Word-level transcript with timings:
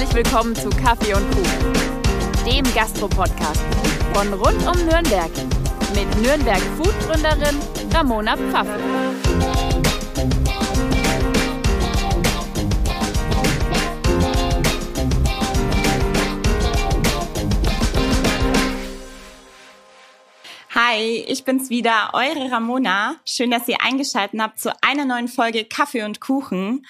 Herzlich 0.00 0.24
willkommen 0.24 0.56
zu 0.56 0.70
Kaffee 0.70 1.12
und 1.12 1.30
Kuchen, 1.30 1.72
dem 2.46 2.74
Gastro-Podcast 2.74 3.60
von 4.14 4.32
rund 4.32 4.66
um 4.66 4.86
Nürnberg 4.86 5.30
mit 5.94 6.22
Nürnberg 6.22 6.62
Food-Gründerin 6.78 7.58
Ramona 7.92 8.34
Pfaffe. 8.34 8.80
Hi, 20.74 21.26
ich 21.28 21.44
bin's 21.44 21.68
wieder, 21.68 22.12
eure 22.14 22.50
Ramona. 22.50 23.16
Schön, 23.26 23.50
dass 23.50 23.68
ihr 23.68 23.82
eingeschaltet 23.82 24.40
habt 24.40 24.60
zu 24.60 24.72
einer 24.80 25.04
neuen 25.04 25.28
Folge 25.28 25.66
Kaffee 25.66 26.04
und 26.04 26.22
Kuchen. 26.22 26.86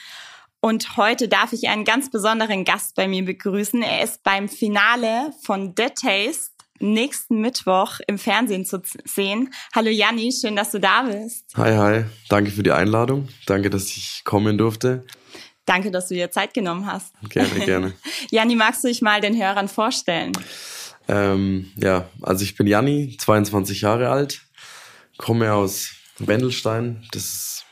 Und 0.62 0.98
heute 0.98 1.26
darf 1.26 1.54
ich 1.54 1.68
einen 1.68 1.84
ganz 1.84 2.10
besonderen 2.10 2.64
Gast 2.64 2.94
bei 2.94 3.08
mir 3.08 3.24
begrüßen. 3.24 3.82
Er 3.82 4.04
ist 4.04 4.22
beim 4.22 4.48
Finale 4.48 5.32
von 5.42 5.72
The 5.76 5.86
Taste 5.86 6.50
nächsten 6.80 7.40
Mittwoch 7.40 8.00
im 8.06 8.18
Fernsehen 8.18 8.66
zu 8.66 8.82
sehen. 9.04 9.52
Hallo 9.74 9.88
Janni, 9.88 10.32
schön, 10.32 10.56
dass 10.56 10.70
du 10.70 10.80
da 10.80 11.02
bist. 11.02 11.46
Hi, 11.56 11.76
hi. 11.76 12.04
Danke 12.28 12.50
für 12.50 12.62
die 12.62 12.72
Einladung. 12.72 13.28
Danke, 13.46 13.70
dass 13.70 13.86
ich 13.86 14.22
kommen 14.24 14.58
durfte. 14.58 15.06
Danke, 15.64 15.90
dass 15.90 16.08
du 16.08 16.14
dir 16.14 16.30
Zeit 16.30 16.52
genommen 16.52 16.86
hast. 16.86 17.14
Gerne, 17.28 17.64
gerne. 17.64 17.92
Janni, 18.30 18.54
magst 18.54 18.82
du 18.84 18.88
dich 18.88 19.02
mal 19.02 19.20
den 19.20 19.40
Hörern 19.40 19.68
vorstellen? 19.68 20.32
Ähm, 21.08 21.70
ja, 21.76 22.08
also 22.22 22.44
ich 22.44 22.56
bin 22.56 22.66
Janni, 22.66 23.16
22 23.18 23.82
Jahre 23.82 24.10
alt, 24.10 24.42
komme 25.16 25.52
aus 25.54 25.92
Wendelstein. 26.18 27.06
Das 27.12 27.24
ist 27.24 27.64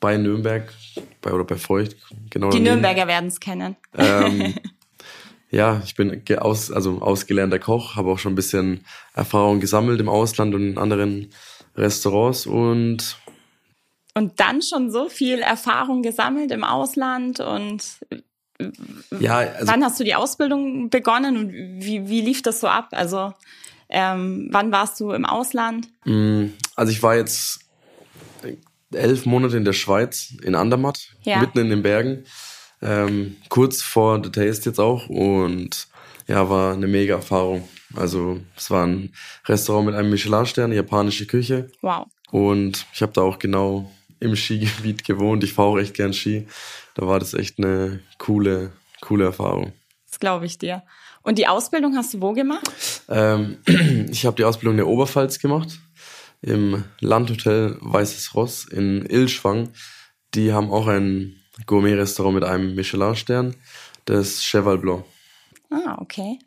bei 0.00 0.16
Nürnberg, 0.16 0.72
bei 1.20 1.32
oder 1.32 1.44
bei 1.44 1.56
Feucht, 1.56 1.96
genau. 2.30 2.50
Die 2.50 2.60
Nürnberger 2.60 3.06
werden 3.06 3.28
es 3.28 3.40
kennen. 3.40 3.76
Ähm, 3.96 4.54
ja, 5.50 5.80
ich 5.84 5.94
bin 5.94 6.22
aus, 6.38 6.70
also 6.70 7.00
ausgelernter 7.00 7.58
Koch, 7.58 7.96
habe 7.96 8.10
auch 8.10 8.18
schon 8.18 8.32
ein 8.32 8.36
bisschen 8.36 8.84
Erfahrung 9.14 9.60
gesammelt 9.60 10.00
im 10.00 10.08
Ausland 10.08 10.54
und 10.54 10.62
in 10.62 10.78
anderen 10.78 11.30
Restaurants 11.76 12.46
und 12.46 13.16
und 14.14 14.40
dann 14.40 14.62
schon 14.62 14.90
so 14.90 15.08
viel 15.08 15.38
Erfahrung 15.38 16.02
gesammelt 16.02 16.50
im 16.50 16.64
Ausland 16.64 17.38
und 17.38 17.84
ja, 19.20 19.36
also, 19.36 19.72
wann 19.72 19.84
hast 19.84 20.00
du 20.00 20.04
die 20.04 20.16
Ausbildung 20.16 20.90
begonnen 20.90 21.36
und 21.36 21.52
wie, 21.52 22.08
wie 22.08 22.20
lief 22.20 22.42
das 22.42 22.60
so 22.60 22.66
ab? 22.66 22.88
Also 22.90 23.32
ähm, 23.88 24.48
wann 24.50 24.72
warst 24.72 24.98
du 25.00 25.12
im 25.12 25.24
Ausland? 25.24 25.88
Mm, 26.04 26.46
also 26.74 26.92
ich 26.92 27.02
war 27.02 27.16
jetzt 27.16 27.60
elf 28.92 29.26
Monate 29.26 29.56
in 29.56 29.64
der 29.64 29.72
Schweiz, 29.72 30.34
in 30.42 30.54
Andermatt, 30.54 31.08
ja. 31.22 31.40
mitten 31.40 31.58
in 31.58 31.70
den 31.70 31.82
Bergen. 31.82 32.24
Ähm, 32.80 33.36
kurz 33.48 33.82
vor 33.82 34.22
The 34.22 34.30
Taste 34.30 34.70
jetzt 34.70 34.78
auch 34.78 35.08
und 35.08 35.88
ja, 36.26 36.48
war 36.48 36.74
eine 36.74 36.86
mega 36.86 37.16
Erfahrung. 37.16 37.68
Also 37.96 38.40
es 38.56 38.70
war 38.70 38.86
ein 38.86 39.12
Restaurant 39.46 39.86
mit 39.86 39.94
einem 39.94 40.10
Michelin-Stern, 40.10 40.72
japanische 40.72 41.26
Küche. 41.26 41.70
Wow. 41.80 42.06
Und 42.30 42.86
ich 42.92 43.02
habe 43.02 43.12
da 43.12 43.22
auch 43.22 43.38
genau 43.38 43.90
im 44.20 44.36
Skigebiet 44.36 45.04
gewohnt. 45.04 45.42
Ich 45.42 45.54
fahre 45.54 45.68
auch 45.68 45.78
echt 45.78 45.94
gern 45.94 46.12
Ski. 46.12 46.46
Da 46.94 47.06
war 47.06 47.18
das 47.18 47.34
echt 47.34 47.58
eine 47.58 48.00
coole, 48.18 48.72
coole 49.00 49.24
Erfahrung. 49.24 49.72
Das 50.08 50.20
glaube 50.20 50.46
ich 50.46 50.58
dir. 50.58 50.82
Und 51.22 51.38
die 51.38 51.46
Ausbildung 51.46 51.96
hast 51.96 52.14
du 52.14 52.20
wo 52.20 52.32
gemacht? 52.32 53.02
Ähm, 53.08 53.58
ich 54.10 54.26
habe 54.26 54.36
die 54.36 54.44
Ausbildung 54.44 54.74
in 54.74 54.78
der 54.78 54.86
Oberpfalz 54.86 55.38
gemacht 55.38 55.78
im 56.40 56.84
Landhotel 57.00 57.76
Weißes 57.80 58.34
Ross 58.34 58.64
in 58.64 59.04
Ilschwang. 59.06 59.70
Die 60.34 60.52
haben 60.52 60.70
auch 60.70 60.86
ein 60.86 61.36
Gourmet-Restaurant 61.66 62.34
mit 62.34 62.44
einem 62.44 62.74
Michelin-Stern, 62.74 63.56
das 64.04 64.42
Cheval 64.42 64.78
Blanc. 64.78 65.04
Ah, 65.70 65.96
okay. 66.00 66.38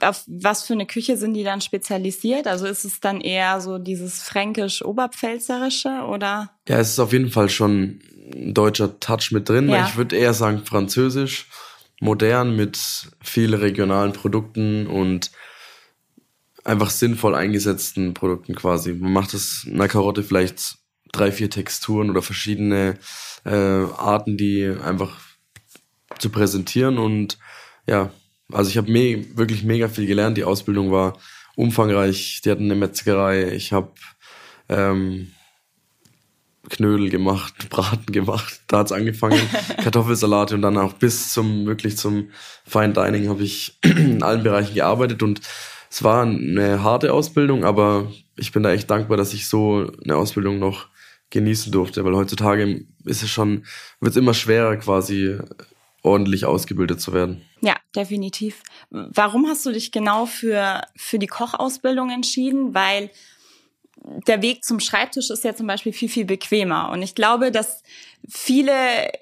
Auf 0.00 0.24
was 0.26 0.64
für 0.64 0.72
eine 0.72 0.86
Küche 0.86 1.16
sind 1.16 1.34
die 1.34 1.44
dann 1.44 1.60
spezialisiert? 1.60 2.46
Also 2.46 2.66
ist 2.66 2.84
es 2.84 3.00
dann 3.00 3.20
eher 3.20 3.60
so 3.60 3.78
dieses 3.78 4.22
fränkisch-oberpfälzerische 4.22 6.06
oder? 6.08 6.50
Ja, 6.68 6.78
es 6.78 6.90
ist 6.90 6.98
auf 6.98 7.12
jeden 7.12 7.30
Fall 7.30 7.48
schon 7.48 8.00
ein 8.34 8.54
deutscher 8.54 8.98
Touch 8.98 9.30
mit 9.30 9.48
drin. 9.48 9.68
Ja. 9.68 9.86
Ich 9.86 9.96
würde 9.96 10.16
eher 10.16 10.34
sagen 10.34 10.64
französisch, 10.64 11.48
modern 12.00 12.56
mit 12.56 12.78
vielen 13.22 13.54
regionalen 13.54 14.12
Produkten 14.12 14.86
und 14.86 15.30
einfach 16.64 16.90
sinnvoll 16.90 17.34
eingesetzten 17.34 18.14
Produkten 18.14 18.54
quasi. 18.54 18.92
Man 18.92 19.12
macht 19.12 19.34
das 19.34 19.66
einer 19.70 19.88
Karotte 19.88 20.22
vielleicht 20.22 20.76
drei, 21.12 21.32
vier 21.32 21.50
Texturen 21.50 22.10
oder 22.10 22.22
verschiedene 22.22 22.98
äh, 23.44 23.50
Arten, 23.50 24.36
die 24.36 24.66
einfach 24.66 25.20
zu 26.18 26.30
präsentieren 26.30 26.98
und 26.98 27.38
ja, 27.86 28.10
also 28.52 28.70
ich 28.70 28.76
habe 28.76 28.90
me 28.90 29.24
wirklich 29.34 29.64
mega 29.64 29.88
viel 29.88 30.06
gelernt. 30.06 30.36
Die 30.36 30.44
Ausbildung 30.44 30.90
war 30.90 31.18
umfangreich. 31.56 32.40
Die 32.44 32.50
hatten 32.50 32.64
eine 32.64 32.74
Metzgerei. 32.74 33.52
Ich 33.52 33.72
habe 33.72 33.92
ähm, 34.68 35.32
Knödel 36.68 37.10
gemacht, 37.10 37.54
Braten 37.70 38.12
gemacht. 38.12 38.60
Da 38.68 38.78
hat's 38.78 38.92
angefangen. 38.92 39.40
Kartoffelsalate 39.82 40.54
und 40.54 40.62
dann 40.62 40.78
auch 40.78 40.92
bis 40.94 41.32
zum 41.32 41.66
wirklich 41.66 41.96
zum 41.96 42.30
Fine 42.66 42.92
Dining 42.92 43.28
habe 43.28 43.42
ich 43.42 43.78
in 43.82 44.22
allen 44.22 44.42
Bereichen 44.42 44.74
gearbeitet 44.74 45.22
und 45.22 45.40
es 45.92 46.02
war 46.02 46.22
eine 46.22 46.82
harte 46.82 47.12
Ausbildung, 47.12 47.64
aber 47.64 48.10
ich 48.34 48.50
bin 48.50 48.62
da 48.62 48.72
echt 48.72 48.90
dankbar, 48.90 49.18
dass 49.18 49.34
ich 49.34 49.46
so 49.46 49.92
eine 50.02 50.16
Ausbildung 50.16 50.58
noch 50.58 50.86
genießen 51.28 51.70
durfte, 51.70 52.02
weil 52.02 52.16
heutzutage 52.16 52.86
ist 53.04 53.22
es 53.22 53.28
schon, 53.28 53.66
wird 54.00 54.12
es 54.12 54.16
immer 54.16 54.32
schwerer, 54.32 54.78
quasi 54.78 55.36
ordentlich 56.02 56.46
ausgebildet 56.46 57.02
zu 57.02 57.12
werden. 57.12 57.42
Ja, 57.60 57.76
definitiv. 57.94 58.62
Warum 58.88 59.46
hast 59.46 59.66
du 59.66 59.70
dich 59.70 59.92
genau 59.92 60.24
für, 60.24 60.80
für 60.96 61.18
die 61.18 61.26
Kochausbildung 61.26 62.08
entschieden? 62.08 62.72
Weil 62.72 63.10
der 64.26 64.42
Weg 64.42 64.64
zum 64.64 64.80
Schreibtisch 64.80 65.30
ist 65.30 65.44
ja 65.44 65.54
zum 65.54 65.66
Beispiel 65.66 65.92
viel, 65.92 66.08
viel 66.08 66.24
bequemer. 66.24 66.90
Und 66.90 67.02
ich 67.02 67.14
glaube, 67.14 67.52
dass 67.52 67.82
viele 68.28 68.72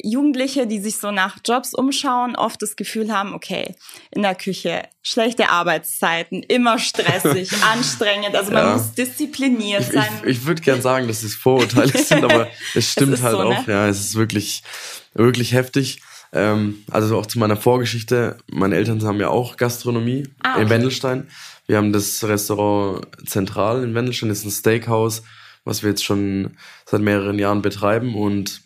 Jugendliche, 0.03 0.67
die 0.67 0.79
sich 0.79 0.99
so 0.99 1.11
nach 1.11 1.39
Jobs 1.45 1.75
umschauen, 1.75 2.37
oft 2.37 2.61
das 2.63 2.77
Gefühl 2.77 3.13
haben, 3.13 3.35
okay, 3.35 3.75
in 4.11 4.23
der 4.23 4.35
Küche, 4.35 4.83
schlechte 5.03 5.51
Arbeitszeiten, 5.51 6.43
immer 6.43 6.79
stressig, 6.79 7.51
anstrengend, 7.73 8.35
also 8.35 8.53
man 8.53 8.67
ja. 8.67 8.73
muss 8.75 8.93
diszipliniert 8.93 9.83
ich, 9.83 9.93
sein. 9.93 10.09
Ich, 10.23 10.31
ich 10.31 10.47
würde 10.47 10.63
gern 10.63 10.83
sagen, 10.83 11.09
dass 11.09 11.23
es 11.23 11.35
Vorurteile 11.35 11.93
sind, 11.99 12.25
aber 12.25 12.49
es 12.75 12.93
stimmt 12.93 13.15
es 13.15 13.23
halt 13.23 13.37
so, 13.37 13.43
auch. 13.43 13.67
Ne? 13.67 13.73
Ja, 13.73 13.89
es 13.89 14.01
ist 14.01 14.15
wirklich, 14.17 14.63
wirklich 15.15 15.53
heftig. 15.53 16.01
Ähm, 16.33 16.85
also 16.91 17.19
auch 17.19 17.27
zu 17.27 17.39
meiner 17.39 17.57
Vorgeschichte. 17.57 18.39
Meine 18.47 18.77
Eltern 18.77 19.03
haben 19.03 19.19
ja 19.19 19.29
auch 19.29 19.57
Gastronomie 19.57 20.29
ah, 20.43 20.55
okay. 20.55 20.63
in 20.63 20.71
Wendelstein. 20.71 21.29
Wir 21.71 21.77
haben 21.77 21.93
das 21.93 22.25
Restaurant 22.25 23.07
Zentral 23.27 23.85
in 23.85 23.95
Wendelstein, 23.95 24.29
das 24.29 24.39
ist 24.39 24.45
ein 24.45 24.51
Steakhouse, 24.51 25.23
was 25.65 25.85
wir 25.85 25.91
jetzt 25.91 26.03
schon 26.03 26.57
seit 26.85 27.01
mehreren 27.01 27.39
Jahren 27.39 27.63
betreiben 27.63 28.17
und 28.17 28.63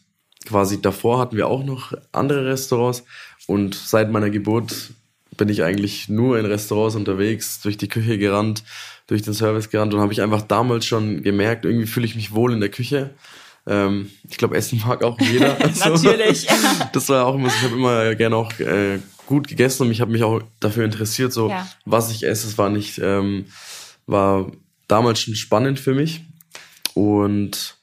quasi 0.47 0.81
davor 0.81 1.19
hatten 1.19 1.37
wir 1.37 1.49
auch 1.49 1.65
noch 1.65 1.93
andere 2.13 2.47
Restaurants 2.47 3.05
und 3.47 3.75
seit 3.75 4.11
meiner 4.11 4.31
Geburt 4.31 4.95
bin 5.37 5.51
ich 5.51 5.63
eigentlich 5.63 6.09
nur 6.09 6.39
in 6.39 6.47
Restaurants 6.47 6.97
unterwegs, 6.97 7.61
durch 7.61 7.77
die 7.77 7.89
Küche 7.89 8.17
gerannt, 8.17 8.65
durch 9.07 9.21
den 9.21 9.35
Service 9.35 9.69
gerannt 9.69 9.93
und 9.93 10.01
habe 10.01 10.15
ich 10.15 10.23
einfach 10.23 10.41
damals 10.41 10.87
schon 10.87 11.23
gemerkt, 11.23 11.67
irgendwie 11.67 11.87
fühle 11.87 12.07
ich 12.07 12.17
mich 12.17 12.33
wohl 12.33 12.55
in 12.55 12.61
der 12.61 12.71
Küche. 12.71 13.11
Ähm, 13.67 14.11
ich 14.31 14.39
glaube, 14.39 14.57
Essen 14.57 14.81
mag 14.87 15.05
auch 15.05 15.21
jeder. 15.21 15.59
Natürlich. 15.79 16.47
das 16.95 17.11
war 17.11 17.27
auch 17.27 17.35
immer 17.35 17.51
so, 17.51 17.57
ich 17.59 17.65
habe 17.65 17.75
immer 17.75 18.15
gerne 18.15 18.37
auch 18.37 18.59
äh, 18.61 18.99
gut 19.27 19.49
gegessen 19.49 19.85
und 19.85 19.91
ich 19.91 20.01
habe 20.01 20.13
mich 20.13 20.23
auch 20.23 20.43
dafür 20.61 20.85
interessiert, 20.85 21.33
so 21.33 21.49
ja. 21.49 21.67
was 21.85 22.11
ich 22.11 22.25
esse. 22.25 22.47
Es 22.47 22.59
war 22.59 22.71
nicht, 22.71 22.99
ähm, 22.99 23.47
war 24.07 24.51
damals 24.89 25.21
schon 25.21 25.35
spannend 25.35 25.81
für 25.81 25.95
mich. 25.95 26.23
Und 26.95 27.77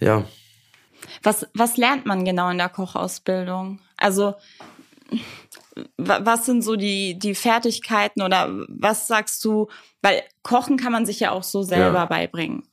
ja, 0.00 0.24
was, 1.24 1.46
was 1.54 1.76
lernt 1.78 2.06
man 2.06 2.24
genau 2.24 2.50
in 2.50 2.58
der 2.58 2.68
Kochausbildung? 2.68 3.80
Also, 3.96 4.34
was 5.96 6.46
sind 6.46 6.62
so 6.62 6.76
die, 6.76 7.18
die 7.18 7.34
Fertigkeiten 7.34 8.22
oder 8.22 8.48
was 8.68 9.08
sagst 9.08 9.44
du? 9.44 9.68
Weil 10.02 10.22
Kochen 10.42 10.76
kann 10.76 10.92
man 10.92 11.06
sich 11.06 11.20
ja 11.20 11.32
auch 11.32 11.42
so 11.42 11.62
selber 11.62 12.00
ja. 12.00 12.06
beibringen. 12.06 12.64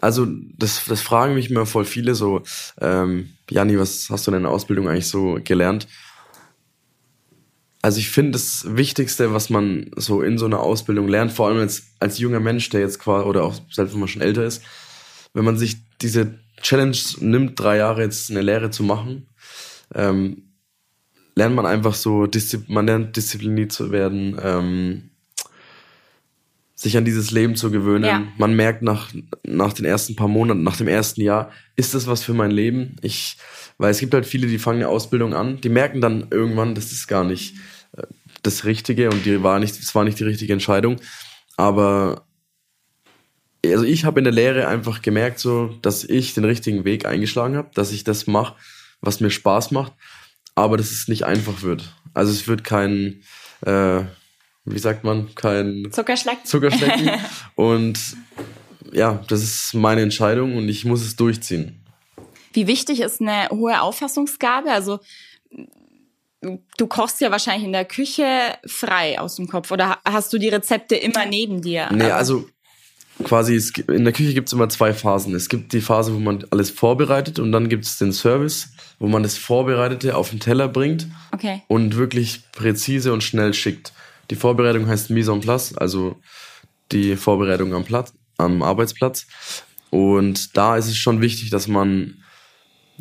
Also, 0.00 0.26
das, 0.56 0.84
das 0.86 1.00
fragen 1.00 1.34
mich 1.34 1.50
immer 1.50 1.66
voll 1.66 1.84
viele 1.84 2.14
so, 2.14 2.42
ähm, 2.80 3.34
Janni, 3.50 3.78
was 3.78 4.08
hast 4.08 4.26
du 4.26 4.30
in 4.30 4.34
deiner 4.36 4.50
Ausbildung 4.50 4.88
eigentlich 4.88 5.08
so 5.08 5.38
gelernt? 5.42 5.88
Also 7.86 8.00
ich 8.00 8.10
finde 8.10 8.32
das 8.32 8.64
Wichtigste, 8.68 9.32
was 9.32 9.48
man 9.48 9.92
so 9.94 10.20
in 10.20 10.38
so 10.38 10.46
einer 10.46 10.58
Ausbildung 10.58 11.06
lernt, 11.06 11.30
vor 11.30 11.46
allem 11.46 11.58
als, 11.58 11.84
als 12.00 12.18
junger 12.18 12.40
Mensch, 12.40 12.68
der 12.68 12.80
jetzt 12.80 12.98
quasi, 12.98 13.24
oder 13.24 13.44
auch 13.44 13.54
selbst 13.70 13.92
wenn 13.92 14.00
man 14.00 14.08
schon 14.08 14.22
älter 14.22 14.42
ist, 14.42 14.64
wenn 15.34 15.44
man 15.44 15.56
sich 15.56 15.76
diese 16.02 16.34
Challenge 16.60 16.96
nimmt, 17.20 17.60
drei 17.60 17.76
Jahre 17.76 18.02
jetzt 18.02 18.28
eine 18.28 18.40
Lehre 18.40 18.70
zu 18.70 18.82
machen, 18.82 19.28
ähm, 19.94 20.48
lernt 21.36 21.54
man 21.54 21.64
einfach 21.64 21.94
so, 21.94 22.28
man 22.66 22.86
lernt 22.86 23.16
diszipliniert 23.16 23.70
zu 23.70 23.92
werden, 23.92 24.36
ähm, 24.42 25.10
sich 26.74 26.96
an 26.96 27.04
dieses 27.04 27.30
Leben 27.30 27.54
zu 27.54 27.70
gewöhnen. 27.70 28.04
Ja. 28.04 28.24
Man 28.36 28.56
merkt 28.56 28.82
nach, 28.82 29.12
nach 29.44 29.72
den 29.72 29.84
ersten 29.84 30.16
paar 30.16 30.26
Monaten, 30.26 30.64
nach 30.64 30.76
dem 30.76 30.88
ersten 30.88 31.20
Jahr, 31.20 31.52
ist 31.76 31.94
das 31.94 32.08
was 32.08 32.24
für 32.24 32.34
mein 32.34 32.50
Leben? 32.50 32.96
Ich, 33.00 33.36
weil 33.78 33.92
es 33.92 34.00
gibt 34.00 34.12
halt 34.12 34.26
viele, 34.26 34.48
die 34.48 34.58
fangen 34.58 34.80
eine 34.80 34.88
Ausbildung 34.88 35.34
an, 35.34 35.60
die 35.60 35.68
merken 35.68 36.00
dann 36.00 36.26
irgendwann, 36.32 36.74
das 36.74 36.90
ist 36.90 37.06
gar 37.06 37.22
nicht 37.22 37.54
das 38.46 38.64
Richtige 38.64 39.10
und 39.10 39.24
die 39.24 39.42
war 39.42 39.58
nicht, 39.58 39.78
das 39.78 39.94
war 39.94 40.04
nicht 40.04 40.18
die 40.18 40.24
richtige 40.24 40.52
Entscheidung. 40.52 40.96
Aber 41.56 42.26
also 43.64 43.84
ich 43.84 44.04
habe 44.04 44.20
in 44.20 44.24
der 44.24 44.32
Lehre 44.32 44.68
einfach 44.68 45.02
gemerkt, 45.02 45.38
so, 45.38 45.68
dass 45.82 46.04
ich 46.04 46.34
den 46.34 46.44
richtigen 46.44 46.84
Weg 46.84 47.06
eingeschlagen 47.06 47.56
habe, 47.56 47.70
dass 47.74 47.92
ich 47.92 48.04
das 48.04 48.26
mache, 48.26 48.54
was 49.00 49.20
mir 49.20 49.30
Spaß 49.30 49.70
macht, 49.72 49.92
aber 50.54 50.76
dass 50.76 50.90
es 50.90 51.08
nicht 51.08 51.24
einfach 51.24 51.62
wird. 51.62 51.92
Also 52.14 52.32
es 52.32 52.46
wird 52.48 52.64
kein, 52.64 53.22
äh, 53.64 54.00
wie 54.64 54.78
sagt 54.78 55.04
man, 55.04 55.34
kein 55.34 55.88
Zuckerschlecken. 55.90 56.44
Zuckerschlecken. 56.44 57.10
und 57.54 57.98
ja, 58.92 59.22
das 59.28 59.42
ist 59.42 59.74
meine 59.74 60.02
Entscheidung 60.02 60.56
und 60.56 60.68
ich 60.68 60.84
muss 60.84 61.02
es 61.02 61.16
durchziehen. 61.16 61.82
Wie 62.52 62.66
wichtig 62.66 63.00
ist 63.00 63.20
eine 63.20 63.48
hohe 63.50 63.82
Auffassungsgabe? 63.82 64.70
Also 64.70 65.00
du 66.76 66.86
kochst 66.86 67.20
ja 67.20 67.30
wahrscheinlich 67.30 67.64
in 67.64 67.72
der 67.72 67.84
Küche 67.84 68.26
frei 68.66 69.18
aus 69.18 69.36
dem 69.36 69.48
Kopf 69.48 69.70
oder 69.70 69.98
hast 70.04 70.32
du 70.32 70.38
die 70.38 70.48
Rezepte 70.48 70.96
immer 70.96 71.26
neben 71.26 71.62
dir? 71.62 71.88
Nee, 71.92 72.10
also 72.10 72.48
quasi, 73.24 73.54
es, 73.54 73.70
in 73.70 74.04
der 74.04 74.12
Küche 74.12 74.34
gibt 74.34 74.48
es 74.48 74.52
immer 74.52 74.68
zwei 74.68 74.92
Phasen. 74.92 75.34
Es 75.34 75.48
gibt 75.48 75.72
die 75.72 75.80
Phase, 75.80 76.14
wo 76.14 76.18
man 76.18 76.44
alles 76.50 76.70
vorbereitet 76.70 77.38
und 77.38 77.52
dann 77.52 77.68
gibt 77.68 77.84
es 77.84 77.98
den 77.98 78.12
Service, 78.12 78.70
wo 78.98 79.08
man 79.08 79.22
das 79.22 79.36
Vorbereitete 79.38 80.16
auf 80.16 80.30
den 80.30 80.40
Teller 80.40 80.68
bringt 80.68 81.06
okay. 81.32 81.62
und 81.68 81.96
wirklich 81.96 82.42
präzise 82.52 83.12
und 83.12 83.22
schnell 83.22 83.54
schickt. 83.54 83.92
Die 84.30 84.36
Vorbereitung 84.36 84.86
heißt 84.86 85.10
Mise 85.10 85.32
en 85.32 85.40
place, 85.40 85.76
also 85.76 86.16
die 86.92 87.16
Vorbereitung 87.16 87.74
am 87.74 87.84
Platz, 87.84 88.12
am 88.38 88.62
Arbeitsplatz. 88.62 89.26
Und 89.90 90.56
da 90.56 90.76
ist 90.76 90.86
es 90.86 90.96
schon 90.96 91.20
wichtig, 91.20 91.50
dass 91.50 91.68
man 91.68 92.22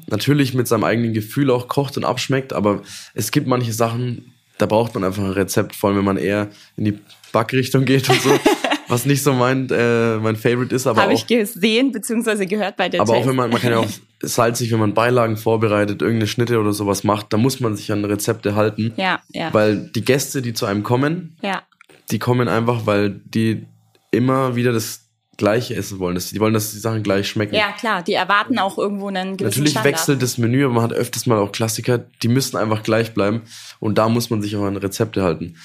natürlich 0.07 0.53
mit 0.53 0.67
seinem 0.67 0.83
eigenen 0.83 1.13
Gefühl 1.13 1.49
auch 1.51 1.67
kocht 1.67 1.97
und 1.97 2.03
abschmeckt, 2.03 2.53
aber 2.53 2.81
es 3.13 3.31
gibt 3.31 3.47
manche 3.47 3.73
Sachen, 3.73 4.33
da 4.57 4.65
braucht 4.65 4.93
man 4.95 5.03
einfach 5.03 5.23
ein 5.23 5.31
Rezept, 5.31 5.75
vor 5.75 5.89
allem 5.89 5.99
wenn 5.99 6.05
man 6.05 6.17
eher 6.17 6.49
in 6.77 6.85
die 6.85 6.99
Backrichtung 7.31 7.85
geht 7.85 8.09
und 8.09 8.21
so. 8.21 8.29
was 8.87 9.05
nicht 9.05 9.23
so 9.23 9.33
mein, 9.33 9.67
äh, 9.69 10.17
mein 10.17 10.35
Favorite 10.35 10.73
ist, 10.75 10.87
aber 10.87 11.01
Habe 11.01 11.13
ich 11.13 11.25
gesehen, 11.25 11.91
beziehungsweise 11.91 12.45
gehört 12.45 12.77
bei 12.77 12.89
der 12.89 13.01
Aber 13.01 13.13
Taste. 13.13 13.23
auch 13.23 13.29
wenn 13.29 13.35
man, 13.35 13.49
man 13.49 13.59
kann 13.59 13.71
ja 13.71 13.79
auch 13.79 13.89
salzig, 14.21 14.71
wenn 14.71 14.79
man 14.79 14.93
Beilagen 14.93 15.37
vorbereitet, 15.37 16.01
irgendeine 16.01 16.27
Schnitte 16.27 16.59
oder 16.59 16.73
sowas 16.73 17.03
macht, 17.03 17.33
da 17.33 17.37
muss 17.37 17.59
man 17.59 17.75
sich 17.75 17.91
an 17.91 18.05
Rezepte 18.05 18.55
halten. 18.55 18.93
Ja, 18.97 19.21
ja. 19.29 19.53
Weil 19.53 19.89
die 19.95 20.03
Gäste, 20.03 20.41
die 20.41 20.53
zu 20.53 20.65
einem 20.65 20.83
kommen, 20.83 21.37
ja. 21.41 21.63
die 22.11 22.19
kommen 22.19 22.47
einfach, 22.47 22.85
weil 22.85 23.09
die 23.09 23.65
immer 24.11 24.55
wieder 24.55 24.71
das 24.71 25.04
Gleiche 25.37 25.75
essen 25.75 25.99
wollen. 25.99 26.17
Die 26.17 26.39
wollen, 26.39 26.53
dass 26.53 26.71
die 26.71 26.79
Sachen 26.79 27.03
gleich 27.03 27.27
schmecken. 27.27 27.55
Ja, 27.55 27.71
klar. 27.71 28.03
Die 28.03 28.13
erwarten 28.13 28.59
auch 28.59 28.77
irgendwo 28.77 29.07
einen 29.07 29.37
gewissen 29.37 29.59
Natürlich 29.59 29.71
Standard. 29.71 29.93
wechselt 29.93 30.21
das 30.21 30.37
Menü, 30.37 30.65
aber 30.65 30.73
man 30.73 30.83
hat 30.83 30.93
öfters 30.93 31.25
mal 31.25 31.39
auch 31.39 31.51
Klassiker, 31.51 31.99
die 32.23 32.27
müssen 32.27 32.57
einfach 32.57 32.83
gleich 32.83 33.13
bleiben. 33.13 33.41
Und 33.79 33.97
da 33.97 34.09
muss 34.09 34.29
man 34.29 34.41
sich 34.41 34.55
auch 34.55 34.63
an 34.63 34.77
Rezepte 34.77 35.23
halten. 35.23 35.55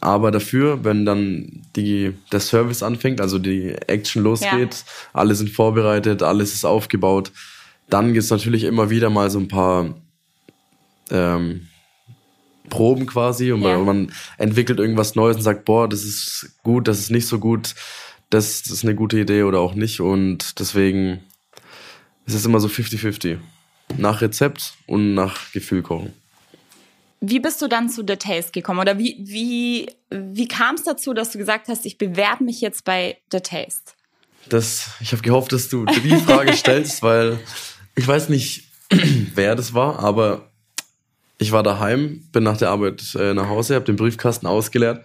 Aber 0.00 0.30
dafür, 0.30 0.84
wenn 0.84 1.04
dann 1.04 1.62
die, 1.76 2.14
der 2.32 2.40
Service 2.40 2.82
anfängt, 2.82 3.20
also 3.20 3.38
die 3.38 3.74
Action 3.86 4.22
losgeht, 4.22 4.74
ja. 4.74 4.92
alle 5.12 5.34
sind 5.34 5.50
vorbereitet, 5.50 6.22
alles 6.22 6.54
ist 6.54 6.64
aufgebaut, 6.64 7.30
dann 7.88 8.12
gibt 8.12 8.24
es 8.24 8.30
natürlich 8.30 8.64
immer 8.64 8.90
wieder 8.90 9.10
mal 9.10 9.30
so 9.30 9.38
ein 9.38 9.48
paar 9.48 9.94
ähm, 11.10 11.68
Proben 12.68 13.06
quasi 13.06 13.52
und 13.52 13.62
ja. 13.62 13.78
man 13.78 14.12
entwickelt 14.36 14.78
irgendwas 14.78 15.14
Neues 15.14 15.36
und 15.36 15.42
sagt, 15.42 15.64
boah, 15.64 15.88
das 15.88 16.04
ist 16.04 16.58
gut, 16.62 16.86
das 16.86 16.98
ist 16.98 17.10
nicht 17.10 17.26
so 17.26 17.38
gut, 17.38 17.74
das, 18.30 18.60
ist 18.62 18.84
eine 18.84 18.94
gute 18.94 19.18
Idee 19.18 19.42
oder 19.42 19.60
auch 19.60 19.74
nicht. 19.74 20.00
Und 20.00 20.58
deswegen 20.58 21.20
ist 22.26 22.34
es 22.34 22.44
immer 22.44 22.60
so 22.60 22.68
50-50. 22.68 23.38
Nach 23.96 24.20
Rezept 24.20 24.74
und 24.86 25.14
nach 25.14 25.52
Gefühl 25.52 25.82
kochen. 25.82 26.12
Wie 27.20 27.40
bist 27.40 27.60
du 27.62 27.68
dann 27.68 27.88
zu 27.88 28.04
The 28.06 28.16
Taste 28.16 28.52
gekommen? 28.52 28.80
Oder 28.80 28.98
wie, 28.98 29.16
wie, 29.18 29.90
wie 30.10 30.46
kam 30.46 30.76
es 30.76 30.84
dazu, 30.84 31.14
dass 31.14 31.30
du 31.30 31.38
gesagt 31.38 31.68
hast, 31.68 31.84
ich 31.84 31.98
bewerbe 31.98 32.44
mich 32.44 32.60
jetzt 32.60 32.84
bei 32.84 33.18
The 33.32 33.40
Taste? 33.40 33.92
Das, 34.48 34.90
ich 35.00 35.12
habe 35.12 35.22
gehofft, 35.22 35.52
dass 35.52 35.68
du 35.68 35.84
die 35.84 36.16
Frage 36.16 36.52
stellst, 36.52 37.02
weil 37.02 37.40
ich 37.96 38.06
weiß 38.06 38.28
nicht, 38.28 38.70
wer 39.34 39.56
das 39.56 39.74
war, 39.74 39.98
aber 39.98 40.50
ich 41.38 41.52
war 41.52 41.62
daheim, 41.62 42.28
bin 42.32 42.44
nach 42.44 42.56
der 42.56 42.70
Arbeit 42.70 43.14
äh, 43.14 43.34
nach 43.34 43.48
Hause, 43.48 43.74
habe 43.74 43.84
den 43.84 43.96
Briefkasten 43.96 44.46
ausgeleert 44.46 45.04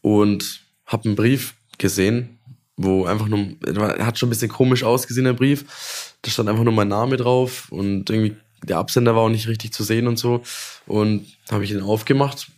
und 0.00 0.62
habe 0.84 1.06
einen 1.06 1.16
Brief 1.16 1.54
gesehen, 1.78 2.35
wo 2.76 3.06
einfach 3.06 3.28
nur, 3.28 3.56
er 3.64 4.06
hat 4.06 4.18
schon 4.18 4.28
ein 4.28 4.30
bisschen 4.30 4.50
komisch 4.50 4.84
ausgesehen, 4.84 5.24
der 5.24 5.32
Brief. 5.32 6.14
Da 6.22 6.30
stand 6.30 6.48
einfach 6.48 6.64
nur 6.64 6.72
mein 6.72 6.88
Name 6.88 7.16
drauf 7.16 7.70
und 7.70 8.10
irgendwie 8.10 8.36
der 8.64 8.78
Absender 8.78 9.14
war 9.14 9.22
auch 9.22 9.28
nicht 9.28 9.48
richtig 9.48 9.72
zu 9.72 9.84
sehen 9.84 10.06
und 10.06 10.18
so. 10.18 10.42
Und 10.86 11.26
habe 11.50 11.64
ich 11.64 11.70
ihn 11.70 11.80
aufgemacht 11.80 12.48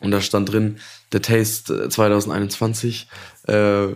und 0.00 0.10
da 0.10 0.20
stand 0.20 0.52
drin, 0.52 0.76
der 1.12 1.22
Taste 1.22 1.88
2021, 1.88 3.08
äh, 3.46 3.88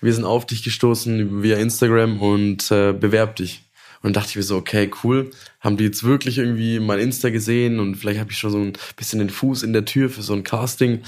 wir 0.00 0.12
sind 0.12 0.24
auf 0.24 0.46
dich 0.46 0.64
gestoßen 0.64 1.42
via 1.42 1.56
Instagram 1.58 2.20
und 2.20 2.70
äh, 2.70 2.92
bewerb 2.92 3.36
dich. 3.36 3.64
Und 4.02 4.16
dachte 4.16 4.30
ich 4.30 4.36
mir 4.36 4.42
so, 4.42 4.56
okay, 4.56 4.90
cool. 5.02 5.30
Haben 5.60 5.76
die 5.76 5.84
jetzt 5.84 6.04
wirklich 6.04 6.38
irgendwie 6.38 6.78
mein 6.78 7.00
Insta 7.00 7.30
gesehen 7.30 7.80
und 7.80 7.96
vielleicht 7.96 8.20
habe 8.20 8.30
ich 8.30 8.38
schon 8.38 8.50
so 8.50 8.58
ein 8.58 8.72
bisschen 8.96 9.18
den 9.18 9.30
Fuß 9.30 9.64
in 9.64 9.72
der 9.72 9.84
Tür 9.84 10.08
für 10.08 10.22
so 10.22 10.34
ein 10.34 10.44
Casting. 10.44 11.02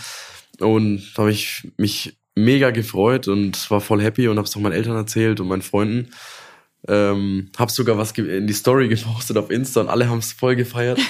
Und 0.59 1.03
habe 1.17 1.31
ich 1.31 1.69
mich 1.77 2.17
mega 2.35 2.71
gefreut 2.71 3.29
und 3.29 3.71
war 3.71 3.81
voll 3.81 4.03
happy 4.03 4.29
und 4.29 4.37
habe 4.37 4.47
es 4.47 4.57
auch 4.57 4.61
meinen 4.61 4.73
Eltern 4.73 4.97
erzählt 4.97 5.41
und 5.41 5.49
meinen 5.49 5.63
Freunden. 5.63 6.11
Ähm, 6.89 7.51
hab 7.59 7.71
sogar 7.71 7.99
was 7.99 8.13
in 8.13 8.47
die 8.47 8.53
Story 8.53 8.89
gepostet 8.89 9.37
auf 9.37 9.51
Insta 9.51 9.81
und 9.81 9.89
alle 9.89 10.09
haben 10.09 10.19
es 10.19 10.33
voll 10.33 10.57
gefeiert. 10.57 11.01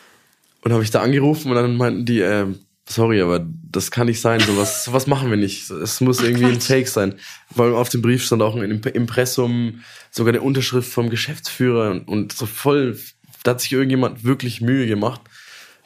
und 0.62 0.72
habe 0.72 0.82
ich 0.82 0.90
da 0.90 1.02
angerufen 1.02 1.50
und 1.50 1.56
dann 1.56 1.76
meinten 1.76 2.04
die, 2.04 2.20
äh, 2.20 2.46
sorry, 2.88 3.20
aber 3.20 3.46
das 3.70 3.90
kann 3.90 4.06
nicht 4.06 4.20
sein, 4.20 4.40
sowas, 4.40 4.84
sowas 4.84 5.06
machen 5.06 5.30
wir 5.30 5.36
nicht. 5.36 5.70
Es 5.70 6.00
muss 6.00 6.22
irgendwie 6.22 6.46
ein 6.46 6.60
Take 6.60 6.88
sein. 6.88 7.14
Weil 7.54 7.74
auf 7.74 7.88
dem 7.88 8.02
Brief 8.02 8.24
stand 8.24 8.42
auch 8.42 8.56
ein 8.56 8.70
Impressum, 8.70 9.82
sogar 10.10 10.32
eine 10.32 10.42
Unterschrift 10.42 10.90
vom 10.90 11.10
Geschäftsführer 11.10 11.90
und, 11.90 12.08
und 12.08 12.32
so 12.32 12.46
voll, 12.46 12.98
da 13.44 13.52
hat 13.52 13.60
sich 13.60 13.72
irgendjemand 13.72 14.24
wirklich 14.24 14.60
Mühe 14.60 14.86
gemacht, 14.86 15.20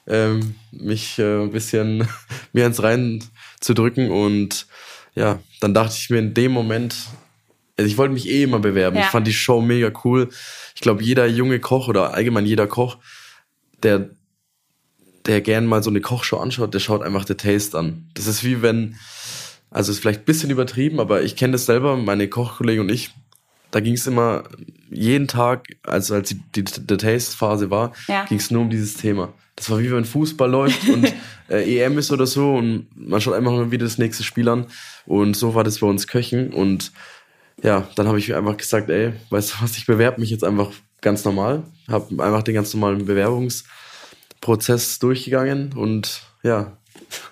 ähm, 0.06 0.54
mich 0.70 1.18
äh, 1.18 1.42
ein 1.42 1.52
bisschen 1.52 2.08
mir 2.52 2.66
ins 2.66 2.82
Rein 2.82 3.24
zu 3.62 3.74
drücken 3.74 4.10
und 4.10 4.66
ja, 5.14 5.40
dann 5.60 5.72
dachte 5.72 5.94
ich 5.98 6.10
mir 6.10 6.18
in 6.18 6.34
dem 6.34 6.52
Moment, 6.52 6.94
also 7.76 7.88
ich 7.88 7.96
wollte 7.96 8.14
mich 8.14 8.28
eh 8.28 8.42
immer 8.42 8.58
bewerben. 8.58 8.96
Ja. 8.96 9.04
Ich 9.04 9.08
fand 9.08 9.26
die 9.26 9.32
Show 9.32 9.60
mega 9.60 9.92
cool. 10.04 10.28
Ich 10.74 10.80
glaube, 10.80 11.02
jeder 11.02 11.26
junge 11.26 11.60
Koch 11.60 11.88
oder 11.88 12.14
allgemein 12.14 12.46
jeder 12.46 12.66
Koch, 12.66 12.98
der, 13.82 14.10
der 15.26 15.40
gern 15.40 15.66
mal 15.66 15.82
so 15.82 15.90
eine 15.90 16.00
Kochshow 16.00 16.38
anschaut, 16.38 16.74
der 16.74 16.80
schaut 16.80 17.02
einfach 17.02 17.26
The 17.26 17.34
Taste 17.34 17.78
an. 17.78 18.08
Das 18.14 18.26
ist 18.26 18.44
wie 18.44 18.62
wenn, 18.62 18.96
also 19.70 19.92
ist 19.92 20.00
vielleicht 20.00 20.20
ein 20.20 20.26
bisschen 20.26 20.50
übertrieben, 20.50 21.00
aber 21.00 21.22
ich 21.22 21.36
kenne 21.36 21.52
das 21.52 21.66
selber, 21.66 21.96
meine 21.96 22.28
Kochkollegen 22.28 22.82
und 22.82 22.90
ich, 22.90 23.10
da 23.70 23.80
ging 23.80 23.94
es 23.94 24.06
immer 24.06 24.44
jeden 24.90 25.28
Tag, 25.28 25.66
also 25.82 26.14
als 26.14 26.28
die, 26.28 26.40
die, 26.54 26.64
die 26.64 26.96
Taste-Phase 26.96 27.70
war, 27.70 27.92
ja. 28.08 28.24
ging 28.24 28.38
es 28.38 28.50
nur 28.50 28.62
um 28.62 28.70
dieses 28.70 28.94
Thema. 28.94 29.32
Das 29.56 29.70
war 29.70 29.78
wie 29.78 29.92
wenn 29.92 30.04
Fußball 30.04 30.50
läuft 30.50 30.88
und 30.88 31.12
äh, 31.50 31.78
EM 31.78 31.98
ist 31.98 32.10
oder 32.10 32.26
so 32.26 32.54
und 32.54 32.86
man 32.94 33.20
schaut 33.20 33.34
einfach 33.34 33.52
mal 33.52 33.70
wieder 33.70 33.84
das 33.84 33.98
nächste 33.98 34.24
Spiel 34.24 34.48
an. 34.48 34.66
Und 35.06 35.36
so 35.36 35.54
war 35.54 35.64
das 35.64 35.78
bei 35.80 35.86
uns 35.86 36.06
Köchen 36.06 36.52
und 36.52 36.92
ja, 37.62 37.88
dann 37.96 38.08
habe 38.08 38.18
ich 38.18 38.34
einfach 38.34 38.56
gesagt, 38.56 38.88
ey, 38.88 39.12
weißt 39.30 39.52
du 39.52 39.62
was, 39.62 39.76
ich 39.76 39.86
bewerbe 39.86 40.20
mich 40.20 40.30
jetzt 40.30 40.44
einfach 40.44 40.70
ganz 41.00 41.24
normal. 41.24 41.62
Habe 41.88 42.22
einfach 42.22 42.42
den 42.42 42.54
ganz 42.54 42.72
normalen 42.74 43.04
Bewerbungsprozess 43.04 44.98
durchgegangen 44.98 45.74
und 45.74 46.22
ja, 46.42 46.76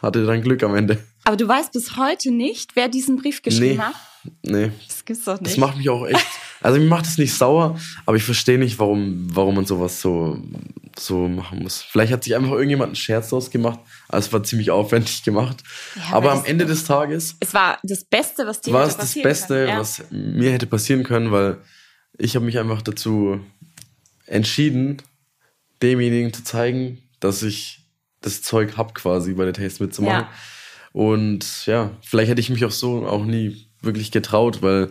hatte 0.02 0.26
dann 0.26 0.42
Glück 0.42 0.62
am 0.62 0.76
Ende. 0.76 0.98
Aber 1.24 1.36
du 1.36 1.48
weißt 1.48 1.72
bis 1.72 1.96
heute 1.96 2.30
nicht, 2.30 2.76
wer 2.76 2.88
diesen 2.88 3.16
Brief 3.16 3.42
geschrieben 3.42 3.76
nee, 3.76 3.82
hat? 3.82 3.94
Nee. 4.42 4.70
Das 4.86 5.04
gibt's 5.04 5.24
doch 5.24 5.40
nicht. 5.40 5.52
Das 5.52 5.56
macht 5.58 5.76
mich 5.76 5.88
auch 5.88 6.06
echt. 6.06 6.26
Also 6.60 6.78
mir 6.78 6.86
macht 6.86 7.06
es 7.06 7.16
nicht 7.16 7.34
sauer, 7.34 7.78
aber 8.04 8.16
ich 8.16 8.22
verstehe 8.22 8.58
nicht, 8.58 8.78
warum, 8.78 9.28
warum 9.34 9.54
man 9.54 9.64
sowas 9.64 10.00
so, 10.00 10.38
so 10.98 11.26
machen 11.26 11.62
muss. 11.62 11.80
Vielleicht 11.82 12.12
hat 12.12 12.24
sich 12.24 12.36
einfach 12.36 12.52
irgendjemand 12.52 12.88
einen 12.88 12.96
Scherz 12.96 13.30
draus 13.30 13.50
gemacht, 13.50 13.78
aber 14.08 14.18
es 14.18 14.32
war 14.32 14.42
ziemlich 14.42 14.70
aufwendig 14.70 15.22
gemacht. 15.22 15.62
Ja, 15.96 16.16
aber 16.16 16.32
am 16.32 16.44
Ende 16.44 16.66
des 16.66 16.84
Tages. 16.84 17.36
Es 17.40 17.54
war 17.54 17.78
das 17.82 18.04
Beste, 18.04 18.46
was 18.46 18.60
dir 18.60 18.72
war 18.72 18.86
hätte 18.86 18.98
passieren 18.98 19.28
das 19.28 19.40
Beste, 19.40 19.66
ja. 19.66 19.78
was 19.78 20.02
mir 20.10 20.52
hätte 20.52 20.66
passieren 20.66 21.02
können, 21.02 21.32
weil 21.32 21.58
ich 22.18 22.36
habe 22.36 22.44
mich 22.44 22.58
einfach 22.58 22.82
dazu 22.82 23.40
entschieden, 24.26 24.98
demjenigen 25.82 26.32
zu 26.32 26.44
zeigen, 26.44 26.98
dass 27.20 27.42
ich 27.42 27.86
das 28.20 28.42
Zeug 28.42 28.76
hab 28.76 28.94
quasi 28.94 29.32
bei 29.32 29.44
der 29.44 29.54
Taste 29.54 29.82
mitzumachen. 29.82 30.26
Ja. 30.26 30.30
Und 30.92 31.66
ja, 31.66 31.90
vielleicht 32.02 32.30
hätte 32.30 32.40
ich 32.40 32.50
mich 32.50 32.64
auch 32.64 32.70
so 32.70 33.06
auch 33.06 33.24
nie 33.24 33.69
wirklich 33.82 34.10
getraut, 34.10 34.62
weil 34.62 34.90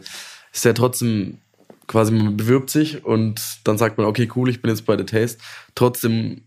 es 0.53 0.63
ja 0.63 0.73
trotzdem 0.73 1.39
quasi 1.87 2.11
man 2.11 2.37
bewirbt 2.37 2.69
sich 2.69 3.03
und 3.03 3.41
dann 3.63 3.77
sagt 3.77 3.97
man, 3.97 4.05
okay, 4.05 4.29
cool, 4.35 4.49
ich 4.49 4.61
bin 4.61 4.69
jetzt 4.69 4.85
bei 4.85 4.97
The 4.97 5.05
Taste. 5.05 5.39
Trotzdem 5.75 6.43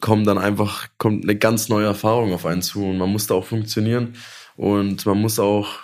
kommt 0.00 0.26
dann 0.26 0.38
einfach 0.38 0.88
kommt 0.98 1.24
eine 1.24 1.36
ganz 1.36 1.68
neue 1.68 1.86
Erfahrung 1.86 2.34
auf 2.34 2.44
einen 2.44 2.60
zu 2.60 2.84
und 2.84 2.98
man 2.98 3.10
muss 3.10 3.26
da 3.26 3.34
auch 3.34 3.46
funktionieren 3.46 4.14
und 4.56 5.06
man 5.06 5.18
muss 5.18 5.38
auch 5.38 5.78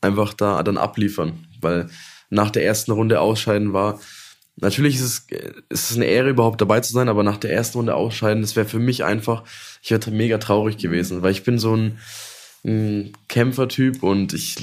einfach 0.00 0.34
da 0.34 0.62
dann 0.62 0.78
abliefern, 0.78 1.46
weil 1.60 1.88
nach 2.30 2.50
der 2.50 2.64
ersten 2.64 2.92
Runde 2.92 3.20
ausscheiden 3.20 3.72
war, 3.72 4.00
natürlich 4.56 4.96
ist 4.96 5.02
es, 5.02 5.26
ist 5.68 5.90
es 5.90 5.96
eine 5.96 6.06
Ehre 6.06 6.30
überhaupt 6.30 6.60
dabei 6.60 6.80
zu 6.80 6.92
sein, 6.92 7.08
aber 7.08 7.22
nach 7.22 7.36
der 7.36 7.52
ersten 7.52 7.78
Runde 7.78 7.94
ausscheiden, 7.94 8.42
das 8.42 8.56
wäre 8.56 8.66
für 8.66 8.78
mich 8.78 9.04
einfach, 9.04 9.44
ich 9.82 9.90
wäre 9.90 10.10
mega 10.10 10.38
traurig 10.38 10.78
gewesen, 10.78 11.22
weil 11.22 11.32
ich 11.32 11.44
bin 11.44 11.58
so 11.58 11.76
ein, 11.76 11.98
ein 12.64 13.12
Kämpfertyp 13.28 14.02
und 14.02 14.32
ich 14.32 14.56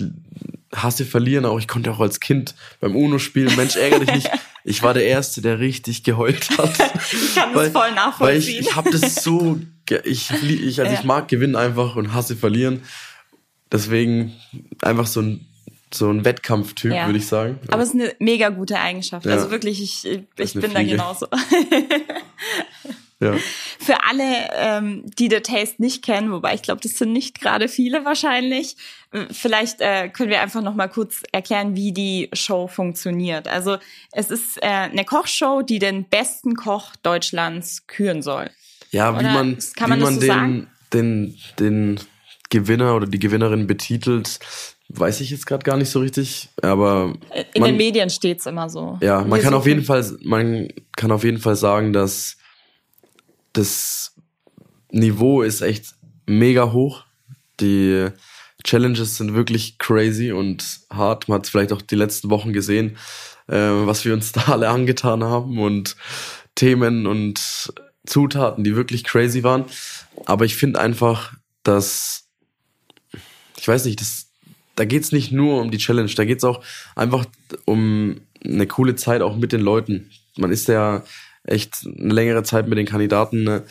hasse 0.73 1.05
verlieren 1.05 1.45
auch. 1.45 1.59
Ich 1.59 1.67
konnte 1.67 1.91
auch 1.91 1.99
als 1.99 2.19
Kind 2.19 2.55
beim 2.79 2.95
UNO 2.95 3.19
spielen, 3.19 3.55
Mensch, 3.55 3.75
ärgere 3.75 3.99
dich 4.01 4.13
nicht. 4.13 4.31
Ich 4.69 4.83
war 4.83 4.93
der 4.93 5.05
Erste, 5.05 5.41
der 5.41 5.59
richtig 5.59 6.03
geheult 6.03 6.49
hat. 6.57 6.71
ich 7.13 7.35
kann 7.35 7.55
weil, 7.55 7.71
das 7.71 7.81
voll 7.81 7.91
nachvollziehen. 7.93 8.19
Weil 8.19 8.37
ich, 8.37 8.59
ich 8.59 8.75
habe 8.75 8.89
das 8.89 9.23
so, 9.23 9.61
ich, 10.03 10.29
ich, 10.43 10.81
also 10.81 10.91
ja. 10.91 10.99
ich 10.99 11.05
mag 11.05 11.29
gewinnen 11.29 11.55
einfach 11.55 11.95
und 11.95 12.13
hasse 12.13 12.35
verlieren. 12.35 12.81
Deswegen 13.71 14.33
einfach 14.81 15.07
so 15.07 15.21
ein 15.21 15.47
so 15.93 16.09
ein 16.09 16.25
Wettkampftyp, 16.25 16.91
ja. 16.91 17.05
würde 17.05 17.17
ich 17.17 17.27
sagen. 17.27 17.59
Aber 17.69 17.81
es 17.81 17.89
ist 17.89 17.95
eine 17.95 18.13
mega 18.19 18.49
gute 18.49 18.77
Eigenschaft. 18.77 19.25
Ja. 19.25 19.35
Also 19.35 19.51
wirklich, 19.51 19.81
ich, 19.81 20.05
ich 20.37 20.53
bin 20.53 20.73
da 20.73 20.83
genauso. 20.83 21.27
Ja. 23.19 23.35
Für 23.79 24.03
alle, 24.05 24.49
ähm, 24.55 25.03
die 25.17 25.29
The 25.29 25.39
Taste 25.39 25.81
nicht 25.81 26.03
kennen, 26.03 26.31
wobei 26.31 26.53
ich 26.53 26.61
glaube, 26.61 26.81
das 26.81 26.93
sind 26.93 27.13
nicht 27.13 27.41
gerade 27.41 27.67
viele 27.67 28.05
wahrscheinlich, 28.05 28.77
vielleicht 29.31 29.81
äh, 29.81 30.09
können 30.09 30.29
wir 30.29 30.41
einfach 30.41 30.61
noch 30.61 30.75
mal 30.75 30.87
kurz 30.87 31.23
erklären, 31.31 31.75
wie 31.75 31.93
die 31.93 32.29
Show 32.33 32.67
funktioniert. 32.67 33.47
Also 33.47 33.77
es 34.11 34.29
ist 34.29 34.61
äh, 34.61 34.67
eine 34.67 35.05
Kochshow, 35.05 35.61
die 35.61 35.79
den 35.79 36.05
besten 36.05 36.55
Koch 36.55 36.95
Deutschlands 37.01 37.87
küren 37.87 38.21
soll. 38.21 38.49
Ja, 38.91 39.09
oder 39.09 39.19
wie 39.19 39.23
man, 39.23 39.57
kann 39.75 39.89
man, 39.89 39.99
wie 39.99 40.03
man 40.03 40.13
so 40.15 40.19
den, 40.19 40.27
sagen? 40.27 40.67
den, 40.93 41.37
den 41.59 41.99
Gewinner 42.49 42.95
oder 42.95 43.07
die 43.07 43.19
Gewinnerin 43.19 43.67
betitelt, 43.67 44.39
weiß 44.89 45.21
ich 45.21 45.31
jetzt 45.31 45.45
gerade 45.45 45.63
gar 45.63 45.77
nicht 45.77 45.89
so 45.89 45.99
richtig, 45.99 46.49
aber 46.61 47.13
in 47.53 47.61
man, 47.61 47.71
den 47.71 47.77
Medien 47.77 48.09
steht's 48.09 48.45
immer 48.45 48.69
so. 48.69 48.97
Ja, 49.01 49.21
man 49.21 49.41
kann 49.41 49.53
auf 49.53 49.67
jeden 49.67 49.83
Fall, 49.83 50.05
man 50.23 50.69
kann 50.95 51.11
auf 51.11 51.23
jeden 51.23 51.39
Fall 51.39 51.55
sagen, 51.55 51.91
dass 51.91 52.36
das 53.57 54.13
Niveau 54.91 55.41
ist 55.41 55.61
echt 55.61 55.95
mega 56.25 56.71
hoch. 56.71 57.03
Die 57.59 58.09
Challenges 58.63 59.17
sind 59.17 59.33
wirklich 59.33 59.77
crazy 59.77 60.31
und 60.31 60.81
hart. 60.89 61.27
Man 61.27 61.39
hat 61.39 61.47
vielleicht 61.47 61.73
auch 61.73 61.81
die 61.81 61.95
letzten 61.95 62.29
Wochen 62.29 62.53
gesehen, 62.53 62.97
äh, 63.47 63.55
was 63.55 64.05
wir 64.05 64.13
uns 64.13 64.31
da 64.33 64.43
alle 64.53 64.69
angetan 64.69 65.23
haben 65.23 65.59
und 65.59 65.95
Themen 66.55 67.07
und 67.07 67.73
Zutaten, 68.05 68.63
die 68.63 68.75
wirklich 68.75 69.03
crazy 69.03 69.43
waren. 69.43 69.65
Aber 70.25 70.45
ich 70.45 70.55
finde 70.55 70.79
einfach, 70.79 71.33
dass, 71.63 72.27
ich 73.57 73.67
weiß 73.67 73.85
nicht, 73.85 73.99
das, 73.99 74.27
da 74.75 74.85
geht's 74.85 75.11
nicht 75.11 75.31
nur 75.31 75.61
um 75.61 75.71
die 75.71 75.77
Challenge, 75.77 76.11
da 76.15 76.25
geht's 76.25 76.43
auch 76.43 76.63
einfach 76.95 77.25
um 77.65 78.21
eine 78.43 78.67
coole 78.67 78.95
Zeit 78.95 79.21
auch 79.21 79.35
mit 79.35 79.51
den 79.51 79.61
Leuten. 79.61 80.09
Man 80.37 80.51
ist 80.51 80.67
ja 80.67 81.03
echt 81.47 81.85
eine 81.85 82.13
längere 82.13 82.43
Zeit 82.43 82.67
mit 82.67 82.77
den 82.77 82.85
Kandidaten 82.85 83.43
ne, 83.43 83.63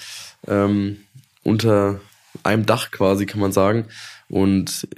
ähm, 0.47 0.99
unter 1.43 2.01
einem 2.43 2.67
Dach 2.67 2.91
quasi, 2.91 3.27
kann 3.27 3.41
man 3.41 3.53
sagen. 3.53 3.87
Und 4.29 4.89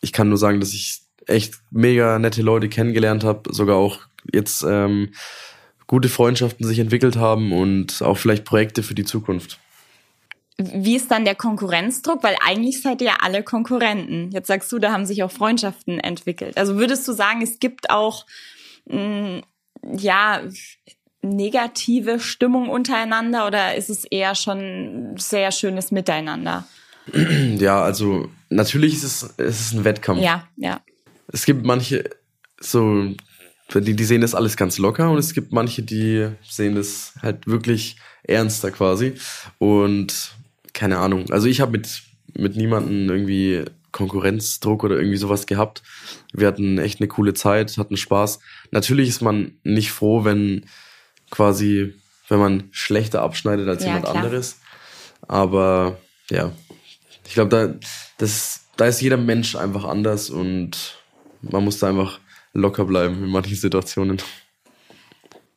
ich 0.00 0.12
kann 0.12 0.28
nur 0.28 0.38
sagen, 0.38 0.60
dass 0.60 0.74
ich 0.74 1.02
echt 1.26 1.54
mega 1.70 2.18
nette 2.18 2.42
Leute 2.42 2.68
kennengelernt 2.68 3.24
habe, 3.24 3.52
sogar 3.54 3.76
auch 3.76 4.00
jetzt 4.32 4.64
ähm, 4.68 5.12
gute 5.86 6.08
Freundschaften 6.08 6.66
sich 6.66 6.78
entwickelt 6.78 7.16
haben 7.16 7.52
und 7.52 8.02
auch 8.02 8.16
vielleicht 8.16 8.44
Projekte 8.44 8.82
für 8.82 8.94
die 8.94 9.04
Zukunft. 9.04 9.58
Wie 10.58 10.96
ist 10.96 11.10
dann 11.10 11.24
der 11.24 11.34
Konkurrenzdruck? 11.34 12.22
Weil 12.22 12.36
eigentlich 12.44 12.82
seid 12.82 13.00
ihr 13.00 13.08
ja 13.08 13.16
alle 13.20 13.42
Konkurrenten. 13.42 14.30
Jetzt 14.32 14.48
sagst 14.48 14.70
du, 14.70 14.78
da 14.78 14.92
haben 14.92 15.06
sich 15.06 15.22
auch 15.22 15.30
Freundschaften 15.30 15.98
entwickelt. 15.98 16.56
Also 16.56 16.76
würdest 16.76 17.06
du 17.08 17.12
sagen, 17.12 17.42
es 17.42 17.58
gibt 17.58 17.90
auch, 17.90 18.26
mh, 18.86 18.98
mm, 18.98 19.42
ja, 19.96 20.42
negative 21.22 22.18
Stimmung 22.18 22.68
untereinander 22.68 23.46
oder 23.46 23.74
ist 23.76 23.88
es 23.88 24.04
eher 24.04 24.34
schon 24.34 25.14
sehr 25.16 25.52
schönes 25.52 25.90
Miteinander? 25.90 26.66
Ja, 27.58 27.82
also 27.82 28.28
natürlich 28.48 28.94
ist 28.94 29.02
es, 29.02 29.34
es 29.36 29.60
ist 29.60 29.72
ein 29.74 29.84
Wettkampf. 29.84 30.20
Ja, 30.20 30.46
ja. 30.56 30.80
Es 31.32 31.46
gibt 31.46 31.64
manche, 31.64 32.04
so, 32.60 33.14
die, 33.74 33.96
die 33.96 34.04
sehen 34.04 34.20
das 34.20 34.34
alles 34.34 34.56
ganz 34.56 34.78
locker 34.78 35.10
und 35.10 35.18
es 35.18 35.34
gibt 35.34 35.52
manche, 35.52 35.82
die 35.82 36.28
sehen 36.48 36.76
das 36.76 37.14
halt 37.20 37.46
wirklich 37.46 37.96
ernster 38.22 38.70
quasi. 38.70 39.14
Und 39.58 40.32
keine 40.72 40.98
Ahnung, 40.98 41.30
also 41.30 41.48
ich 41.48 41.60
habe 41.60 41.72
mit, 41.72 42.02
mit 42.34 42.56
niemandem 42.56 43.10
irgendwie 43.10 43.64
Konkurrenzdruck 43.92 44.84
oder 44.84 44.96
irgendwie 44.96 45.18
sowas 45.18 45.46
gehabt. 45.46 45.82
Wir 46.32 46.46
hatten 46.46 46.78
echt 46.78 47.00
eine 47.00 47.08
coole 47.08 47.34
Zeit, 47.34 47.76
hatten 47.78 47.96
Spaß. 47.96 48.40
Natürlich 48.70 49.08
ist 49.08 49.22
man 49.22 49.52
nicht 49.64 49.92
froh, 49.92 50.24
wenn 50.24 50.64
quasi, 51.32 51.94
wenn 52.28 52.38
man 52.38 52.68
schlechter 52.70 53.22
abschneidet 53.22 53.68
als 53.68 53.82
ja, 53.82 53.88
jemand 53.88 54.04
klar. 54.04 54.16
anderes. 54.16 54.60
Aber 55.26 55.96
ja, 56.30 56.52
ich 57.26 57.34
glaube, 57.34 57.50
da, 57.50 57.74
das, 58.18 58.66
da 58.76 58.84
ist 58.86 59.00
jeder 59.00 59.16
Mensch 59.16 59.56
einfach 59.56 59.84
anders 59.84 60.30
und 60.30 60.98
man 61.40 61.64
muss 61.64 61.78
da 61.78 61.88
einfach 61.88 62.20
locker 62.52 62.84
bleiben 62.84 63.24
in 63.24 63.30
manchen 63.30 63.56
Situationen. 63.56 64.22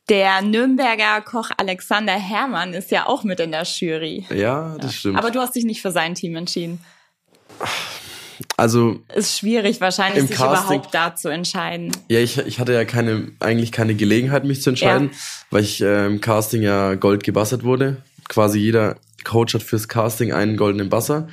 Der 0.07 0.41
Nürnberger 0.41 1.21
Koch 1.21 1.49
Alexander 1.57 2.13
Herrmann 2.13 2.73
ist 2.73 2.91
ja 2.91 3.07
auch 3.07 3.23
mit 3.23 3.39
in 3.39 3.51
der 3.51 3.63
Jury. 3.63 4.25
Ja, 4.29 4.75
das 4.77 4.91
ja. 4.91 4.97
stimmt. 4.97 5.17
Aber 5.17 5.31
du 5.31 5.39
hast 5.39 5.55
dich 5.55 5.65
nicht 5.65 5.81
für 5.81 5.91
sein 5.91 6.15
Team 6.15 6.35
entschieden. 6.35 6.79
Also 8.57 9.01
ist 9.13 9.37
schwierig 9.37 9.81
wahrscheinlich, 9.81 10.27
sich 10.27 10.37
Casting, 10.37 10.77
überhaupt 10.77 10.93
da 10.93 11.15
zu 11.15 11.29
entscheiden. 11.29 11.91
Ja, 12.07 12.19
ich, 12.19 12.37
ich 12.37 12.59
hatte 12.59 12.73
ja 12.73 12.85
keine 12.85 13.31
eigentlich 13.39 13.71
keine 13.71 13.95
Gelegenheit, 13.95 14.45
mich 14.45 14.61
zu 14.61 14.69
entscheiden, 14.69 15.09
ja. 15.11 15.17
weil 15.51 15.63
ich 15.63 15.81
äh, 15.81 16.05
im 16.05 16.21
Casting 16.21 16.61
ja 16.61 16.95
Gold 16.95 17.23
gebassert 17.23 17.63
wurde. 17.63 17.97
Quasi 18.29 18.59
jeder 18.59 18.95
Coach 19.23 19.53
hat 19.53 19.63
fürs 19.63 19.87
Casting 19.87 20.31
einen 20.31 20.55
goldenen 20.55 20.89
Basser. 20.89 21.27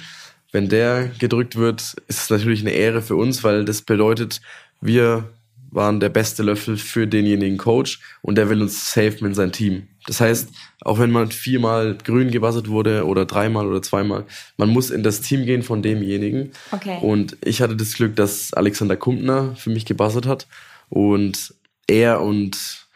Wenn 0.51 0.69
der 0.69 1.09
gedrückt 1.19 1.57
wird, 1.57 1.95
ist 2.09 2.23
es 2.23 2.31
natürlich 2.31 2.61
eine 2.61 2.73
Ehre 2.73 3.03
für 3.03 3.17
uns, 3.17 3.45
weil 3.45 3.65
das 3.65 3.83
bedeutet, 3.83 4.41
wir 4.81 5.31
waren 5.73 6.01
der 6.01 6.11
beste 6.11 6.43
Löffel 6.43 6.77
für 6.77 7.07
denjenigen 7.07 7.59
Coach 7.59 8.01
und 8.21 8.37
der 8.37 8.49
will 8.49 8.63
uns 8.63 8.93
safen 8.93 9.27
in 9.27 9.35
sein 9.35 9.53
Team. 9.53 9.89
Das 10.07 10.21
heißt, 10.21 10.51
auch 10.83 10.99
wenn 10.99 11.11
man 11.11 11.31
viermal 11.31 11.97
grün 11.97 12.31
gewassert 12.31 12.69
wurde 12.69 13.07
oder 13.07 13.25
dreimal 13.25 13.67
oder 13.67 13.83
zweimal, 13.83 14.27
man 14.57 14.69
muss 14.69 14.91
in 14.91 15.03
das 15.03 15.23
Team 15.23 15.47
gehen 15.47 15.63
von 15.63 15.83
demjenigen. 15.83 16.53
Okay. 16.71 16.99
Und 17.01 17.37
ich 17.43 17.63
hatte 17.63 17.77
das 17.77 17.95
Glück, 17.95 18.15
dass 18.17 18.53
Alexander 18.53 18.97
Kumpner 18.97 19.57
für 19.57 19.71
mich 19.71 19.87
gebassert 19.87 20.27
hat 20.27 20.47
und 20.89 21.55
er 21.87 22.21
und 22.21 22.87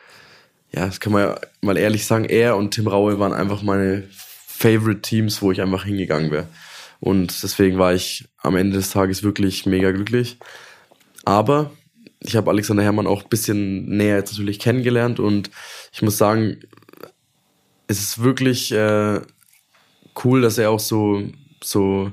ja, 0.73 0.87
das 0.87 1.01
kann 1.01 1.13
man 1.13 1.23
ja 1.23 1.41
mal 1.63 1.79
ehrlich 1.79 2.05
sagen, 2.05 2.25
er 2.27 2.57
und 2.57 2.73
Tim 2.73 2.87
Raue 2.87 3.19
waren 3.19 3.33
einfach 3.33 3.63
meine 3.63 4.05
Favorite 4.11 5.01
Teams, 5.01 5.41
wo 5.41 5.51
ich 5.53 5.63
einfach 5.63 5.85
hingegangen 5.85 6.31
wäre. 6.31 6.49
Und 7.01 7.43
deswegen 7.43 7.79
war 7.79 7.95
ich 7.95 8.27
am 8.39 8.57
Ende 8.57 8.77
des 8.77 8.91
Tages 8.91 9.23
wirklich 9.23 9.67
mega 9.67 9.91
glücklich. 9.93 10.39
Aber 11.25 11.71
ich 12.29 12.37
habe 12.37 12.51
Alexander 12.51 12.83
Herrmann 12.83 13.07
auch 13.07 13.23
ein 13.23 13.29
bisschen 13.29 13.87
näher 13.87 14.17
jetzt 14.17 14.33
natürlich 14.33 14.59
kennengelernt 14.59 15.21
und 15.21 15.51
ich 15.93 16.03
muss 16.03 16.19
sagen, 16.19 16.59
es 17.87 18.01
ist 18.01 18.23
wirklich 18.23 18.73
äh, 18.73 19.21
cool, 20.25 20.41
dass 20.41 20.59
er 20.59 20.71
auch 20.71 20.81
so, 20.81 21.23
so 21.63 22.13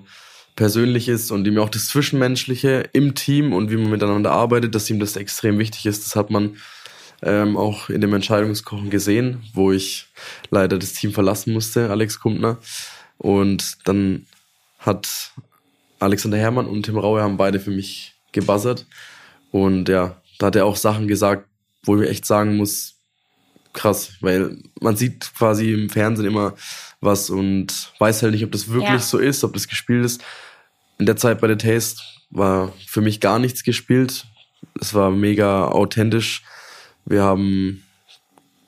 persönlich 0.56 1.10
ist 1.10 1.32
und 1.32 1.48
ihm 1.48 1.58
auch 1.58 1.70
das 1.70 1.88
Zwischenmenschliche 1.88 2.90
im 2.94 3.16
Team 3.16 3.54
und 3.54 3.72
wie 3.72 3.78
man 3.78 3.90
miteinander 3.90 4.32
arbeitet, 4.32 4.76
dass 4.76 4.90
ihm 4.90 5.00
das 5.00 5.16
extrem 5.16 5.58
wichtig 5.58 5.86
ist. 5.86 6.06
Das 6.06 6.16
hat 6.16 6.30
man 6.30 6.58
ähm, 7.24 7.58
auch 7.58 7.90
in 7.90 8.02
dem 8.02 8.14
Entscheidungskochen 8.14 8.90
gesehen, 8.90 9.44
wo 9.54 9.72
ich 9.72 10.08
leider 10.52 10.78
das 10.78 10.94
Team 10.94 11.12
verlassen 11.12 11.54
musste, 11.54 11.90
Alex 11.90 12.20
Kumpner. 12.20 12.58
Und 13.18 13.78
dann 13.86 14.28
hat 14.80 15.32
Alexander 16.00 16.38
Herrmann 16.38 16.68
und 16.68 16.84
Tim 16.84 16.98
Raue 16.98 17.22
haben 17.22 17.38
beide 17.38 17.60
für 17.60 17.72
mich 17.72 18.14
gebuzzert. 18.32 18.86
Und 19.54 19.88
ja, 19.88 20.20
da 20.40 20.48
hat 20.48 20.56
er 20.56 20.66
auch 20.66 20.76
Sachen 20.76 21.08
gesagt, 21.08 21.48
wo 21.84 22.02
ich 22.02 22.10
echt 22.10 22.26
sagen 22.26 22.58
muss, 22.58 22.96
krass, 23.72 24.14
weil 24.20 24.58
man 24.82 24.96
sieht 24.96 25.32
quasi 25.36 25.74
im 25.74 25.92
Fernsehen 25.92 26.26
immer 26.26 26.56
was 27.02 27.30
und 27.30 27.92
weiß 28.00 28.24
halt 28.24 28.34
nicht, 28.34 28.44
ob 28.44 28.52
das 28.52 28.70
wirklich 28.70 28.90
ja. 28.90 29.00
so 29.00 29.20
ist, 29.20 29.44
ob 29.44 29.54
das 29.54 29.68
gespielt 29.68 30.04
ist. 30.04 30.24
In 30.98 31.06
der 31.06 31.18
Zeit 31.18 31.40
bei 31.40 31.46
der 31.46 31.60
Taste 31.60 32.02
war 32.32 32.74
für 32.88 33.02
mich 33.02 33.20
gar 33.20 33.38
nichts 33.38 33.64
gespielt. 33.64 34.26
Es 34.82 34.96
war 34.96 35.12
mega 35.12 35.68
authentisch. 35.68 36.42
Wir 37.06 37.22
haben 37.22 37.84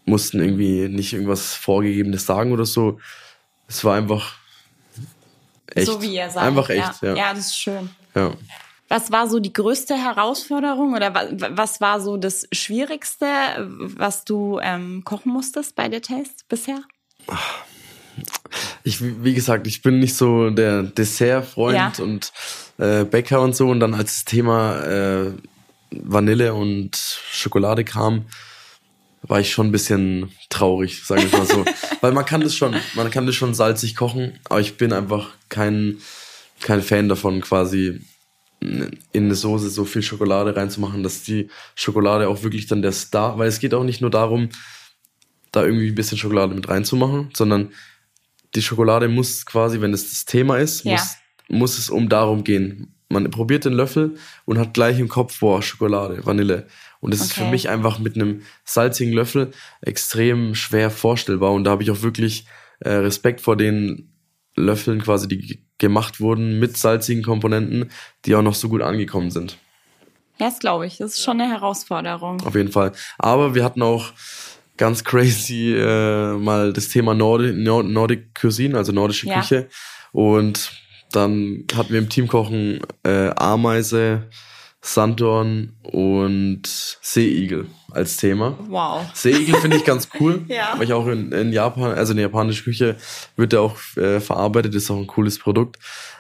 mussten 0.06 0.40
irgendwie 0.40 0.88
nicht 0.88 1.14
irgendwas 1.14 1.56
Vorgegebenes 1.56 2.28
sagen 2.28 2.52
oder 2.52 2.66
so. 2.66 3.00
Es 3.68 3.84
war 3.84 3.96
einfach 3.96 4.36
echt. 5.74 5.88
So 5.88 6.00
wie 6.00 6.16
er 6.16 6.30
sagt. 6.30 6.46
Einfach 6.46 6.70
echt, 6.70 7.02
ja. 7.02 7.10
Ja, 7.10 7.16
ja 7.16 7.34
das 7.34 7.48
ist 7.48 7.58
schön. 7.58 7.90
Ja. 8.14 8.36
Was 8.88 9.12
war 9.12 9.28
so 9.28 9.40
die 9.40 9.54
größte 9.54 9.96
Herausforderung 9.96 10.94
oder 10.94 11.14
was 11.14 11.82
war 11.82 12.00
so 12.00 12.18
das 12.18 12.48
Schwierigste, 12.52 13.26
was 13.58 14.26
du 14.26 14.60
ähm, 14.62 15.04
kochen 15.04 15.32
musstest 15.32 15.76
bei 15.76 15.90
der 15.90 16.02
Test 16.02 16.48
bisher? 16.48 16.82
Ich, 18.84 19.02
wie 19.02 19.34
gesagt, 19.34 19.66
ich 19.66 19.82
bin 19.82 20.00
nicht 20.00 20.16
so 20.16 20.52
der 20.52 20.84
Dessertfreund 20.84 21.76
ja. 21.76 22.04
und 22.04 22.32
äh, 22.78 23.04
Bäcker 23.04 23.42
und 23.42 23.56
so. 23.56 23.70
Und 23.70 23.80
dann 23.80 23.96
als 23.96 24.16
das 24.16 24.26
Thema 24.26 24.80
äh, 24.84 25.32
Vanille 25.92 26.54
und 26.54 26.96
Schokolade 26.96 27.84
kam, 27.84 28.26
war 29.24 29.40
ich 29.40 29.52
schon 29.52 29.68
ein 29.68 29.72
bisschen 29.72 30.32
traurig, 30.50 31.04
sage 31.04 31.24
ich 31.24 31.32
mal 31.32 31.46
so. 31.48 31.66
Weil 32.02 32.12
man 32.12 32.26
kann 32.26 32.42
das 32.42 32.56
schon, 32.56 32.76
man 32.94 33.10
kann 33.10 33.26
das 33.26 33.36
schon 33.36 33.56
salzig 33.56 33.96
kochen, 33.96 34.40
aber 34.46 34.62
ich 34.62 34.78
bin 34.78 34.94
einfach 34.94 35.30
kein, 35.50 35.98
kein 36.62 36.82
Fan 36.82 37.10
davon, 37.10 37.42
quasi 37.42 38.02
in 39.12 39.26
eine 39.26 39.36
Soße 39.36 39.70
so 39.70 39.86
viel 39.86 40.02
Schokolade 40.02 40.56
reinzumachen, 40.56 41.04
dass 41.04 41.24
die 41.24 41.50
Schokolade 41.76 42.28
auch 42.28 42.44
wirklich 42.44 42.68
dann 42.68 42.82
der 42.82 42.92
Star, 42.92 43.38
weil 43.38 43.48
es 43.48 43.60
geht 43.60 43.74
auch 43.74 43.84
nicht 43.84 44.02
nur 44.02 44.10
darum, 44.10 44.50
da 45.52 45.64
irgendwie 45.64 45.90
ein 45.90 45.96
bisschen 45.96 46.18
Schokolade 46.18 46.54
mit 46.54 46.68
reinzumachen, 46.68 47.30
sondern 47.34 47.72
die 48.56 48.62
Schokolade 48.62 49.08
muss 49.08 49.46
quasi, 49.46 49.82
wenn 49.82 49.94
es 49.94 50.10
das 50.10 50.26
Thema 50.26 50.58
ist, 50.58 50.86
ja. 50.86 50.94
muss, 50.94 51.16
muss 51.48 51.78
es 51.78 51.90
um 51.90 52.10
darum 52.10 52.44
gehen. 52.44 52.94
Man 53.10 53.30
probiert 53.30 53.66
den 53.66 53.74
Löffel 53.74 54.16
und 54.46 54.58
hat 54.58 54.74
gleich 54.74 55.00
im 55.00 55.08
Kopf, 55.08 55.40
boah, 55.40 55.62
Schokolade, 55.62 56.26
Vanille. 56.26 56.68
Und 57.00 57.14
das 57.14 57.22
okay. 57.22 57.30
ist 57.30 57.34
für 57.36 57.50
mich 57.50 57.70
einfach 57.70 58.00
mit 58.00 58.16
einem 58.16 58.42
salzigen 58.64 59.14
Löffel 59.14 59.52
extrem 59.82 60.56
schwer 60.56 60.90
vorstellbar. 60.90 61.52
Und 61.52 61.66
da 61.66 61.72
habe 61.72 61.84
ich 61.84 61.92
auch 61.92 62.02
wirklich 62.02 62.46
äh, 62.80 62.90
Respekt 62.90 63.42
vor 63.42 63.56
den 63.56 64.12
Löffeln 64.56 65.02
quasi, 65.02 65.28
die 65.28 65.65
gemacht 65.78 66.20
wurden 66.20 66.60
mit 66.60 66.78
salzigen 66.78 67.24
Komponenten, 67.24 67.90
die 68.26 68.36
auch 68.36 68.42
noch 68.42 68.56
so 68.56 68.70
gut 68.70 68.82
angekommen 68.82 69.32
sind. 69.32 69.58
Ja, 70.38 70.48
das 70.48 70.60
glaube 70.60 70.86
ich. 70.86 70.98
Das 70.98 71.16
ist 71.16 71.24
schon 71.24 71.40
eine 71.40 71.52
Herausforderung. 71.52 72.42
Auf 72.42 72.56
jeden 72.56 72.72
Fall. 72.72 72.92
Aber 73.18 73.56
wir 73.56 73.64
hatten 73.64 73.82
auch 73.82 74.12
ganz 74.78 75.04
crazy 75.04 75.74
äh, 75.74 76.34
mal 76.34 76.74
das 76.74 76.90
Thema 76.90 77.14
Nordic, 77.14 77.56
Nordic 77.56 78.36
Cuisine, 78.36 78.78
also 78.78 78.92
nordische 78.92 79.28
ja. 79.28 79.40
Küche. 79.40 79.70
Und 80.12 80.72
dann 81.12 81.66
hatten 81.76 81.92
wir 81.92 82.00
im 82.00 82.10
Teamkochen 82.10 82.80
äh, 83.04 83.30
Ameise, 83.36 84.30
Sanddorn 84.86 85.74
und 85.82 86.62
Seeigel 87.02 87.66
als 87.92 88.18
Thema. 88.18 88.58
Wow. 88.68 89.04
Seeigel 89.14 89.56
finde 89.56 89.78
ich 89.78 89.84
ganz 89.84 90.10
cool, 90.20 90.46
ja. 90.48 90.74
weil 90.78 90.84
ich 90.84 90.94
auch 90.94 91.08
in, 91.08 91.32
in 91.32 91.52
Japan, 91.52 91.92
also 91.92 92.12
in 92.12 92.18
der 92.18 92.28
japanischen 92.28 92.64
Küche 92.66 92.96
wird 93.36 93.52
der 93.52 93.62
auch 93.62 93.78
äh, 93.98 94.20
verarbeitet, 94.20 94.76
ist 94.76 94.92
auch 94.92 94.98
ein 94.98 95.08
cooles 95.08 95.40
Produkt. 95.40 95.80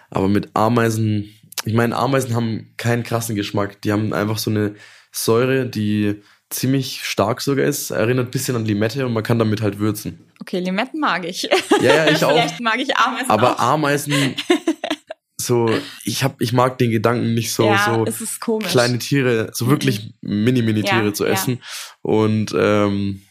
Aber 0.09 0.27
mit 0.27 0.49
Ameisen, 0.55 1.29
ich 1.63 1.73
meine, 1.73 1.95
Ameisen 1.95 2.35
haben 2.35 2.73
keinen 2.77 3.03
krassen 3.03 3.35
Geschmack. 3.35 3.81
Die 3.83 3.91
haben 3.91 4.13
einfach 4.13 4.39
so 4.39 4.49
eine 4.49 4.75
Säure, 5.11 5.67
die 5.67 6.21
ziemlich 6.49 7.01
stark 7.03 7.41
sogar 7.41 7.65
ist. 7.65 7.91
Erinnert 7.91 8.29
ein 8.29 8.31
bisschen 8.31 8.55
an 8.55 8.65
Limette 8.65 9.05
und 9.05 9.13
man 9.13 9.23
kann 9.23 9.37
damit 9.37 9.61
halt 9.61 9.77
würzen. 9.77 10.31
Okay, 10.41 10.59
Limetten 10.59 10.99
mag 10.99 11.25
ich. 11.25 11.43
Ja, 11.81 12.05
ja, 12.05 12.07
ich 12.07 12.23
auch. 12.25 12.31
Vielleicht 12.31 12.59
mag 12.61 12.79
ich 12.79 12.95
Ameisen 12.97 13.29
Aber 13.29 13.55
auch. 13.55 13.59
Ameisen, 13.59 14.35
so, 15.37 15.69
ich 16.05 16.23
hab, 16.23 16.39
ich 16.41 16.53
mag 16.53 16.77
den 16.77 16.91
Gedanken 16.91 17.33
nicht 17.33 17.53
so, 17.53 17.65
ja, 17.65 18.05
so 18.07 18.59
kleine 18.59 18.99
Tiere, 18.99 19.49
so 19.53 19.67
wirklich 19.67 20.13
mhm. 20.21 20.43
mini-mini-Tiere 20.45 21.05
ja, 21.05 21.13
zu 21.13 21.25
essen. 21.25 21.55
Ja. 21.55 21.59
Und 22.01 22.55
ähm, 22.57 23.21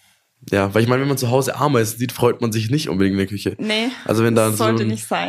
ja, 0.50 0.74
weil 0.74 0.82
ich 0.82 0.88
meine, 0.88 1.00
wenn 1.00 1.08
man 1.08 1.16
zu 1.16 1.30
Hause 1.30 1.56
Ameisen 1.56 1.98
sieht, 1.98 2.12
freut 2.12 2.42
man 2.42 2.52
sich 2.52 2.70
nicht 2.70 2.88
unbedingt 2.88 3.14
in 3.14 3.18
der 3.18 3.26
Küche. 3.26 3.56
Nee. 3.58 3.88
Also 4.04 4.22
wenn 4.22 4.34
da 4.34 4.52
so 4.52 4.64
ein, 4.64 4.78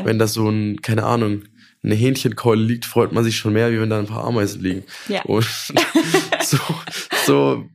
wenn 0.03 0.20
da 0.20 0.27
so 0.27 0.50
ein, 0.50 0.82
keine 0.82 1.05
Ahnung, 1.05 1.44
eine 1.82 1.96
Hähnchenkeule 1.96 2.62
liegt, 2.62 2.86
freut 2.86 3.13
man 3.13 3.24
sich 3.24 3.38
schon 3.38 3.53
mehr, 3.53 3.72
wie 3.72 3.79
wenn 3.79 3.89
da 3.89 4.00
ein 4.00 4.08
paar 4.08 4.25
Ameisen 4.25 4.62
liegen. 4.62 4.84
Ja. 5.08 5.22
Und 5.24 5.48
so, 6.44 6.58
so 7.25 7.65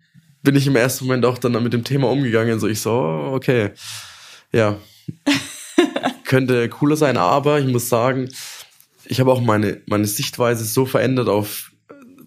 bin 0.42 0.56
ich 0.56 0.66
im 0.66 0.76
ersten 0.76 1.06
Moment 1.06 1.24
auch 1.24 1.38
dann 1.38 1.52
mit 1.62 1.72
dem 1.72 1.84
Thema 1.84 2.10
umgegangen. 2.10 2.60
So 2.60 2.68
ich 2.68 2.80
so, 2.80 2.90
oh, 2.90 3.34
okay, 3.34 3.70
ja, 4.52 4.78
könnte 6.24 6.68
cooler 6.68 6.96
sein, 6.96 7.16
aber 7.16 7.60
ich 7.60 7.66
muss 7.66 7.88
sagen, 7.88 8.28
ich 9.10 9.18
habe 9.18 9.32
auch 9.32 9.40
meine, 9.40 9.82
meine 9.86 10.06
Sichtweise 10.06 10.64
so 10.64 10.86
verändert 10.86 11.28
auf 11.28 11.72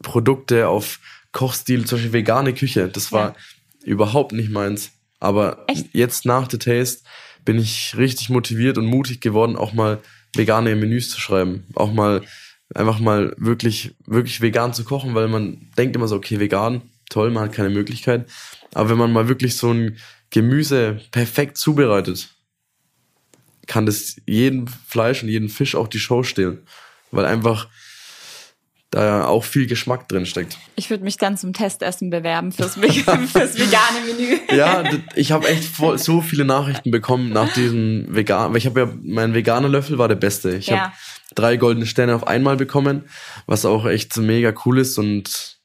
Produkte, 0.01 0.67
auf 0.67 0.99
Kochstil, 1.31 1.85
zum 1.85 1.97
Beispiel 1.97 2.11
vegane 2.11 2.53
Küche. 2.53 2.89
Das 2.89 3.13
war 3.13 3.29
ja. 3.29 3.35
überhaupt 3.85 4.33
nicht 4.33 4.51
meins. 4.51 4.91
Aber 5.21 5.63
Echt? 5.67 5.87
jetzt 5.93 6.25
nach 6.25 6.49
The 6.51 6.57
Taste 6.57 7.05
bin 7.45 7.57
ich 7.57 7.95
richtig 7.97 8.29
motiviert 8.29 8.77
und 8.77 8.85
mutig 8.85 9.21
geworden, 9.21 9.55
auch 9.55 9.71
mal 9.71 9.99
vegane 10.35 10.75
Menüs 10.75 11.09
zu 11.09 11.21
schreiben. 11.21 11.63
Auch 11.73 11.93
mal 11.93 12.21
einfach 12.75 12.99
mal 12.99 13.33
wirklich, 13.37 13.95
wirklich 14.05 14.41
vegan 14.41 14.73
zu 14.73 14.83
kochen, 14.83 15.15
weil 15.15 15.29
man 15.29 15.69
denkt 15.77 15.95
immer 15.95 16.09
so, 16.09 16.17
okay, 16.17 16.41
vegan, 16.41 16.81
toll, 17.09 17.31
man 17.31 17.43
hat 17.43 17.53
keine 17.53 17.69
Möglichkeit. 17.69 18.29
Aber 18.73 18.89
wenn 18.89 18.97
man 18.97 19.13
mal 19.13 19.29
wirklich 19.29 19.55
so 19.55 19.71
ein 19.71 19.97
Gemüse 20.31 20.99
perfekt 21.11 21.55
zubereitet, 21.55 22.35
kann 23.67 23.85
das 23.85 24.17
jedem 24.25 24.67
Fleisch 24.67 25.23
und 25.23 25.29
jedem 25.29 25.49
Fisch 25.49 25.75
auch 25.75 25.87
die 25.87 25.99
Show 25.99 26.23
stehlen. 26.23 26.59
Weil 27.11 27.25
einfach 27.25 27.67
da 28.93 29.25
auch 29.25 29.43
viel 29.43 29.65
Geschmack 29.65 30.07
drin 30.07 30.25
steckt. 30.25 30.57
Ich 30.75 30.89
würde 30.89 31.03
mich 31.03 31.17
dann 31.17 31.35
zum 31.35 31.53
Testessen 31.53 32.11
bewerben 32.11 32.51
fürs, 32.51 32.75
fürs 32.75 33.57
vegane 33.57 34.01
Menü. 34.05 34.37
ja, 34.55 34.83
ich 35.15 35.31
habe 35.31 35.47
echt 35.47 35.75
so 35.95 36.21
viele 36.21 36.45
Nachrichten 36.45 36.91
bekommen 36.91 37.29
nach 37.29 37.51
diesem 37.53 38.05
vegan, 38.09 38.51
weil 38.51 38.57
ich 38.57 38.67
habe 38.67 38.81
ja 38.81 38.93
mein 39.01 39.33
veganer 39.33 39.67
Löffel 39.67 39.97
war 39.97 40.07
der 40.07 40.15
beste. 40.15 40.55
Ich 40.55 40.67
ja. 40.67 40.77
habe 40.77 40.93
drei 41.33 41.57
goldene 41.57 41.87
Sterne 41.87 42.15
auf 42.15 42.27
einmal 42.27 42.55
bekommen, 42.55 43.05
was 43.47 43.65
auch 43.65 43.87
echt 43.87 44.15
mega 44.17 44.53
cool 44.65 44.77
ist 44.77 44.99
und 44.99 45.57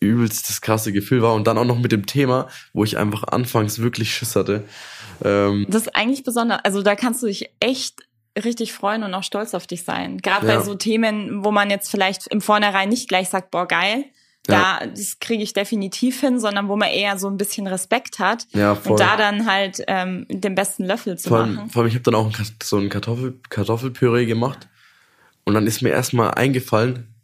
übelst 0.00 0.48
das 0.48 0.60
krasse 0.60 0.92
Gefühl 0.92 1.20
war 1.20 1.34
und 1.34 1.46
dann 1.46 1.58
auch 1.58 1.64
noch 1.64 1.78
mit 1.78 1.92
dem 1.92 2.06
Thema, 2.06 2.48
wo 2.72 2.84
ich 2.84 2.96
einfach 2.96 3.24
anfangs 3.24 3.80
wirklich 3.80 4.14
Schiss 4.14 4.36
hatte. 4.36 4.64
Ähm, 5.24 5.66
das 5.68 5.82
ist 5.82 5.96
eigentlich 5.96 6.24
besonders, 6.24 6.60
also 6.64 6.82
da 6.82 6.96
kannst 6.96 7.22
du 7.22 7.26
dich 7.26 7.50
echt 7.60 8.02
richtig 8.42 8.72
freuen 8.72 9.02
und 9.02 9.12
auch 9.14 9.22
stolz 9.22 9.54
auf 9.54 9.66
dich 9.66 9.84
sein. 9.84 10.18
Gerade 10.18 10.46
ja. 10.46 10.56
bei 10.56 10.64
so 10.64 10.74
Themen, 10.74 11.44
wo 11.44 11.50
man 11.50 11.70
jetzt 11.70 11.90
vielleicht 11.90 12.26
im 12.28 12.40
Vornherein 12.40 12.88
nicht 12.88 13.08
gleich 13.08 13.28
sagt, 13.28 13.50
boah, 13.50 13.66
geil, 13.66 14.04
ja. 14.48 14.78
da 14.80 14.86
das 14.86 15.18
kriege 15.18 15.42
ich 15.42 15.52
definitiv 15.52 16.20
hin, 16.20 16.38
sondern 16.38 16.68
wo 16.68 16.76
man 16.76 16.88
eher 16.88 17.18
so 17.18 17.28
ein 17.28 17.36
bisschen 17.36 17.66
Respekt 17.66 18.18
hat 18.18 18.46
ja, 18.52 18.74
voll. 18.74 18.92
und 18.92 19.00
da 19.00 19.16
dann 19.16 19.46
halt 19.46 19.82
ähm, 19.86 20.26
den 20.28 20.54
besten 20.54 20.84
Löffel 20.84 21.18
zu 21.18 21.28
vor 21.28 21.46
machen. 21.46 21.70
Vor 21.70 21.82
allem, 21.82 21.88
ich 21.88 21.94
habe 21.94 22.04
dann 22.04 22.14
auch 22.14 22.30
so 22.62 22.78
ein 22.78 22.88
Kartoffel, 22.88 23.38
Kartoffelpüree 23.48 24.26
gemacht 24.26 24.68
und 25.44 25.54
dann 25.54 25.66
ist 25.66 25.82
mir 25.82 25.90
erstmal 25.90 26.32
eingefallen, 26.32 27.14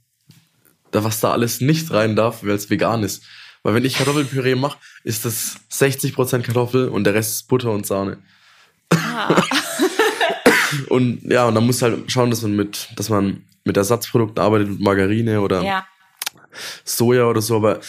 da 0.91 1.05
was 1.05 1.21
da 1.21 1.33
alles 1.33 1.61
nicht 1.61 1.91
rein 1.93 2.17
darf, 2.17 2.43
weil 2.43 2.51
es 2.51 2.71
vegan 2.71 3.03
ist. 3.03 3.25
Weil 3.67 3.75
wenn 3.75 3.85
ich 3.85 3.97
Kartoffelpüree 3.97 4.55
mache, 4.55 4.79
ist 5.03 5.25
das 5.25 5.57
60% 5.73 6.43
Kartoffel 6.43 6.89
und 6.89 7.03
der 7.03 7.15
Rest 7.15 7.33
ist 7.33 7.49
Butter 7.49 7.73
und 7.73 7.85
Sahne. 7.85 8.19
Ah. 8.93 9.43
und 10.89 11.25
ja, 11.25 11.49
und 11.49 11.57
dann 11.57 11.67
muss 11.67 11.83
halt 11.83 12.09
schauen, 12.09 12.31
dass 12.31 12.43
man 12.43 12.55
mit, 12.55 12.91
dass 12.95 13.09
man 13.09 13.43
mit 13.65 13.77
Ersatzprodukten 13.77 14.41
arbeitet, 14.41 14.69
mit 14.69 14.79
Margarine 14.79 15.41
oder 15.41 15.65
ja. 15.65 15.85
Soja 16.85 17.25
oder 17.25 17.43
so, 17.43 17.57
aber 17.57 17.81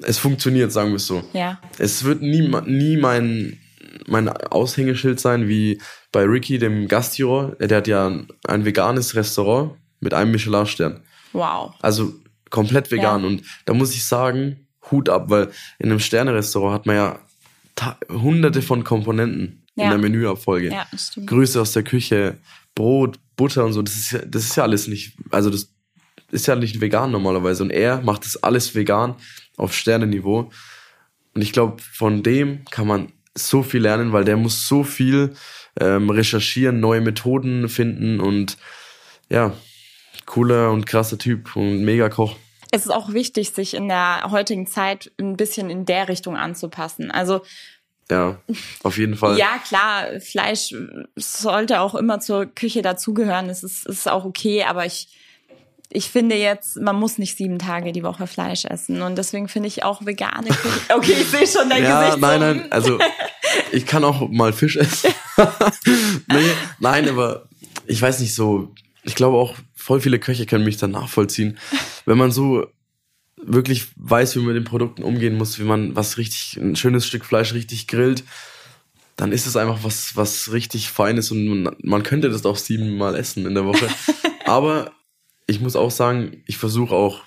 es 0.00 0.18
funktioniert, 0.18 0.72
sagen 0.72 0.90
wir 0.90 0.96
es 0.96 1.06
so. 1.06 1.24
Ja. 1.32 1.58
Es 1.78 2.04
wird 2.04 2.20
nie, 2.20 2.46
nie 2.66 2.98
mein, 2.98 3.58
mein 4.06 4.28
Aushängeschild 4.28 5.18
sein, 5.20 5.48
wie 5.48 5.80
bei 6.12 6.24
Ricky, 6.24 6.58
dem 6.58 6.86
Gastjuror. 6.86 7.56
Der 7.60 7.78
hat 7.78 7.88
ja 7.88 8.12
ein 8.46 8.64
veganes 8.66 9.14
Restaurant 9.14 9.72
mit 10.00 10.12
einem 10.12 10.32
Michelin-Stern. 10.32 11.00
Wow. 11.32 11.72
Also 11.80 12.12
komplett 12.50 12.90
vegan. 12.90 13.22
Ja. 13.22 13.28
Und 13.28 13.42
da 13.64 13.74
muss 13.74 13.94
ich 13.94 14.04
sagen, 14.04 14.66
Hut 14.90 15.08
ab, 15.08 15.30
weil 15.30 15.50
in 15.78 15.90
einem 15.90 16.00
Sterne-Restaurant 16.00 16.74
hat 16.74 16.86
man 16.86 16.96
ja 16.96 17.18
hunderte 18.08 18.62
von 18.62 18.84
Komponenten 18.84 19.64
ja. 19.76 19.84
in 19.84 19.90
der 19.90 19.98
Menüabfolge. 19.98 20.70
Ja, 20.70 20.86
stimmt. 20.96 21.26
Grüße 21.28 21.60
aus 21.60 21.72
der 21.72 21.84
Küche, 21.84 22.38
Brot, 22.74 23.18
Butter 23.36 23.64
und 23.64 23.72
so. 23.72 23.82
Das 23.82 23.94
ist 23.94 24.12
ja, 24.12 24.20
das 24.24 24.44
ist 24.44 24.56
ja 24.56 24.62
alles 24.62 24.88
nicht, 24.88 25.16
also 25.30 25.50
das 25.50 25.68
ist 26.30 26.46
ja 26.46 26.56
nicht 26.56 26.80
vegan 26.80 27.10
normalerweise. 27.10 27.62
Und 27.62 27.70
er 27.70 28.00
macht 28.02 28.24
das 28.24 28.42
alles 28.42 28.74
vegan 28.74 29.14
auf 29.56 29.74
Sternenniveau. 29.74 30.50
Und 31.34 31.42
ich 31.42 31.52
glaube, 31.52 31.80
von 31.82 32.22
dem 32.22 32.64
kann 32.66 32.86
man 32.86 33.12
so 33.34 33.62
viel 33.62 33.82
lernen, 33.82 34.12
weil 34.12 34.24
der 34.24 34.36
muss 34.36 34.66
so 34.66 34.82
viel 34.82 35.34
ähm, 35.80 36.10
recherchieren, 36.10 36.80
neue 36.80 37.00
Methoden 37.00 37.68
finden 37.68 38.20
und 38.20 38.58
ja, 39.30 39.52
cooler 40.28 40.70
und 40.70 40.86
krasser 40.86 41.18
Typ 41.18 41.56
und 41.56 41.82
mega 41.82 42.08
Koch. 42.08 42.36
Es 42.70 42.84
ist 42.84 42.90
auch 42.90 43.12
wichtig, 43.12 43.50
sich 43.50 43.74
in 43.74 43.88
der 43.88 44.28
heutigen 44.30 44.66
Zeit 44.66 45.10
ein 45.18 45.36
bisschen 45.36 45.70
in 45.70 45.86
der 45.86 46.08
Richtung 46.08 46.36
anzupassen. 46.36 47.10
Also 47.10 47.40
ja, 48.10 48.38
auf 48.82 48.96
jeden 48.96 49.16
Fall. 49.16 49.38
Ja, 49.38 49.58
klar, 49.66 50.20
Fleisch 50.20 50.74
sollte 51.16 51.80
auch 51.80 51.94
immer 51.94 52.20
zur 52.20 52.46
Küche 52.46 52.80
dazugehören. 52.80 53.50
Es 53.50 53.62
ist, 53.62 53.86
ist 53.86 54.08
auch 54.08 54.24
okay, 54.24 54.64
aber 54.64 54.86
ich, 54.86 55.08
ich 55.90 56.08
finde 56.08 56.36
jetzt, 56.36 56.76
man 56.76 56.96
muss 56.96 57.18
nicht 57.18 57.36
sieben 57.36 57.58
Tage 57.58 57.92
die 57.92 58.02
Woche 58.02 58.26
Fleisch 58.26 58.64
essen. 58.64 59.02
Und 59.02 59.16
deswegen 59.16 59.48
finde 59.48 59.68
ich 59.68 59.84
auch 59.84 60.06
vegane 60.06 60.48
Küche. 60.48 60.80
Okay, 60.94 61.16
ich 61.20 61.28
sehe 61.28 61.46
schon 61.46 61.68
dein 61.68 61.82
ja, 61.82 62.00
Gesicht. 62.00 62.20
Nein, 62.20 62.40
nein, 62.40 62.72
also 62.72 62.98
ich 63.72 63.84
kann 63.84 64.04
auch 64.04 64.26
mal 64.28 64.54
Fisch 64.54 64.76
essen. 64.76 65.12
nee, 66.28 66.50
nein, 66.78 67.08
aber 67.10 67.46
ich 67.86 68.00
weiß 68.00 68.20
nicht 68.20 68.34
so, 68.34 68.74
ich 69.02 69.14
glaube 69.14 69.36
auch, 69.36 69.54
voll 69.88 70.02
viele 70.02 70.18
Köche 70.18 70.44
können 70.44 70.66
mich 70.66 70.76
dann 70.76 70.90
nachvollziehen. 70.90 71.56
Wenn 72.04 72.18
man 72.18 72.30
so 72.30 72.66
wirklich 73.38 73.86
weiß, 73.96 74.34
wie 74.34 74.40
man 74.40 74.48
mit 74.48 74.56
den 74.56 74.64
Produkten 74.64 75.02
umgehen 75.02 75.38
muss, 75.38 75.58
wie 75.58 75.64
man 75.64 75.96
was 75.96 76.18
richtig, 76.18 76.60
ein 76.60 76.76
schönes 76.76 77.06
Stück 77.06 77.24
Fleisch 77.24 77.54
richtig 77.54 77.86
grillt, 77.86 78.22
dann 79.16 79.32
ist 79.32 79.46
es 79.46 79.56
einfach 79.56 79.84
was, 79.84 80.14
was 80.14 80.52
richtig 80.52 80.90
Feines 80.90 81.30
und 81.30 81.46
man, 81.46 81.76
man 81.82 82.02
könnte 82.02 82.28
das 82.28 82.44
auch 82.44 82.58
siebenmal 82.58 83.16
essen 83.16 83.46
in 83.46 83.54
der 83.54 83.64
Woche. 83.64 83.88
Aber 84.44 84.92
ich 85.46 85.58
muss 85.58 85.74
auch 85.74 85.90
sagen, 85.90 86.42
ich 86.44 86.58
versuche 86.58 86.94
auch 86.94 87.22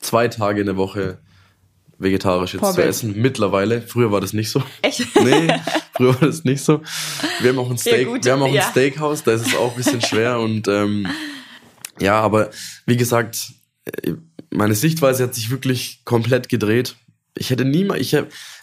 zwei 0.00 0.28
Tage 0.28 0.60
in 0.60 0.66
der 0.66 0.78
Woche 0.78 1.18
vegetarisch 1.98 2.54
jetzt 2.54 2.60
Vorbild. 2.60 2.84
zu 2.84 2.88
essen. 2.88 3.20
Mittlerweile. 3.20 3.82
Früher 3.82 4.10
war 4.10 4.22
das 4.22 4.32
nicht 4.32 4.50
so. 4.50 4.62
Echt? 4.80 5.06
Nee, 5.22 5.48
früher 5.92 6.14
war 6.20 6.28
das 6.28 6.44
nicht 6.44 6.62
so. 6.62 6.80
Wir 7.40 7.50
haben 7.50 7.58
auch 7.58 7.70
ein 7.70 7.78
Steak, 7.78 8.08
ja, 8.08 8.24
wir 8.24 8.32
haben 8.32 8.42
auch 8.42 8.48
ja. 8.48 8.64
ein 8.64 8.70
Steakhouse, 8.70 9.22
da 9.24 9.32
ist 9.32 9.46
es 9.46 9.54
auch 9.54 9.72
ein 9.72 9.76
bisschen 9.76 10.00
schwer 10.00 10.40
und 10.40 10.66
ähm, 10.68 11.06
ja, 12.00 12.20
aber 12.20 12.50
wie 12.86 12.96
gesagt, 12.96 13.52
äh, 13.84 14.14
meine 14.50 14.74
Sichtweise 14.74 15.24
hat 15.24 15.34
sich 15.34 15.50
wirklich 15.50 16.00
komplett 16.04 16.48
gedreht. 16.48 16.96
Ich 17.36 17.50
hätte 17.50 17.64
niemals, 17.64 18.00
ich, 18.00 18.14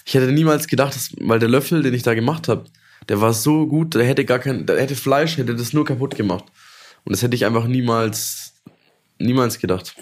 ich 0.06 0.14
hätte 0.14 0.32
niemals 0.32 0.68
gedacht, 0.68 0.96
dass, 0.96 1.12
weil 1.20 1.40
der 1.40 1.50
Löffel, 1.50 1.84
den 1.84 1.94
ich 1.94 2.04
da 2.04 2.14
gemacht 2.14 2.48
habe, 2.48 2.66
der 3.10 3.20
war 3.20 3.34
so 3.34 3.68
gut, 3.68 3.96
der 3.96 4.06
hätte 4.06 4.26
gar 4.26 4.40
kein, 4.40 4.66
der 4.66 4.80
hätte 4.80 4.96
Fleisch, 4.96 5.38
hätte 5.38 5.56
das 5.56 5.74
nur 5.74 5.86
kaputt 5.86 6.16
gemacht. 6.16 6.46
Und 7.04 7.14
das 7.14 7.24
hätte 7.24 7.36
ich 7.36 7.46
einfach 7.46 7.68
niemals, 7.68 8.54
niemals 9.18 9.60
gedacht. 9.60 9.96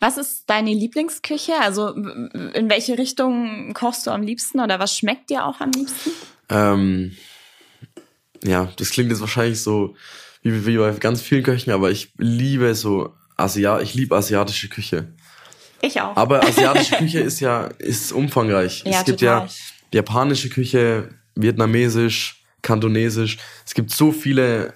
Was 0.00 0.18
ist 0.18 0.44
deine 0.46 0.74
Lieblingsküche? 0.74 1.54
Also 1.60 1.88
in 1.94 2.68
welche 2.68 2.98
Richtung 2.98 3.72
kochst 3.72 4.06
du 4.06 4.10
am 4.10 4.22
liebsten 4.22 4.60
oder 4.60 4.78
was 4.78 4.96
schmeckt 4.96 5.30
dir 5.30 5.46
auch 5.46 5.60
am 5.60 5.70
liebsten? 5.70 6.10
Ähm, 6.50 7.16
ja, 8.44 8.70
das 8.76 8.90
klingt 8.90 9.10
jetzt 9.10 9.20
wahrscheinlich 9.20 9.62
so 9.62 9.96
wie, 10.52 10.66
wie 10.66 10.76
bei 10.78 10.90
ganz 10.92 11.22
vielen 11.22 11.42
Köchen, 11.42 11.72
aber 11.72 11.90
ich 11.90 12.12
liebe 12.18 12.74
so 12.74 13.14
Asiat, 13.36 13.82
ich 13.82 13.94
liebe 13.94 14.16
asiatische 14.16 14.68
Küche. 14.68 15.12
Ich 15.82 16.00
auch. 16.00 16.16
Aber 16.16 16.42
asiatische 16.42 16.96
Küche 16.98 17.20
ist 17.20 17.40
ja 17.40 17.66
ist 17.78 18.12
umfangreich. 18.12 18.82
Ja, 18.84 19.00
es 19.00 19.04
gibt 19.04 19.20
total. 19.20 19.46
ja 19.46 19.48
japanische 19.92 20.48
Küche, 20.48 21.10
vietnamesisch, 21.34 22.44
kantonesisch. 22.62 23.38
Es 23.64 23.74
gibt 23.74 23.90
so 23.90 24.12
viele 24.12 24.74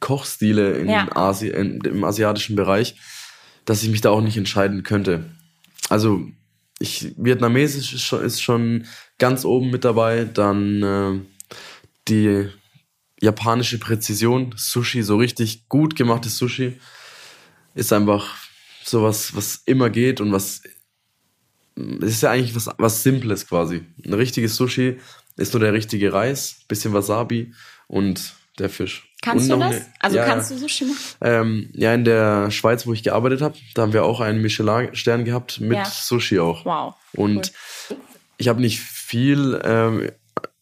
Kochstile 0.00 0.72
in 0.72 0.88
ja. 0.88 1.08
Asi 1.14 1.48
in, 1.48 1.80
im 1.80 2.04
asiatischen 2.04 2.56
Bereich, 2.56 2.96
dass 3.64 3.82
ich 3.82 3.90
mich 3.90 4.00
da 4.00 4.10
auch 4.10 4.22
nicht 4.22 4.36
entscheiden 4.36 4.82
könnte. 4.82 5.30
Also 5.88 6.22
ich, 6.78 7.12
vietnamesisch 7.16 7.92
ist 7.92 8.02
schon, 8.02 8.22
ist 8.22 8.42
schon 8.42 8.86
ganz 9.18 9.44
oben 9.44 9.70
mit 9.70 9.84
dabei. 9.84 10.24
Dann 10.24 10.82
äh, 10.82 11.20
die 12.08 12.48
japanische 13.20 13.78
Präzision, 13.78 14.54
Sushi, 14.56 15.02
so 15.02 15.16
richtig 15.16 15.68
gut 15.68 15.96
gemachtes 15.96 16.38
Sushi, 16.38 16.78
ist 17.74 17.92
einfach 17.92 18.36
sowas, 18.84 19.34
was 19.34 19.62
immer 19.66 19.90
geht 19.90 20.20
und 20.20 20.32
was 20.32 20.62
es 22.02 22.12
ist 22.12 22.22
ja 22.22 22.30
eigentlich 22.30 22.54
was, 22.54 22.68
was 22.78 23.02
Simples 23.02 23.46
quasi. 23.46 23.82
Ein 24.04 24.14
richtiges 24.14 24.56
Sushi 24.56 24.98
ist 25.36 25.54
nur 25.54 25.60
der 25.60 25.72
richtige 25.72 26.12
Reis, 26.12 26.60
bisschen 26.68 26.92
Wasabi 26.92 27.54
und 27.86 28.34
der 28.58 28.68
Fisch. 28.68 29.08
Kannst 29.22 29.50
und 29.50 29.60
du 29.60 29.64
das? 29.64 29.76
Eine, 29.76 29.86
also 30.00 30.16
ja, 30.16 30.24
kannst 30.24 30.50
du 30.50 30.58
Sushi 30.58 30.84
machen? 30.84 30.98
Ähm, 31.20 31.70
ja, 31.72 31.94
in 31.94 32.04
der 32.04 32.50
Schweiz, 32.50 32.86
wo 32.86 32.92
ich 32.92 33.02
gearbeitet 33.02 33.42
habe, 33.42 33.56
da 33.74 33.82
haben 33.82 33.92
wir 33.92 34.04
auch 34.04 34.20
einen 34.20 34.40
Michelin-Stern 34.42 35.24
gehabt 35.24 35.60
mit 35.60 35.78
ja. 35.78 35.84
Sushi 35.84 36.38
auch. 36.38 36.64
Wow. 36.64 36.94
Und 37.12 37.52
cool. 37.90 37.96
ich 38.38 38.48
habe 38.48 38.60
nicht 38.60 38.80
viel 38.80 39.60
ähm, 39.64 40.10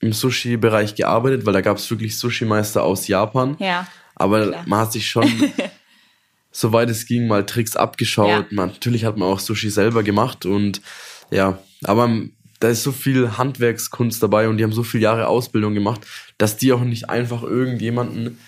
im 0.01 0.13
Sushi-Bereich 0.13 0.95
gearbeitet, 0.95 1.45
weil 1.47 1.53
da 1.53 1.61
gab 1.61 1.79
es 1.79 1.91
wirklich 1.91 2.19
Sushi-Meister 2.19 2.83
aus 2.83 3.09
Japan. 3.09 3.57
Ja. 3.59 3.87
Aber 4.15 4.47
klar. 4.47 4.65
man 4.67 4.81
hat 4.81 4.93
sich 4.93 5.09
schon, 5.09 5.31
soweit 6.53 6.91
es 6.91 7.07
ging, 7.07 7.27
mal 7.27 7.47
Tricks 7.47 7.77
abgeschaut. 7.77 8.29
Ja. 8.29 8.47
Man, 8.51 8.71
natürlich 8.71 9.05
hat 9.05 9.17
man 9.17 9.29
auch 9.29 9.41
Sushi 9.41 9.71
selber 9.71 10.03
gemacht 10.03 10.47
und 10.47 10.81
ja, 11.31 11.59
aber 11.85 12.11
da 12.61 12.69
ist 12.69 12.83
so 12.83 12.93
viel 12.93 13.39
Handwerkskunst 13.39 14.23
dabei 14.23 14.49
und 14.49 14.59
die 14.59 14.65
haben 14.65 14.73
so 14.73 14.83
viele 14.83 15.05
Jahre 15.05 15.29
Ausbildung 15.29 15.75
gemacht, 15.75 16.07
dass 16.39 16.57
die 16.57 16.73
auch 16.73 16.81
nicht 16.83 17.09
einfach 17.09 17.43
irgendjemanden 17.43 18.39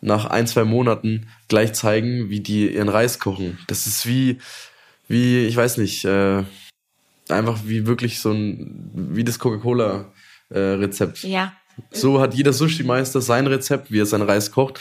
nach 0.00 0.26
ein, 0.26 0.46
zwei 0.46 0.64
Monaten 0.64 1.28
gleich 1.48 1.72
zeigen, 1.72 2.30
wie 2.30 2.40
die 2.40 2.72
ihren 2.72 2.88
Reis 2.88 3.18
kochen. 3.18 3.58
Das 3.66 3.86
ist 3.86 4.06
wie, 4.06 4.38
wie, 5.08 5.46
ich 5.46 5.56
weiß 5.56 5.78
nicht, 5.78 6.04
äh, 6.04 6.44
einfach 7.28 7.60
wie 7.64 7.86
wirklich 7.86 8.20
so 8.20 8.30
ein, 8.30 8.90
wie 8.94 9.24
das 9.24 9.38
Coca-Cola-Rezept. 9.38 10.15
Äh, 10.52 10.88
ja. 11.22 11.52
So 11.90 12.20
hat 12.20 12.34
jeder 12.34 12.52
Sushi-Meister 12.52 13.20
sein 13.20 13.46
Rezept, 13.46 13.90
wie 13.90 14.00
er 14.00 14.06
seinen 14.06 14.28
Reis 14.28 14.50
kocht. 14.50 14.80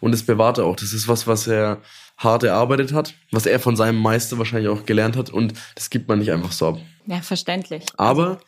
Und 0.00 0.12
das 0.12 0.22
bewahrt 0.22 0.58
er 0.58 0.64
auch. 0.64 0.76
Das 0.76 0.92
ist 0.92 1.08
was, 1.08 1.26
was 1.26 1.46
er 1.46 1.80
hart 2.18 2.44
erarbeitet 2.44 2.92
hat, 2.92 3.14
was 3.30 3.46
er 3.46 3.60
von 3.60 3.76
seinem 3.76 4.00
Meister 4.00 4.38
wahrscheinlich 4.38 4.68
auch 4.68 4.86
gelernt 4.86 5.16
hat. 5.16 5.30
Und 5.30 5.54
das 5.74 5.90
gibt 5.90 6.08
man 6.08 6.18
nicht 6.18 6.32
einfach 6.32 6.52
so 6.52 6.68
ab. 6.68 6.78
Ja, 7.06 7.20
verständlich. 7.20 7.84
Aber 7.96 8.40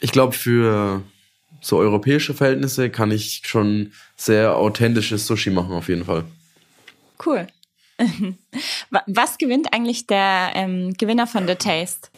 ich 0.00 0.12
glaube, 0.12 0.32
für 0.32 1.02
so 1.60 1.78
europäische 1.78 2.34
Verhältnisse 2.34 2.90
kann 2.90 3.10
ich 3.10 3.42
schon 3.44 3.92
sehr 4.16 4.56
authentisches 4.56 5.26
Sushi 5.26 5.50
machen, 5.50 5.72
auf 5.72 5.88
jeden 5.88 6.04
Fall. 6.04 6.24
Cool. 7.24 7.46
Was 9.06 9.36
gewinnt 9.36 9.74
eigentlich 9.74 10.06
der 10.06 10.52
ähm, 10.54 10.94
Gewinner 10.94 11.26
von 11.26 11.46
The 11.46 11.54
Taste? 11.54 12.08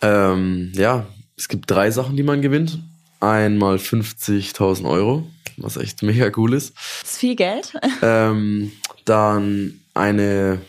Ähm, 0.00 0.72
ja, 0.74 1.06
es 1.38 1.48
gibt 1.48 1.70
drei 1.70 1.90
Sachen, 1.90 2.16
die 2.16 2.22
man 2.22 2.42
gewinnt. 2.42 2.80
Einmal 3.20 3.76
50.000 3.76 4.88
Euro, 4.88 5.26
was 5.56 5.76
echt 5.76 6.02
mega 6.02 6.30
cool 6.36 6.52
ist. 6.52 6.76
Das 6.76 7.12
ist 7.12 7.18
viel 7.18 7.36
Geld. 7.36 7.72
ähm, 8.02 8.72
dann 9.04 9.80
eine 9.94 10.60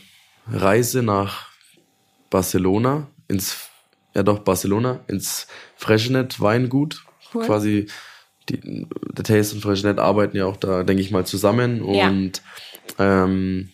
Reise 0.48 1.04
nach 1.04 1.48
Barcelona, 2.30 3.08
ins, 3.28 3.58
ja 4.16 4.24
doch, 4.24 4.40
Barcelona, 4.40 5.00
ins 5.08 5.48
Freshenet 5.76 6.40
Weingut. 6.40 7.04
Cool. 7.34 7.46
Quasi, 7.46 7.88
die, 8.48 8.88
der 9.12 9.24
Taste 9.24 9.56
und 9.56 9.62
Freshenet 9.62 10.00
arbeiten 10.00 10.38
ja 10.38 10.46
auch 10.46 10.58
da, 10.58 10.84
denke 10.84 11.02
ich 11.02 11.12
mal, 11.12 11.26
zusammen. 11.26 11.82
Und 11.82 12.42
ja. 12.98 13.24
ähm, 13.24 13.70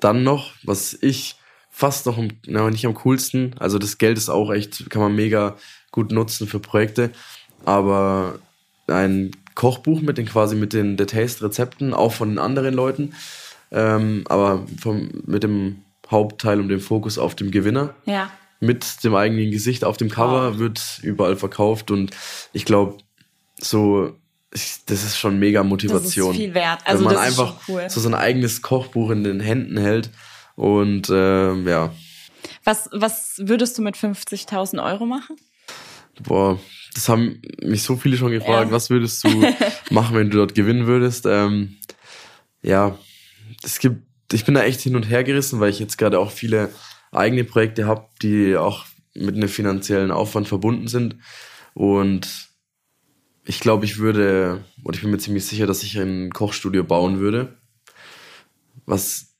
dann 0.00 0.24
noch, 0.24 0.52
was 0.62 0.96
ich 1.00 1.36
fast 1.70 2.06
noch, 2.06 2.22
na, 2.46 2.70
nicht 2.70 2.86
am 2.86 2.94
coolsten, 2.94 3.54
also 3.58 3.78
das 3.78 3.98
Geld 3.98 4.16
ist 4.16 4.28
auch 4.28 4.52
echt, 4.52 4.88
kann 4.90 5.02
man 5.02 5.14
mega 5.14 5.56
gut 5.94 6.10
nutzen 6.10 6.48
für 6.48 6.58
Projekte, 6.58 7.10
aber 7.64 8.40
ein 8.88 9.30
Kochbuch 9.54 10.00
mit 10.00 10.18
den 10.18 10.26
quasi 10.26 10.56
mit 10.56 10.72
den 10.72 10.98
The 10.98 11.06
Taste 11.06 11.44
Rezepten, 11.44 11.94
auch 11.94 12.12
von 12.12 12.30
den 12.30 12.38
anderen 12.40 12.74
Leuten, 12.74 13.14
ähm, 13.70 14.24
aber 14.28 14.66
vom, 14.80 15.08
mit 15.24 15.44
dem 15.44 15.84
Hauptteil 16.10 16.58
und 16.58 16.68
den 16.68 16.80
Fokus 16.80 17.16
auf 17.16 17.36
dem 17.36 17.52
Gewinner. 17.52 17.94
Ja. 18.06 18.28
Mit 18.58 19.04
dem 19.04 19.14
eigenen 19.14 19.52
Gesicht 19.52 19.84
auf 19.84 19.96
dem 19.96 20.10
Cover 20.10 20.52
wow. 20.52 20.58
wird 20.58 20.98
überall 21.02 21.36
verkauft 21.36 21.92
und 21.92 22.10
ich 22.52 22.64
glaube, 22.64 22.98
so, 23.60 24.16
das 24.50 25.04
ist 25.04 25.16
schon 25.16 25.38
mega 25.38 25.62
Motivation. 25.62 26.28
Das 26.28 26.36
ist 26.36 26.42
viel 26.42 26.54
wert. 26.54 26.80
Also 26.84 27.04
wenn 27.04 27.14
man 27.14 27.24
einfach 27.24 27.54
cool. 27.68 27.88
so 27.88 28.00
sein 28.00 28.14
eigenes 28.14 28.62
Kochbuch 28.62 29.10
in 29.10 29.22
den 29.22 29.38
Händen 29.38 29.76
hält 29.76 30.10
und 30.56 31.08
äh, 31.08 31.54
ja. 31.54 31.92
Was, 32.64 32.88
was 32.92 33.36
würdest 33.38 33.78
du 33.78 33.82
mit 33.82 33.96
50.000 33.96 34.84
Euro 34.84 35.06
machen? 35.06 35.36
Boah, 36.22 36.58
das 36.94 37.08
haben 37.08 37.42
mich 37.62 37.82
so 37.82 37.96
viele 37.96 38.16
schon 38.16 38.30
gefragt. 38.30 38.68
Ja. 38.68 38.72
Was 38.72 38.90
würdest 38.90 39.24
du 39.24 39.28
machen, 39.90 40.16
wenn 40.16 40.30
du 40.30 40.38
dort 40.38 40.54
gewinnen 40.54 40.86
würdest? 40.86 41.26
Ähm, 41.26 41.76
ja, 42.62 42.98
es 43.62 43.78
gibt 43.78 44.02
ich 44.32 44.44
bin 44.44 44.54
da 44.54 44.62
echt 44.62 44.80
hin 44.80 44.96
und 44.96 45.08
her 45.08 45.24
gerissen, 45.24 45.60
weil 45.60 45.70
ich 45.70 45.78
jetzt 45.78 45.98
gerade 45.98 46.18
auch 46.18 46.30
viele 46.30 46.70
eigene 47.12 47.44
Projekte 47.44 47.86
habe, 47.86 48.08
die 48.22 48.56
auch 48.56 48.84
mit 49.14 49.36
einem 49.36 49.48
finanziellen 49.48 50.10
Aufwand 50.10 50.48
verbunden 50.48 50.88
sind. 50.88 51.16
Und 51.74 52.48
ich 53.44 53.60
glaube, 53.60 53.84
ich 53.84 53.98
würde, 53.98 54.64
oder 54.82 54.96
ich 54.96 55.02
bin 55.02 55.10
mir 55.10 55.18
ziemlich 55.18 55.46
sicher, 55.46 55.66
dass 55.66 55.82
ich 55.82 55.96
ein 55.98 56.32
Kochstudio 56.32 56.82
bauen 56.82 57.20
würde. 57.20 57.56
Was, 58.86 59.36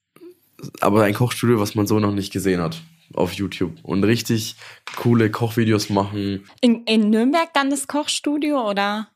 aber 0.81 1.05
ein 1.05 1.15
Kochstudio, 1.15 1.59
was 1.59 1.75
man 1.75 1.87
so 1.87 1.99
noch 1.99 2.13
nicht 2.13 2.33
gesehen 2.33 2.61
hat 2.61 2.83
auf 3.15 3.33
YouTube. 3.33 3.73
Und 3.83 4.05
richtig 4.05 4.57
coole 4.97 5.31
Kochvideos 5.31 5.91
machen. 5.91 6.45
In, 6.61 6.85
in 6.85 7.11
Nürnberg 7.11 7.53
dann 7.55 7.71
das 7.71 7.87
Kochstudio 7.87 8.69
oder 8.69 9.09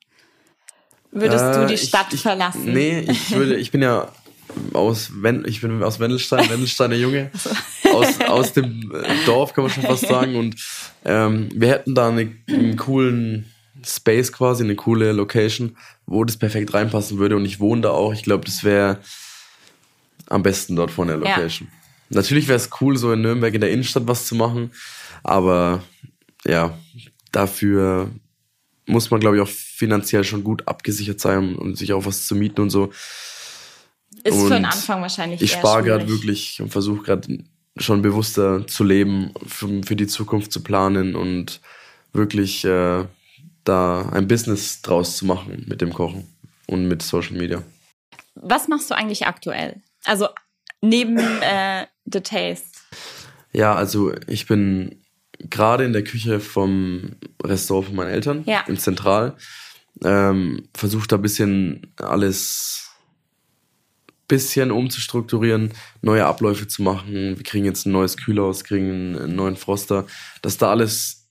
würdest 1.10 1.44
äh, 1.44 1.60
du 1.60 1.66
die 1.66 1.78
Stadt 1.78 2.12
ich, 2.12 2.22
verlassen? 2.22 2.72
Nee, 2.72 3.00
ich 3.00 3.30
würde, 3.30 3.56
ich 3.56 3.70
bin 3.70 3.82
ja 3.82 4.08
aus 4.72 5.10
Wen 5.14 5.44
ich 5.46 5.60
bin 5.60 5.82
aus 5.82 6.00
Wendelstein, 6.00 6.48
Wendelsteiner 6.48 6.96
Junge, 6.96 7.30
aus, 7.92 8.20
aus 8.20 8.52
dem 8.52 8.92
Dorf 9.26 9.52
kann 9.52 9.64
man 9.64 9.72
schon 9.72 9.84
fast 9.84 10.06
sagen. 10.08 10.36
Und 10.36 10.56
ähm, 11.04 11.48
wir 11.54 11.68
hätten 11.68 11.94
da 11.94 12.08
eine, 12.08 12.32
einen 12.48 12.76
coolen 12.76 13.52
Space 13.84 14.32
quasi, 14.32 14.64
eine 14.64 14.74
coole 14.74 15.12
Location, 15.12 15.76
wo 16.06 16.24
das 16.24 16.36
perfekt 16.36 16.74
reinpassen 16.74 17.18
würde. 17.18 17.36
Und 17.36 17.44
ich 17.44 17.60
wohne 17.60 17.82
da 17.82 17.90
auch. 17.90 18.12
Ich 18.12 18.22
glaube, 18.22 18.44
das 18.44 18.64
wäre 18.64 18.98
am 20.28 20.42
besten 20.42 20.76
dort 20.76 20.90
von 20.90 21.08
der 21.08 21.16
Location. 21.16 21.68
Ja. 21.70 21.77
Natürlich 22.10 22.48
wäre 22.48 22.56
es 22.56 22.70
cool, 22.80 22.96
so 22.96 23.12
in 23.12 23.22
Nürnberg 23.22 23.54
in 23.54 23.60
der 23.60 23.70
Innenstadt 23.70 24.06
was 24.06 24.26
zu 24.26 24.34
machen, 24.34 24.72
aber 25.22 25.82
ja, 26.44 26.78
dafür 27.32 28.10
muss 28.86 29.10
man, 29.10 29.20
glaube 29.20 29.36
ich, 29.36 29.42
auch 29.42 29.48
finanziell 29.48 30.24
schon 30.24 30.42
gut 30.42 30.66
abgesichert 30.66 31.20
sein 31.20 31.56
und 31.56 31.76
sich 31.76 31.92
auch 31.92 32.06
was 32.06 32.26
zu 32.26 32.34
mieten 32.34 32.62
und 32.62 32.70
so. 32.70 32.90
Ist 34.24 34.34
und 34.34 34.48
für 34.48 34.54
den 34.54 34.64
Anfang 34.64 35.02
wahrscheinlich. 35.02 35.42
Ich 35.42 35.52
spare 35.52 35.82
gerade 35.82 36.08
wirklich 36.08 36.60
und 36.60 36.70
versuche 36.70 37.02
gerade 37.02 37.44
schon 37.76 38.02
bewusster 38.02 38.66
zu 38.66 38.82
leben, 38.82 39.32
für, 39.46 39.82
für, 39.84 39.94
die 39.94 40.06
Zukunft 40.06 40.52
zu 40.52 40.62
planen 40.62 41.14
und 41.14 41.60
wirklich 42.12 42.64
äh, 42.64 43.04
da 43.64 44.08
ein 44.08 44.26
Business 44.26 44.82
draus 44.82 45.16
zu 45.16 45.26
machen 45.26 45.64
mit 45.68 45.80
dem 45.80 45.92
Kochen 45.92 46.26
und 46.66 46.88
mit 46.88 47.02
Social 47.02 47.36
Media. 47.36 47.62
Was 48.34 48.68
machst 48.68 48.90
du 48.90 48.96
eigentlich 48.96 49.26
aktuell? 49.26 49.82
Also 50.04 50.28
neben 50.80 51.18
äh, 51.18 51.86
The 52.04 52.20
Taste. 52.20 52.78
Ja, 53.52 53.74
also 53.74 54.12
ich 54.26 54.46
bin 54.46 55.02
gerade 55.38 55.84
in 55.84 55.92
der 55.92 56.04
Küche 56.04 56.40
vom 56.40 57.16
Restaurant 57.42 57.86
von 57.86 57.96
meinen 57.96 58.10
Eltern 58.10 58.42
ja. 58.46 58.64
im 58.66 58.78
Zentral. 58.78 59.36
Ähm, 60.04 60.68
Versuche 60.74 61.08
da 61.08 61.16
ein 61.16 61.22
bisschen 61.22 61.92
alles 61.96 62.88
bisschen 64.28 64.70
umzustrukturieren, 64.70 65.72
neue 66.02 66.26
Abläufe 66.26 66.68
zu 66.68 66.82
machen. 66.82 67.36
Wir 67.36 67.42
kriegen 67.42 67.64
jetzt 67.64 67.86
ein 67.86 67.92
neues 67.92 68.18
Kühlhaus, 68.18 68.62
kriegen 68.62 69.16
einen 69.18 69.34
neuen 69.34 69.56
Froster, 69.56 70.06
dass 70.42 70.58
da 70.58 70.70
alles 70.70 71.28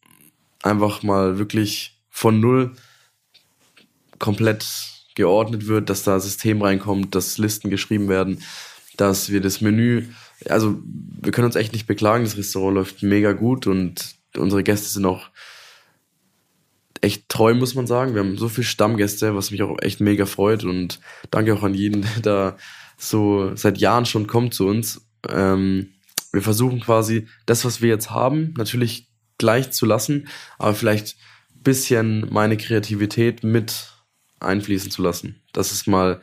einfach 0.64 1.04
mal 1.04 1.38
wirklich 1.38 2.02
von 2.10 2.40
null 2.40 2.74
komplett 4.18 4.66
geordnet 5.14 5.68
wird, 5.68 5.90
dass 5.92 6.04
da 6.04 6.20
System 6.20 6.62
reinkommt, 6.62 7.14
dass 7.14 7.38
Listen 7.38 7.70
geschrieben 7.70 8.10
werden, 8.10 8.44
dass 8.98 9.32
wir 9.32 9.42
das 9.42 9.62
Menü, 9.62 10.06
also 10.50 10.80
wir 11.22 11.32
können 11.32 11.46
uns 11.46 11.56
echt 11.56 11.74
nicht 11.74 11.88
beklagen, 11.88 12.24
das 12.24 12.38
Restaurant 12.38 12.76
läuft 12.76 13.04
mega 13.04 13.32
gut 13.32 13.68
und 13.68 14.16
unsere 14.36 14.64
Gäste 14.64 14.90
sind 14.90 15.06
auch 15.06 15.30
echt 17.02 17.30
treu, 17.30 17.54
muss 17.54 17.76
man 17.76 17.88
sagen. 17.88 18.14
Wir 18.14 18.22
haben 18.22 18.38
so 18.38 18.50
viele 18.50 18.66
Stammgäste, 18.66 19.36
was 19.36 19.52
mich 19.52 19.64
auch 19.64 19.78
echt 19.82 20.02
mega 20.02 20.26
freut 20.26 20.64
und 20.64 21.00
danke 21.32 21.54
auch 21.54 21.64
an 21.64 21.74
jeden, 21.74 22.02
der 22.16 22.22
da 22.22 22.58
so 22.98 23.56
seit 23.56 23.78
Jahren 23.78 24.06
schon 24.06 24.28
kommt 24.28 24.54
zu 24.54 24.68
uns. 24.68 25.08
Ähm, 25.30 25.94
wir 26.32 26.42
versuchen 26.42 26.82
quasi 26.82 27.28
das, 27.46 27.66
was 27.66 27.82
wir 27.82 27.90
jetzt 27.90 28.12
haben, 28.12 28.54
natürlich 28.58 29.10
gleich 29.38 29.72
zu 29.72 29.86
lassen, 29.86 30.28
aber 30.58 30.74
vielleicht 30.74 31.16
bisschen 31.64 32.28
meine 32.32 32.58
Kreativität 32.58 33.44
mit 33.44 33.92
einfließen 34.40 34.92
zu 34.92 35.02
lassen. 35.02 35.42
Dass 35.54 35.72
es 35.72 35.88
mal 35.88 36.22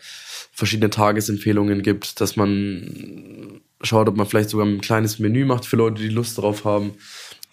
verschiedene 0.52 0.90
Tagesempfehlungen 0.90 1.82
gibt, 1.82 2.20
dass 2.20 2.36
man 2.36 3.60
schaut, 3.82 4.08
ob 4.08 4.16
man 4.16 4.26
vielleicht 4.26 4.50
sogar 4.50 4.66
ein 4.66 4.80
kleines 4.80 5.18
Menü 5.18 5.44
macht 5.44 5.66
für 5.66 5.76
Leute, 5.76 6.02
die 6.02 6.08
Lust 6.08 6.38
drauf 6.38 6.64
haben. 6.64 6.94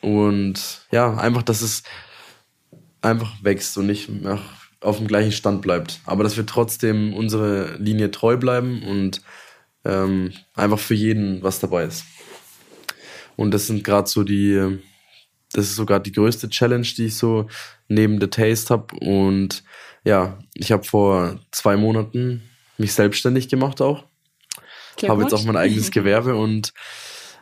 Und 0.01 0.85
ja, 0.91 1.15
einfach, 1.15 1.43
dass 1.43 1.61
es 1.61 1.83
einfach 3.01 3.31
wächst 3.43 3.77
und 3.77 3.87
nicht 3.87 4.09
auf 4.79 4.97
dem 4.97 5.07
gleichen 5.07 5.31
Stand 5.31 5.61
bleibt. 5.61 5.99
Aber 6.05 6.23
dass 6.23 6.37
wir 6.37 6.45
trotzdem 6.45 7.13
unsere 7.13 7.77
Linie 7.77 8.11
treu 8.11 8.37
bleiben 8.37 8.83
und 8.83 9.21
ähm, 9.85 10.31
einfach 10.55 10.79
für 10.79 10.93
jeden 10.93 11.43
was 11.43 11.59
dabei 11.59 11.85
ist. 11.85 12.05
Und 13.35 13.51
das 13.51 13.67
sind 13.67 13.83
gerade 13.83 14.07
so 14.07 14.23
die, 14.23 14.79
das 15.53 15.65
ist 15.65 15.75
sogar 15.75 15.99
die 15.99 16.11
größte 16.11 16.49
Challenge, 16.49 16.87
die 16.97 17.07
ich 17.07 17.15
so 17.15 17.47
neben 17.87 18.19
The 18.19 18.27
Taste 18.27 18.73
habe. 18.73 18.95
Und 18.97 19.63
ja, 20.03 20.39
ich 20.53 20.71
habe 20.71 20.83
vor 20.83 21.39
zwei 21.51 21.77
Monaten 21.77 22.43
mich 22.77 22.93
selbstständig 22.93 23.49
gemacht 23.49 23.81
auch. 23.81 24.05
Habe 25.07 25.23
jetzt 25.23 25.33
auch 25.33 25.43
mein 25.45 25.57
eigenes 25.57 25.91
Gewerbe 25.91 26.35
und 26.35 26.73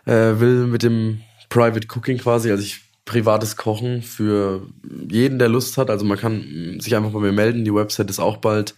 äh, 0.05 0.39
will 0.39 0.65
mit 0.67 0.83
dem 0.83 1.21
Private 1.49 1.87
Cooking 1.87 2.17
quasi, 2.17 2.51
also 2.51 2.63
ich 2.63 2.81
privates 3.05 3.55
Kochen 3.55 4.03
für 4.03 4.67
jeden, 5.09 5.39
der 5.39 5.49
Lust 5.49 5.77
hat. 5.77 5.89
Also 5.89 6.05
man 6.05 6.19
kann 6.19 6.77
sich 6.79 6.95
einfach 6.95 7.09
bei 7.09 7.19
mir 7.19 7.31
melden. 7.31 7.65
Die 7.65 7.73
Website 7.73 8.09
ist 8.09 8.19
auch 8.19 8.37
bald 8.37 8.75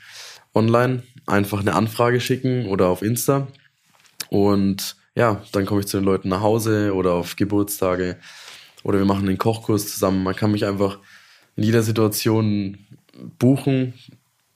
online. 0.53 1.03
Einfach 1.27 1.59
eine 1.59 1.75
Anfrage 1.75 2.21
schicken 2.21 2.67
oder 2.67 2.87
auf 2.87 3.01
Insta. 3.01 3.49
Und 4.29 4.95
ja, 5.15 5.43
dann 5.51 5.65
komme 5.65 5.81
ich 5.81 5.87
zu 5.87 5.97
den 5.97 6.05
Leuten 6.05 6.29
nach 6.29 6.39
Hause 6.39 6.93
oder 6.95 7.11
auf 7.11 7.35
Geburtstage 7.35 8.17
oder 8.83 8.99
wir 8.99 9.05
machen 9.05 9.27
einen 9.27 9.37
Kochkurs 9.37 9.91
zusammen. 9.91 10.23
Man 10.23 10.35
kann 10.35 10.51
mich 10.51 10.65
einfach 10.65 10.99
in 11.55 11.63
jeder 11.63 11.83
Situation 11.83 12.77
buchen, 13.39 13.93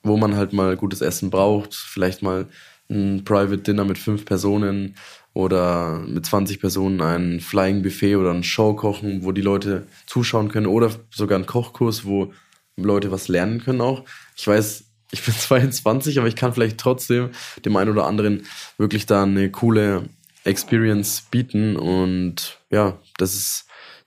wo 0.03 0.17
man 0.17 0.35
halt 0.35 0.53
mal 0.53 0.77
gutes 0.77 1.01
Essen 1.01 1.29
braucht. 1.29 1.73
Vielleicht 1.73 2.21
mal 2.21 2.47
ein 2.89 3.23
Private 3.23 3.57
Dinner 3.57 3.83
mit 3.83 3.97
fünf 3.97 4.25
Personen 4.25 4.95
oder 5.33 5.99
mit 6.07 6.25
20 6.25 6.59
Personen 6.59 7.01
ein 7.01 7.41
Flying 7.41 7.81
Buffet 7.81 8.15
oder 8.15 8.31
ein 8.31 8.43
Show 8.43 8.73
kochen, 8.73 9.23
wo 9.23 9.31
die 9.31 9.41
Leute 9.41 9.87
zuschauen 10.05 10.49
können 10.49 10.67
oder 10.67 10.91
sogar 11.09 11.37
ein 11.37 11.45
Kochkurs, 11.45 12.05
wo 12.05 12.31
Leute 12.77 13.11
was 13.11 13.27
lernen 13.27 13.61
können 13.61 13.81
auch. 13.81 14.05
Ich 14.37 14.47
weiß, 14.47 14.85
ich 15.11 15.23
bin 15.23 15.33
22, 15.37 16.19
aber 16.19 16.27
ich 16.27 16.35
kann 16.35 16.53
vielleicht 16.53 16.77
trotzdem 16.77 17.31
dem 17.63 17.75
einen 17.75 17.91
oder 17.91 18.05
anderen 18.05 18.45
wirklich 18.77 19.05
da 19.05 19.23
eine 19.23 19.49
coole 19.51 20.03
Experience 20.43 21.23
bieten 21.31 21.75
und 21.75 22.59
ja, 22.69 22.99
das 23.17 23.33
ist 23.33 23.64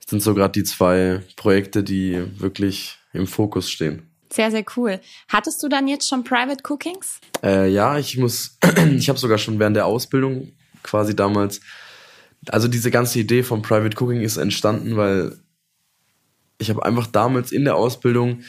sind 0.09 0.23
so 0.23 0.35
gerade 0.35 0.53
die 0.53 0.65
zwei 0.65 1.23
Projekte, 1.37 1.83
die 1.83 2.25
wirklich 2.41 2.97
im 3.13 3.27
Fokus 3.27 3.71
stehen. 3.71 4.09
Sehr, 4.31 4.51
sehr 4.51 4.65
cool. 4.77 5.01
Hattest 5.29 5.63
du 5.63 5.69
dann 5.69 5.89
jetzt 5.89 6.09
schon 6.09 6.25
Private 6.25 6.63
Cookings? 6.69 7.21
Äh, 7.43 7.71
ja, 7.71 7.99
ich 7.99 8.17
muss, 8.19 8.59
ich 8.97 9.09
habe 9.09 9.19
sogar 9.19 9.39
schon 9.39 9.59
während 9.59 9.77
der 9.77 9.87
Ausbildung 9.87 10.53
quasi 10.83 11.15
damals, 11.15 11.61
also 12.49 12.69
diese 12.69 12.91
ganze 12.91 13.19
Idee 13.19 13.43
vom 13.43 13.63
Private 13.63 13.97
Cooking 14.03 14.21
ist 14.21 14.37
entstanden, 14.37 14.97
weil 14.97 15.39
ich 16.59 16.71
habe 16.71 16.85
einfach 16.85 17.07
damals 17.07 17.53
in 17.53 17.65
der 17.65 17.77
Ausbildung 17.77 18.43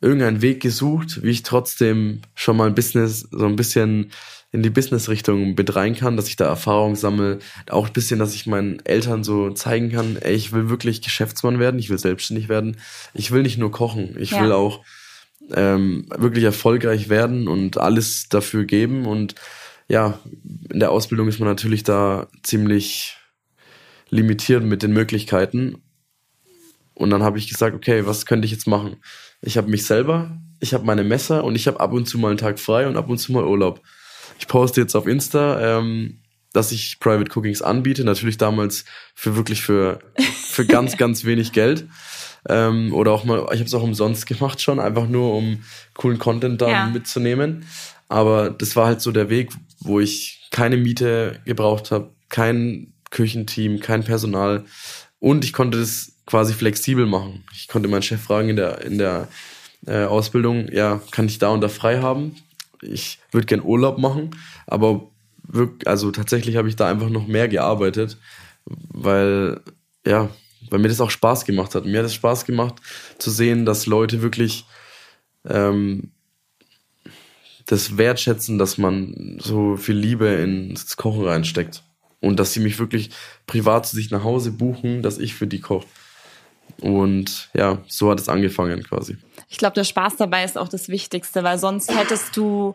irgendeinen 0.00 0.42
Weg 0.42 0.60
gesucht, 0.60 1.22
wie 1.22 1.30
ich 1.30 1.42
trotzdem 1.42 2.22
schon 2.34 2.56
mal 2.56 2.68
ein 2.68 2.74
Business, 2.74 3.28
so 3.30 3.46
ein 3.46 3.56
bisschen 3.56 4.10
in 4.50 4.62
die 4.62 4.70
Business-Richtung 4.70 5.54
mit 5.54 5.76
rein 5.76 5.94
kann, 5.94 6.16
dass 6.16 6.28
ich 6.28 6.36
da 6.36 6.46
Erfahrung 6.46 6.96
sammle. 6.96 7.38
Auch 7.68 7.88
ein 7.88 7.92
bisschen, 7.92 8.18
dass 8.18 8.34
ich 8.34 8.46
meinen 8.46 8.80
Eltern 8.84 9.22
so 9.22 9.50
zeigen 9.50 9.90
kann, 9.90 10.16
ey, 10.16 10.34
ich 10.34 10.52
will 10.52 10.70
wirklich 10.70 11.02
Geschäftsmann 11.02 11.58
werden, 11.58 11.78
ich 11.78 11.90
will 11.90 11.98
selbstständig 11.98 12.48
werden. 12.48 12.78
Ich 13.12 13.30
will 13.30 13.42
nicht 13.42 13.58
nur 13.58 13.70
kochen, 13.70 14.16
ich 14.18 14.30
ja. 14.30 14.42
will 14.42 14.52
auch 14.52 14.82
ähm, 15.52 16.06
wirklich 16.16 16.44
erfolgreich 16.44 17.08
werden 17.08 17.46
und 17.46 17.78
alles 17.78 18.28
dafür 18.30 18.64
geben. 18.64 19.06
Und 19.06 19.34
ja, 19.86 20.18
in 20.70 20.80
der 20.80 20.92
Ausbildung 20.92 21.28
ist 21.28 21.40
man 21.40 21.48
natürlich 21.48 21.82
da 21.82 22.28
ziemlich 22.42 23.16
limitiert 24.08 24.64
mit 24.64 24.82
den 24.82 24.92
Möglichkeiten. 24.92 25.82
Und 26.94 27.10
dann 27.10 27.22
habe 27.22 27.38
ich 27.38 27.48
gesagt, 27.48 27.76
okay, 27.76 28.06
was 28.06 28.24
könnte 28.24 28.46
ich 28.46 28.52
jetzt 28.52 28.66
machen? 28.66 28.96
Ich 29.42 29.56
habe 29.58 29.68
mich 29.68 29.84
selber, 29.84 30.40
ich 30.58 30.74
habe 30.74 30.84
meine 30.84 31.04
Messer 31.04 31.44
und 31.44 31.54
ich 31.54 31.66
habe 31.66 31.80
ab 31.80 31.92
und 31.92 32.06
zu 32.06 32.18
mal 32.18 32.28
einen 32.28 32.38
Tag 32.38 32.58
frei 32.58 32.88
und 32.88 32.96
ab 32.96 33.08
und 33.08 33.18
zu 33.18 33.32
mal 33.32 33.44
Urlaub. 33.44 33.82
Ich 34.38 34.46
poste 34.48 34.80
jetzt 34.80 34.94
auf 34.94 35.06
Insta, 35.06 35.78
ähm, 35.78 36.20
dass 36.52 36.72
ich 36.72 36.98
Private 37.00 37.30
Cookings 37.30 37.62
anbiete. 37.62 38.04
Natürlich 38.04 38.38
damals 38.38 38.84
für 39.14 39.36
wirklich 39.36 39.62
für, 39.62 39.98
für 40.18 40.66
ganz, 40.66 40.96
ganz 40.98 41.24
wenig 41.24 41.52
Geld. 41.52 41.86
Ähm, 42.48 42.94
oder 42.94 43.12
auch 43.12 43.24
mal, 43.24 43.40
ich 43.52 43.58
habe 43.58 43.64
es 43.64 43.74
auch 43.74 43.82
umsonst 43.82 44.26
gemacht 44.26 44.60
schon, 44.60 44.80
einfach 44.80 45.08
nur 45.08 45.34
um 45.34 45.62
coolen 45.94 46.18
Content 46.18 46.60
da 46.60 46.68
ja. 46.68 46.86
mitzunehmen. 46.86 47.66
Aber 48.08 48.50
das 48.50 48.76
war 48.76 48.86
halt 48.86 49.00
so 49.00 49.12
der 49.12 49.28
Weg, 49.28 49.50
wo 49.80 50.00
ich 50.00 50.48
keine 50.50 50.76
Miete 50.76 51.40
gebraucht 51.44 51.90
habe, 51.90 52.14
kein 52.28 52.94
Küchenteam, 53.10 53.80
kein 53.80 54.04
Personal 54.04 54.64
und 55.18 55.44
ich 55.44 55.52
konnte 55.52 55.78
das 55.78 56.12
quasi 56.26 56.54
flexibel 56.54 57.06
machen. 57.06 57.44
Ich 57.54 57.68
konnte 57.68 57.88
meinen 57.88 58.02
Chef 58.02 58.20
fragen 58.20 58.50
in 58.50 58.56
der, 58.56 58.82
in 58.82 58.98
der 58.98 59.28
äh, 59.86 60.04
Ausbildung, 60.04 60.68
ja, 60.70 61.00
kann 61.10 61.26
ich 61.26 61.38
da 61.38 61.48
und 61.48 61.60
da 61.60 61.68
frei 61.68 62.00
haben? 62.00 62.36
Ich 62.82 63.18
würde 63.30 63.46
gern 63.46 63.62
Urlaub 63.62 63.98
machen, 63.98 64.30
aber 64.66 65.10
wirklich, 65.42 65.86
also 65.88 66.10
tatsächlich 66.10 66.56
habe 66.56 66.68
ich 66.68 66.76
da 66.76 66.88
einfach 66.88 67.08
noch 67.08 67.26
mehr 67.26 67.48
gearbeitet, 67.48 68.18
weil, 68.64 69.60
ja, 70.06 70.28
weil 70.70 70.80
mir 70.80 70.88
das 70.88 71.00
auch 71.00 71.10
Spaß 71.10 71.44
gemacht 71.44 71.74
hat. 71.74 71.84
Mir 71.84 72.00
hat 72.00 72.06
es 72.06 72.14
Spaß 72.14 72.44
gemacht 72.44 72.76
zu 73.18 73.30
sehen, 73.30 73.64
dass 73.64 73.86
Leute 73.86 74.22
wirklich 74.22 74.66
ähm, 75.46 76.10
das 77.66 77.98
wertschätzen, 77.98 78.58
dass 78.58 78.78
man 78.78 79.38
so 79.40 79.76
viel 79.76 79.96
Liebe 79.96 80.26
ins 80.26 80.96
Kochen 80.96 81.24
reinsteckt. 81.24 81.82
Und 82.20 82.40
dass 82.40 82.52
sie 82.52 82.60
mich 82.60 82.80
wirklich 82.80 83.10
privat 83.46 83.86
zu 83.86 83.94
sich 83.94 84.10
nach 84.10 84.24
Hause 84.24 84.50
buchen, 84.50 85.02
dass 85.02 85.18
ich 85.18 85.34
für 85.34 85.46
die 85.46 85.60
koche. 85.60 85.86
Und 86.80 87.48
ja, 87.54 87.82
so 87.86 88.10
hat 88.10 88.18
es 88.18 88.28
angefangen 88.28 88.82
quasi. 88.82 89.16
Ich 89.48 89.58
glaube, 89.58 89.74
der 89.74 89.84
Spaß 89.84 90.16
dabei 90.16 90.44
ist 90.44 90.58
auch 90.58 90.68
das 90.68 90.88
Wichtigste, 90.88 91.42
weil 91.42 91.58
sonst 91.58 91.94
hättest 91.94 92.36
du 92.36 92.74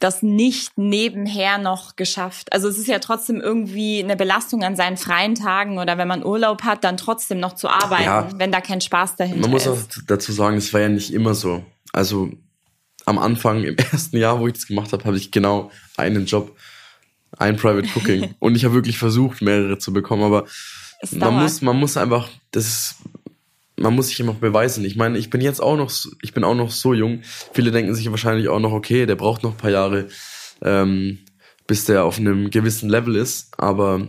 das 0.00 0.22
nicht 0.22 0.78
nebenher 0.78 1.58
noch 1.58 1.96
geschafft. 1.96 2.52
Also 2.52 2.68
es 2.68 2.78
ist 2.78 2.86
ja 2.86 3.00
trotzdem 3.00 3.40
irgendwie 3.40 4.02
eine 4.02 4.16
Belastung 4.16 4.62
an 4.62 4.76
seinen 4.76 4.96
freien 4.96 5.34
Tagen 5.34 5.78
oder 5.78 5.98
wenn 5.98 6.06
man 6.06 6.24
Urlaub 6.24 6.62
hat, 6.62 6.84
dann 6.84 6.96
trotzdem 6.96 7.40
noch 7.40 7.54
zu 7.54 7.68
arbeiten, 7.68 8.04
ja, 8.04 8.28
wenn 8.36 8.52
da 8.52 8.60
kein 8.60 8.80
Spaß 8.80 9.16
dahinter 9.16 9.40
ist. 9.40 9.42
Man 9.42 9.50
muss 9.50 9.66
auch 9.66 9.78
dazu 10.06 10.32
sagen, 10.32 10.56
es 10.56 10.72
war 10.72 10.82
ja 10.82 10.88
nicht 10.88 11.12
immer 11.12 11.34
so. 11.34 11.64
Also 11.92 12.30
am 13.06 13.18
Anfang, 13.18 13.64
im 13.64 13.76
ersten 13.92 14.16
Jahr, 14.18 14.38
wo 14.38 14.46
ich 14.46 14.54
das 14.54 14.66
gemacht 14.66 14.92
habe, 14.92 15.04
habe 15.04 15.16
ich 15.16 15.32
genau 15.32 15.70
einen 15.96 16.26
Job, 16.26 16.56
ein 17.36 17.56
Private 17.56 17.88
Cooking. 17.94 18.34
Und 18.38 18.54
ich 18.54 18.64
habe 18.64 18.74
wirklich 18.74 18.98
versucht, 18.98 19.42
mehrere 19.42 19.78
zu 19.78 19.92
bekommen, 19.92 20.22
aber 20.22 20.46
man 21.12 21.34
muss, 21.34 21.60
man 21.60 21.76
muss 21.76 21.96
einfach, 21.96 22.28
das 22.50 22.66
ist 22.66 22.96
man 23.78 23.94
muss 23.94 24.08
sich 24.08 24.20
immer 24.20 24.34
beweisen. 24.34 24.84
Ich 24.84 24.96
meine, 24.96 25.18
ich 25.18 25.30
bin 25.30 25.40
jetzt 25.40 25.60
auch 25.60 25.76
noch, 25.76 25.92
ich 26.22 26.32
bin 26.32 26.44
auch 26.44 26.54
noch 26.54 26.70
so 26.70 26.94
jung. 26.94 27.20
Viele 27.52 27.70
denken 27.70 27.94
sich 27.94 28.10
wahrscheinlich 28.10 28.48
auch 28.48 28.60
noch, 28.60 28.72
okay, 28.72 29.06
der 29.06 29.16
braucht 29.16 29.42
noch 29.42 29.52
ein 29.52 29.56
paar 29.56 29.70
Jahre, 29.70 30.08
ähm, 30.62 31.20
bis 31.66 31.84
der 31.84 32.04
auf 32.04 32.18
einem 32.18 32.50
gewissen 32.50 32.88
Level 32.88 33.16
ist. 33.16 33.58
Aber 33.58 34.06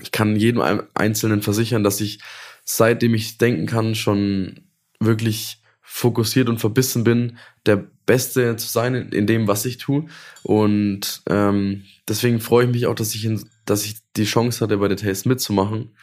ich 0.00 0.10
kann 0.10 0.36
jedem 0.36 0.62
Einzelnen 0.94 1.42
versichern, 1.42 1.84
dass 1.84 2.00
ich 2.00 2.20
seitdem 2.64 3.14
ich 3.14 3.38
denken 3.38 3.66
kann 3.66 3.94
schon 3.94 4.60
wirklich 4.98 5.60
fokussiert 5.82 6.48
und 6.48 6.58
verbissen 6.58 7.04
bin. 7.04 7.38
Der 7.66 7.76
Beste 7.76 8.56
zu 8.56 8.68
sein 8.68 8.94
in, 8.94 9.26
dem, 9.26 9.46
was 9.46 9.64
ich 9.64 9.78
tue. 9.78 10.06
Und 10.42 11.22
ähm, 11.28 11.84
deswegen 12.08 12.40
freue 12.40 12.66
ich 12.66 12.72
mich 12.72 12.86
auch, 12.86 12.94
dass 12.94 13.14
ich, 13.14 13.24
in, 13.24 13.42
dass 13.64 13.84
ich 13.84 13.96
die 14.16 14.24
Chance 14.24 14.60
hatte, 14.60 14.78
bei 14.78 14.88
der 14.88 14.96
Taste 14.96 15.28
mitzumachen, 15.28 15.94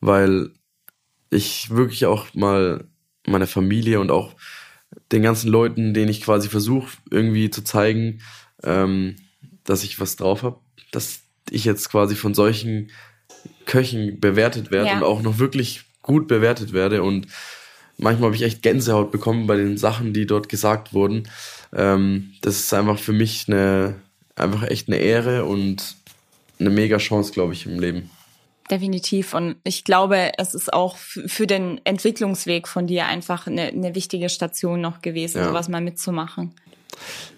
weil 0.00 0.50
ich 1.32 1.70
wirklich 1.70 2.06
auch 2.06 2.26
mal 2.34 2.84
meine 3.26 3.46
Familie 3.46 4.00
und 4.00 4.10
auch 4.10 4.34
den 5.10 5.22
ganzen 5.22 5.48
Leuten, 5.48 5.94
denen 5.94 6.10
ich 6.10 6.22
quasi 6.22 6.48
versuche, 6.48 6.96
irgendwie 7.10 7.50
zu 7.50 7.62
zeigen, 7.64 8.20
ähm, 8.62 9.16
dass 9.64 9.84
ich 9.84 10.00
was 10.00 10.16
drauf 10.16 10.42
habe, 10.42 10.58
dass 10.90 11.20
ich 11.50 11.64
jetzt 11.64 11.90
quasi 11.90 12.14
von 12.14 12.34
solchen 12.34 12.90
Köchen 13.64 14.20
bewertet 14.20 14.70
werde 14.70 14.88
ja. 14.88 14.96
und 14.96 15.02
auch 15.02 15.22
noch 15.22 15.38
wirklich 15.38 15.84
gut 16.02 16.28
bewertet 16.28 16.72
werde. 16.72 17.02
Und 17.02 17.26
manchmal 17.96 18.26
habe 18.26 18.36
ich 18.36 18.42
echt 18.42 18.62
Gänsehaut 18.62 19.10
bekommen 19.10 19.46
bei 19.46 19.56
den 19.56 19.78
Sachen, 19.78 20.12
die 20.12 20.26
dort 20.26 20.48
gesagt 20.48 20.92
wurden. 20.92 21.28
Ähm, 21.72 22.32
das 22.42 22.56
ist 22.58 22.74
einfach 22.74 22.98
für 22.98 23.12
mich 23.12 23.46
eine, 23.48 23.94
einfach 24.36 24.64
echt 24.64 24.88
eine 24.88 24.98
Ehre 24.98 25.44
und 25.44 25.96
eine 26.58 26.70
mega 26.70 26.98
Chance, 26.98 27.32
glaube 27.32 27.54
ich, 27.54 27.66
im 27.66 27.80
Leben. 27.80 28.10
Definitiv. 28.70 29.34
Und 29.34 29.56
ich 29.64 29.84
glaube, 29.84 30.32
es 30.38 30.54
ist 30.54 30.72
auch 30.72 30.96
für 30.96 31.46
den 31.46 31.80
Entwicklungsweg 31.84 32.68
von 32.68 32.86
dir 32.86 33.06
einfach 33.06 33.46
eine, 33.46 33.64
eine 33.64 33.94
wichtige 33.94 34.28
Station 34.28 34.80
noch 34.80 35.02
gewesen, 35.02 35.38
ja. 35.38 35.48
sowas 35.48 35.68
mal 35.68 35.80
mitzumachen. 35.80 36.54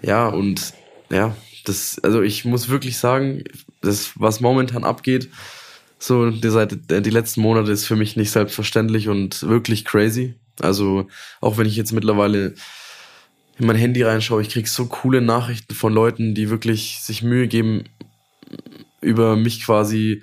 Ja, 0.03 0.29
und 0.29 0.75
ja, 1.11 1.35
das, 1.65 1.99
also 2.03 2.23
ich 2.23 2.45
muss 2.45 2.69
wirklich 2.69 2.99
sagen, 2.99 3.45
das, 3.81 4.13
was 4.17 4.41
momentan 4.41 4.85
abgeht, 4.85 5.29
so 5.99 6.31
die, 6.31 6.51
seit, 6.51 6.91
die 6.91 7.11
letzten 7.11 7.41
Monate 7.41 7.73
ist 7.73 7.87
für 7.87 7.97
mich 7.97 8.17
nicht 8.17 8.31
selbstverständlich 8.31 9.09
und 9.09 9.43
wirklich 9.45 9.85
crazy. 9.85 10.35
Also 10.61 11.09
auch 11.41 11.57
wenn 11.57 11.67
ich 11.67 11.77
jetzt 11.77 11.93
mittlerweile 11.93 12.55
in 13.59 13.67
mein 13.67 13.77
Handy 13.77 14.03
reinschaue, 14.03 14.43
ich 14.43 14.51
krieg 14.51 14.69
so 14.69 14.87
coole 14.87 15.21
Nachrichten 15.21 15.75
von 15.75 15.93
Leuten, 15.93 16.35
die 16.35 16.51
wirklich 16.51 16.99
sich 17.01 17.23
Mühe 17.23 17.49
geben, 17.49 17.85
über 19.01 19.37
mich 19.37 19.65
quasi 19.65 20.23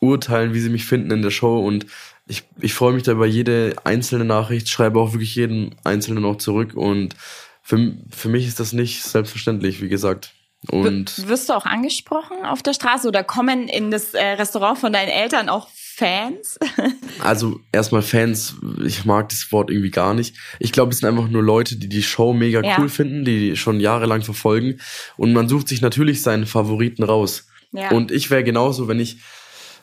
urteilen, 0.00 0.54
wie 0.54 0.60
sie 0.60 0.70
mich 0.70 0.84
finden 0.84 1.10
in 1.10 1.22
der 1.22 1.30
Show 1.30 1.58
und 1.66 1.86
ich, 2.26 2.44
ich 2.60 2.74
freue 2.74 2.92
mich 2.92 3.02
da 3.02 3.12
über 3.12 3.26
jede 3.26 3.74
einzelne 3.84 4.24
Nachricht, 4.24 4.68
schreibe 4.68 5.00
auch 5.00 5.12
wirklich 5.12 5.34
jeden 5.34 5.74
einzelnen 5.84 6.22
noch 6.22 6.36
zurück 6.36 6.74
und 6.74 7.16
für, 7.62 7.94
für 8.10 8.28
mich 8.28 8.46
ist 8.46 8.60
das 8.60 8.72
nicht 8.72 9.02
selbstverständlich, 9.02 9.82
wie 9.82 9.88
gesagt. 9.88 10.32
Und 10.70 11.28
wirst 11.28 11.48
du 11.48 11.52
auch 11.52 11.66
angesprochen 11.66 12.44
auf 12.44 12.62
der 12.62 12.72
Straße 12.72 13.06
oder 13.06 13.22
kommen 13.22 13.68
in 13.68 13.90
das 13.90 14.12
äh, 14.14 14.24
Restaurant 14.24 14.78
von 14.78 14.92
deinen 14.92 15.08
Eltern 15.08 15.48
auch 15.48 15.68
Fans? 15.70 16.58
also 17.20 17.60
erstmal 17.70 18.02
Fans, 18.02 18.56
ich 18.84 19.04
mag 19.04 19.28
das 19.28 19.52
Wort 19.52 19.70
irgendwie 19.70 19.90
gar 19.90 20.14
nicht. 20.14 20.36
Ich 20.58 20.72
glaube, 20.72 20.92
es 20.92 20.98
sind 20.98 21.08
einfach 21.08 21.28
nur 21.28 21.42
Leute, 21.42 21.76
die 21.76 21.88
die 21.88 22.02
Show 22.02 22.32
mega 22.32 22.60
ja. 22.62 22.76
cool 22.78 22.88
finden, 22.88 23.24
die 23.24 23.56
schon 23.56 23.78
jahrelang 23.78 24.22
verfolgen 24.22 24.80
und 25.16 25.32
man 25.32 25.48
sucht 25.48 25.68
sich 25.68 25.80
natürlich 25.80 26.22
seinen 26.22 26.46
Favoriten 26.46 27.04
raus. 27.04 27.46
Ja. 27.72 27.90
Und 27.90 28.10
ich 28.10 28.30
wäre 28.30 28.42
genauso, 28.42 28.88
wenn 28.88 28.98
ich 28.98 29.18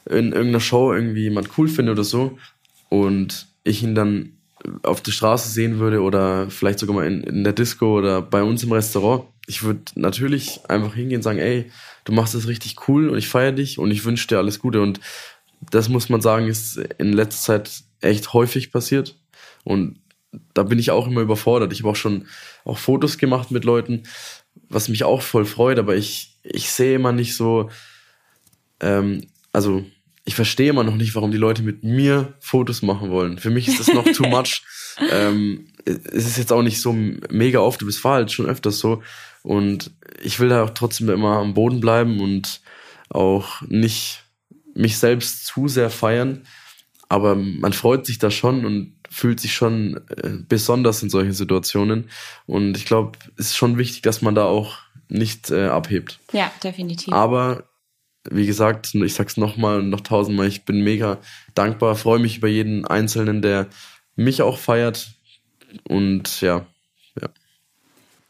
in 0.10 0.32
irgendeiner 0.32 0.60
Show 0.60 0.94
irgendwie 0.94 1.24
jemand 1.24 1.50
cool 1.58 1.68
finde 1.68 1.92
oder 1.92 2.04
so 2.04 2.38
und 2.90 3.48
ich 3.64 3.84
ihn 3.84 3.96
dann 3.96 4.36
auf 4.84 5.02
der 5.02 5.12
Straße 5.12 5.50
sehen 5.50 5.80
würde 5.80 6.02
oder 6.02 6.50
vielleicht 6.50 6.80
sogar 6.80 6.96
mal 6.96 7.08
in, 7.08 7.22
in 7.22 7.44
der 7.44 7.54
Disco 7.54 7.98
oder 7.98 8.22
bei 8.22 8.44
uns 8.44 8.64
im 8.64 8.72
Restaurant, 8.72 9.26
ich 9.48 9.64
würde 9.64 9.82
natürlich 9.96 10.62
einfach 10.70 10.96
hingehen 10.96 11.18
und 11.18 11.24
sagen, 11.24 11.40
ey, 11.40 11.72
du 12.04 12.14
machst 12.14 12.34
das 12.34 12.48
richtig 12.48 12.76
cool 12.88 13.10
und 13.10 13.18
ich 13.18 13.28
feiere 13.28 13.52
dich 13.52 13.78
und 13.78 13.92
ich 13.92 14.06
wünsche 14.06 14.28
dir 14.28 14.38
alles 14.38 14.60
Gute. 14.60 14.82
Und 14.82 15.00
das 15.72 15.90
muss 15.90 16.10
man 16.10 16.22
sagen, 16.22 16.48
ist 16.48 16.78
in 16.98 17.14
letzter 17.14 17.42
Zeit 17.42 17.84
echt 18.02 18.34
häufig 18.34 18.72
passiert. 18.72 19.20
Und 19.64 20.00
da 20.54 20.64
bin 20.64 20.80
ich 20.80 20.92
auch 20.92 21.08
immer 21.08 21.22
überfordert. 21.22 21.74
Ich 21.74 21.80
habe 21.80 21.90
auch 21.92 21.96
schon 21.96 22.28
auch 22.64 22.78
Fotos 22.78 23.18
gemacht 23.18 23.52
mit 23.52 23.66
Leuten, 23.66 24.04
was 24.70 24.90
mich 24.90 25.04
auch 25.04 25.22
voll 25.22 25.46
freut, 25.46 25.80
aber 25.80 25.96
ich, 25.96 26.40
ich 26.44 26.72
sehe 26.72 26.96
immer 26.96 27.12
nicht 27.12 27.36
so, 27.36 27.70
ähm, 28.80 29.28
also 29.52 29.86
ich 30.26 30.36
verstehe 30.36 30.72
immer 30.72 30.84
noch 30.84 30.96
nicht, 30.96 31.14
warum 31.14 31.32
die 31.32 31.38
Leute 31.38 31.62
mit 31.62 31.84
mir 31.84 32.34
Fotos 32.40 32.82
machen 32.82 33.12
wollen. 33.12 33.38
Für 33.38 33.52
mich 33.52 33.68
ist 33.68 33.80
das 33.80 33.94
noch 33.94 34.06
too 34.12 34.28
much. 34.28 34.64
ähm, 35.12 35.68
es 35.86 36.26
ist 36.26 36.38
jetzt 36.38 36.52
auch 36.52 36.64
nicht 36.64 36.82
so 36.82 36.94
mega 36.94 37.60
oft, 37.60 37.84
es 37.84 38.04
war 38.04 38.16
halt 38.16 38.32
schon 38.32 38.48
öfters 38.48 38.80
so. 38.80 39.04
Und 39.44 39.92
ich 40.24 40.40
will 40.40 40.50
da 40.50 40.64
auch 40.64 40.72
trotzdem 40.72 41.10
immer 41.10 41.38
am 41.38 41.54
Boden 41.54 41.80
bleiben 41.80 42.20
und 42.20 42.62
auch 43.10 43.62
nicht 43.62 44.24
mich 44.74 44.98
selbst 44.98 45.46
zu 45.46 45.68
sehr 45.68 45.92
feiern. 45.92 46.48
Aber 47.08 47.36
man 47.36 47.74
freut 47.74 48.08
sich 48.08 48.18
da 48.18 48.32
schon 48.32 48.66
und 48.66 48.96
fühlt 49.12 49.40
sich 49.40 49.54
schon 49.54 50.02
äh, 50.10 50.40
besonders 50.50 51.04
in 51.04 51.12
solchen 51.12 51.34
Situationen. 51.34 52.10
Und 52.48 52.76
ich 52.78 52.86
glaube, 52.86 53.20
es 53.38 53.48
ist 53.48 53.56
schon 53.56 53.78
wichtig, 53.78 54.02
dass 54.02 54.24
man 54.24 54.34
da 54.34 54.46
auch 54.46 54.80
nicht 55.08 55.52
äh, 55.52 55.68
abhebt. 55.68 56.20
Ja, 56.34 56.52
definitiv. 56.64 57.14
Aber 57.14 57.66
wie 58.30 58.46
gesagt, 58.46 58.96
ich 58.96 59.14
sag's 59.14 59.38
nochmal 59.38 59.80
und 59.80 59.90
noch 59.90 60.02
tausendmal, 60.02 60.48
ich 60.48 60.66
bin 60.66 60.82
mega 60.82 61.20
dankbar, 61.54 61.96
freue 61.96 62.20
mich 62.20 62.38
über 62.38 62.48
jeden 62.48 62.86
Einzelnen, 62.86 63.42
der 63.42 63.68
mich 64.16 64.42
auch 64.42 64.58
feiert. 64.58 65.10
Und 65.88 66.42
ja, 66.42 66.66
ja. 67.20 67.30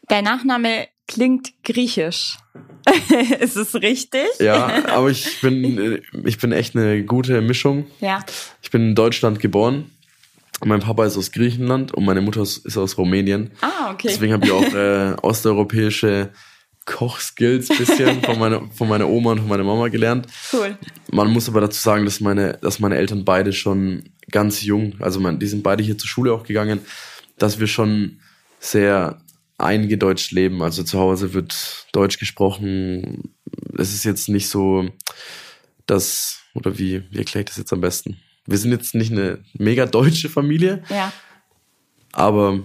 Dein 0.08 0.24
Nachname 0.24 0.88
klingt 1.06 1.52
griechisch. 1.64 2.38
ist 3.40 3.56
es 3.56 3.74
richtig? 3.74 4.26
Ja, 4.40 4.86
aber 4.88 5.10
ich 5.10 5.40
bin, 5.40 6.02
ich 6.24 6.38
bin 6.38 6.52
echt 6.52 6.76
eine 6.76 7.04
gute 7.04 7.40
Mischung. 7.40 7.86
Ja. 8.00 8.24
Ich 8.62 8.70
bin 8.70 8.88
in 8.88 8.94
Deutschland 8.94 9.40
geboren. 9.40 9.90
Mein 10.64 10.80
Papa 10.80 11.04
ist 11.04 11.18
aus 11.18 11.32
Griechenland 11.32 11.92
und 11.92 12.04
meine 12.04 12.22
Mutter 12.22 12.42
ist 12.42 12.76
aus 12.76 12.96
Rumänien. 12.96 13.50
Ah, 13.60 13.90
okay. 13.92 14.08
Deswegen 14.08 14.32
habe 14.32 14.46
ich 14.46 14.52
auch 14.52 14.62
äh, 14.74 15.14
osteuropäische 15.20 16.30
Kochskills 16.86 17.68
bisschen 17.68 18.22
von 18.24 18.38
meiner, 18.38 18.70
von 18.70 18.88
meiner 18.88 19.08
Oma 19.08 19.32
und 19.32 19.40
von 19.40 19.48
meiner 19.48 19.64
Mama 19.64 19.88
gelernt. 19.88 20.26
Cool. 20.52 20.78
Man 21.10 21.30
muss 21.30 21.48
aber 21.48 21.60
dazu 21.60 21.80
sagen, 21.80 22.04
dass 22.04 22.20
meine, 22.20 22.54
dass 22.62 22.78
meine 22.78 22.96
Eltern 22.96 23.24
beide 23.24 23.52
schon 23.52 24.04
ganz 24.30 24.62
jung, 24.62 24.94
also 25.00 25.20
man, 25.20 25.38
die 25.38 25.46
sind 25.46 25.62
beide 25.62 25.82
hier 25.82 25.98
zur 25.98 26.08
Schule 26.08 26.32
auch 26.32 26.44
gegangen, 26.44 26.80
dass 27.38 27.60
wir 27.60 27.66
schon 27.66 28.20
sehr 28.60 29.20
eingedeutscht 29.58 30.32
leben. 30.32 30.62
Also 30.62 30.82
zu 30.82 30.98
Hause 30.98 31.34
wird 31.34 31.86
Deutsch 31.92 32.18
gesprochen. 32.18 33.34
Es 33.76 33.92
ist 33.92 34.04
jetzt 34.04 34.28
nicht 34.28 34.48
so, 34.48 34.88
dass, 35.86 36.40
oder 36.54 36.78
wie, 36.78 37.02
wie 37.10 37.18
erkläre 37.18 37.40
ich 37.40 37.46
das 37.46 37.56
jetzt 37.56 37.72
am 37.72 37.80
besten? 37.80 38.18
Wir 38.46 38.58
sind 38.58 38.70
jetzt 38.70 38.94
nicht 38.94 39.12
eine 39.12 39.42
mega 39.54 39.86
deutsche 39.86 40.28
Familie. 40.28 40.82
Ja. 40.88 41.12
Aber 42.12 42.60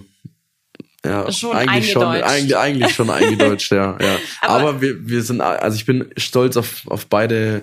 ja, 1.04 1.30
schon 1.32 1.56
eigentlich 1.56 1.90
schon, 1.90 2.04
eigentlich, 2.04 2.56
eigentlich 2.56 2.94
schon 2.94 3.10
eingedeutscht, 3.10 3.72
ja, 3.72 3.98
ja. 4.00 4.16
Aber, 4.40 4.68
Aber, 4.68 4.80
wir, 4.80 5.08
wir 5.08 5.22
sind, 5.22 5.40
also 5.40 5.74
ich 5.74 5.84
bin 5.84 6.10
stolz 6.16 6.56
auf, 6.56 6.82
auf 6.86 7.06
beide 7.06 7.62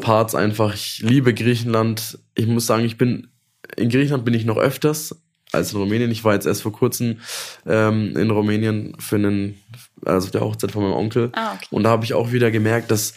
Parts 0.00 0.34
einfach. 0.34 0.74
Ich 0.74 0.98
liebe 1.00 1.32
Griechenland. 1.34 2.18
Ich 2.34 2.46
muss 2.46 2.66
sagen, 2.66 2.84
ich 2.84 2.98
bin, 2.98 3.28
in 3.76 3.88
Griechenland 3.88 4.24
bin 4.24 4.34
ich 4.34 4.44
noch 4.44 4.56
öfters 4.56 5.16
als 5.52 5.72
in 5.72 5.78
Rumänien. 5.78 6.10
Ich 6.10 6.24
war 6.24 6.34
jetzt 6.34 6.46
erst 6.46 6.62
vor 6.62 6.72
kurzem 6.72 7.20
ähm, 7.66 8.16
in 8.16 8.30
Rumänien 8.30 8.96
für 8.98 9.16
einen, 9.16 9.60
also 10.04 10.30
der 10.30 10.40
Hochzeit 10.40 10.72
von 10.72 10.82
meinem 10.82 10.94
Onkel. 10.94 11.30
Ah, 11.34 11.54
okay. 11.54 11.66
Und 11.70 11.84
da 11.84 11.90
habe 11.90 12.04
ich 12.04 12.14
auch 12.14 12.32
wieder 12.32 12.50
gemerkt, 12.50 12.90
dass 12.90 13.14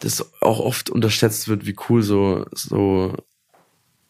das 0.00 0.32
auch 0.40 0.58
oft 0.58 0.90
unterschätzt 0.90 1.48
wird, 1.48 1.66
wie 1.66 1.76
cool 1.88 2.02
so, 2.02 2.44
so 2.52 3.14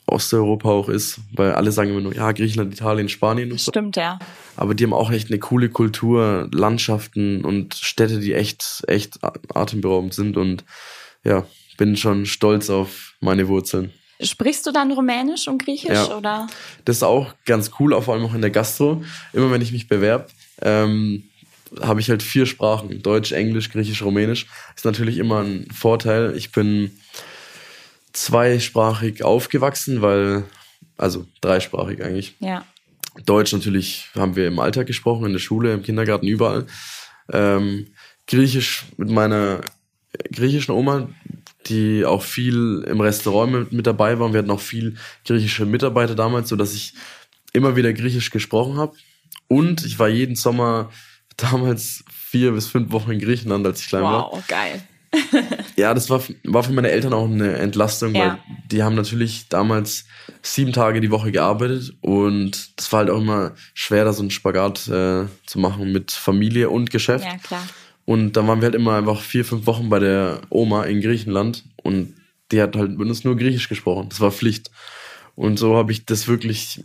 Osteuropa 0.06 0.68
auch 0.68 0.88
ist, 0.88 1.18
weil 1.32 1.52
alle 1.52 1.72
sagen 1.72 1.90
immer 1.90 2.00
nur, 2.00 2.14
ja, 2.14 2.30
Griechenland, 2.32 2.72
Italien, 2.72 3.08
Spanien 3.08 3.50
und 3.52 3.60
so. 3.60 3.72
Stimmt, 3.72 3.96
ja. 3.96 4.18
Aber 4.56 4.74
die 4.74 4.84
haben 4.84 4.92
auch 4.92 5.10
echt 5.10 5.30
eine 5.30 5.40
coole 5.40 5.68
Kultur, 5.68 6.48
Landschaften 6.52 7.44
und 7.44 7.74
Städte, 7.74 8.20
die 8.20 8.32
echt, 8.32 8.84
echt 8.86 9.18
atemberaubend 9.52 10.14
sind 10.14 10.36
und 10.36 10.64
ja, 11.24 11.44
bin 11.76 11.96
schon 11.96 12.24
stolz 12.26 12.70
auf 12.70 13.14
meine 13.20 13.48
Wurzeln. 13.48 13.92
Sprichst 14.20 14.66
du 14.66 14.72
dann 14.72 14.92
Rumänisch 14.92 15.46
und 15.48 15.62
Griechisch 15.62 15.90
ja. 15.90 16.16
oder? 16.16 16.46
Das 16.84 16.96
ist 16.96 17.02
auch 17.02 17.34
ganz 17.44 17.72
cool, 17.78 18.00
vor 18.00 18.14
allem 18.14 18.24
auch 18.24 18.34
in 18.34 18.40
der 18.40 18.50
Gastro. 18.50 19.02
Immer 19.32 19.50
wenn 19.50 19.60
ich 19.60 19.72
mich 19.72 19.88
bewerbe, 19.88 20.26
ähm, 20.62 21.24
habe 21.82 22.00
ich 22.00 22.08
halt 22.08 22.22
vier 22.22 22.46
Sprachen: 22.46 23.02
Deutsch, 23.02 23.32
Englisch, 23.32 23.70
Griechisch, 23.70 24.02
Rumänisch. 24.02 24.46
Ist 24.74 24.86
natürlich 24.86 25.18
immer 25.18 25.40
ein 25.40 25.68
Vorteil. 25.70 26.34
Ich 26.34 26.50
bin 26.50 26.92
zweisprachig 28.16 29.22
aufgewachsen, 29.22 30.00
weil, 30.00 30.44
also 30.96 31.26
dreisprachig 31.42 32.02
eigentlich. 32.02 32.34
Ja. 32.40 32.64
Deutsch 33.26 33.52
natürlich 33.52 34.08
haben 34.14 34.36
wir 34.36 34.48
im 34.48 34.58
Alltag 34.58 34.86
gesprochen, 34.86 35.26
in 35.26 35.32
der 35.32 35.38
Schule, 35.38 35.74
im 35.74 35.82
Kindergarten, 35.82 36.26
überall. 36.26 36.66
Ähm, 37.32 37.88
Griechisch 38.26 38.86
mit 38.96 39.10
meiner 39.10 39.60
griechischen 40.32 40.72
Oma, 40.72 41.08
die 41.66 42.04
auch 42.04 42.22
viel 42.22 42.84
im 42.88 43.00
Restaurant 43.00 43.52
mit, 43.52 43.72
mit 43.72 43.86
dabei 43.86 44.18
war. 44.18 44.32
Wir 44.32 44.38
hatten 44.38 44.50
auch 44.50 44.60
viel 44.60 44.96
griechische 45.24 45.66
Mitarbeiter 45.66 46.14
damals, 46.14 46.48
so 46.48 46.56
dass 46.56 46.74
ich 46.74 46.94
immer 47.52 47.76
wieder 47.76 47.92
Griechisch 47.92 48.30
gesprochen 48.30 48.78
habe. 48.78 48.96
Und 49.46 49.84
ich 49.84 49.98
war 49.98 50.08
jeden 50.08 50.36
Sommer 50.36 50.90
damals 51.36 52.02
vier 52.10 52.52
bis 52.52 52.66
fünf 52.66 52.90
Wochen 52.92 53.12
in 53.12 53.20
Griechenland, 53.20 53.66
als 53.66 53.82
ich 53.82 53.88
klein 53.88 54.02
wow, 54.02 54.10
war. 54.10 54.32
Wow, 54.32 54.46
geil. 54.48 54.82
ja, 55.76 55.94
das 55.94 56.10
war, 56.10 56.22
war 56.44 56.62
für 56.62 56.72
meine 56.72 56.90
Eltern 56.90 57.12
auch 57.12 57.26
eine 57.26 57.54
Entlastung, 57.54 58.14
ja. 58.14 58.20
weil 58.20 58.38
die 58.70 58.82
haben 58.82 58.94
natürlich 58.94 59.48
damals 59.48 60.06
sieben 60.42 60.72
Tage 60.72 61.00
die 61.00 61.10
Woche 61.10 61.32
gearbeitet 61.32 61.94
und 62.00 62.70
das 62.76 62.92
war 62.92 63.00
halt 63.00 63.10
auch 63.10 63.20
immer 63.20 63.52
schwer, 63.74 64.04
da 64.04 64.12
so 64.12 64.22
einen 64.22 64.30
Spagat 64.30 64.88
äh, 64.88 65.26
zu 65.46 65.58
machen 65.58 65.92
mit 65.92 66.12
Familie 66.12 66.70
und 66.70 66.90
Geschäft. 66.90 67.24
Ja, 67.24 67.38
klar. 67.38 67.66
Und 68.04 68.34
dann 68.34 68.46
waren 68.46 68.60
wir 68.60 68.66
halt 68.66 68.76
immer 68.76 68.96
einfach 68.96 69.20
vier, 69.20 69.44
fünf 69.44 69.66
Wochen 69.66 69.88
bei 69.88 69.98
der 69.98 70.40
Oma 70.48 70.84
in 70.84 71.00
Griechenland 71.00 71.64
und 71.82 72.14
die 72.52 72.62
hat 72.62 72.76
halt 72.76 72.96
mit 72.96 73.08
uns 73.08 73.24
nur 73.24 73.36
Griechisch 73.36 73.68
gesprochen. 73.68 74.08
Das 74.08 74.20
war 74.20 74.30
Pflicht. 74.30 74.70
Und 75.34 75.58
so 75.58 75.76
habe 75.76 75.92
ich 75.92 76.06
das 76.06 76.28
wirklich, 76.28 76.82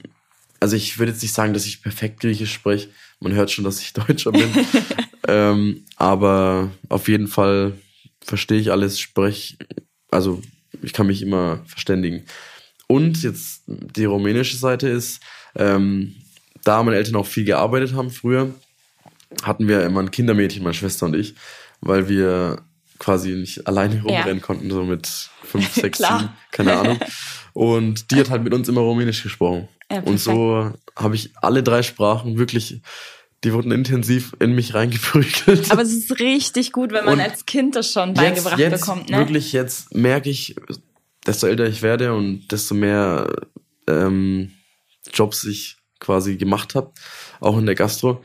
also 0.59 0.75
ich 0.75 0.97
würde 0.97 1.11
jetzt 1.11 1.21
nicht 1.21 1.33
sagen, 1.33 1.53
dass 1.53 1.65
ich 1.65 1.83
perfekt 1.83 2.19
Griechisch 2.19 2.51
spreche. 2.51 2.89
Man 3.19 3.33
hört 3.33 3.51
schon, 3.51 3.63
dass 3.63 3.81
ich 3.81 3.93
Deutscher 3.93 4.31
bin. 4.31 4.49
ähm, 5.27 5.85
aber 5.95 6.71
auf 6.89 7.07
jeden 7.07 7.27
Fall 7.27 7.73
verstehe 8.23 8.59
ich 8.59 8.71
alles, 8.71 8.99
spreche, 8.99 9.57
also 10.09 10.41
ich 10.81 10.93
kann 10.93 11.07
mich 11.07 11.21
immer 11.21 11.61
verständigen. 11.65 12.25
Und 12.87 13.23
jetzt 13.23 13.63
die 13.67 14.05
rumänische 14.05 14.57
Seite 14.57 14.87
ist, 14.87 15.21
ähm, 15.55 16.15
da 16.63 16.83
meine 16.83 16.97
Eltern 16.97 17.15
auch 17.15 17.25
viel 17.25 17.45
gearbeitet 17.45 17.93
haben 17.93 18.11
früher, 18.11 18.53
hatten 19.43 19.67
wir 19.67 19.83
immer 19.85 20.01
ein 20.01 20.11
Kindermädchen, 20.11 20.63
meine 20.63 20.73
Schwester 20.73 21.05
und 21.05 21.15
ich, 21.15 21.35
weil 21.79 22.09
wir 22.09 22.61
quasi 22.99 23.31
nicht 23.31 23.65
alleine 23.67 24.01
rumrennen 24.03 24.37
ja. 24.37 24.43
konnten, 24.43 24.69
so 24.69 24.83
mit 24.83 25.07
fünf, 25.43 25.73
sechs, 25.73 25.99
sieben, 25.99 26.29
keine 26.51 26.77
Ahnung. 26.77 26.99
Und 27.53 28.11
die 28.11 28.19
hat 28.19 28.29
halt 28.29 28.43
mit 28.43 28.53
uns 28.53 28.69
immer 28.69 28.81
Rumänisch 28.81 29.23
gesprochen. 29.23 29.67
Ja, 29.91 30.01
und 30.01 30.19
so 30.19 30.71
habe 30.95 31.15
ich 31.15 31.31
alle 31.37 31.63
drei 31.63 31.83
Sprachen 31.83 32.37
wirklich, 32.37 32.81
die 33.43 33.53
wurden 33.53 33.71
intensiv 33.71 34.35
in 34.39 34.53
mich 34.53 34.73
reingeprügelt. 34.73 35.71
Aber 35.71 35.81
es 35.81 35.91
ist 35.91 36.19
richtig 36.19 36.71
gut, 36.71 36.91
wenn 36.91 37.05
man 37.05 37.15
und 37.15 37.21
als 37.21 37.45
Kind 37.45 37.75
das 37.75 37.91
schon 37.91 38.13
beigebracht 38.13 38.59
jetzt, 38.59 38.71
jetzt 38.71 38.81
bekommt. 38.81 39.09
Ne? 39.09 39.17
Wirklich, 39.17 39.51
jetzt 39.51 39.95
merke 39.95 40.29
ich, 40.29 40.55
desto 41.25 41.47
älter 41.47 41.67
ich 41.67 41.81
werde 41.81 42.13
und 42.13 42.47
desto 42.51 42.75
mehr 42.75 43.31
ähm, 43.87 44.51
Jobs 45.11 45.43
ich 45.43 45.77
quasi 45.99 46.37
gemacht 46.37 46.75
habe, 46.75 46.91
auch 47.39 47.57
in 47.57 47.65
der 47.65 47.75
Gastro. 47.75 48.23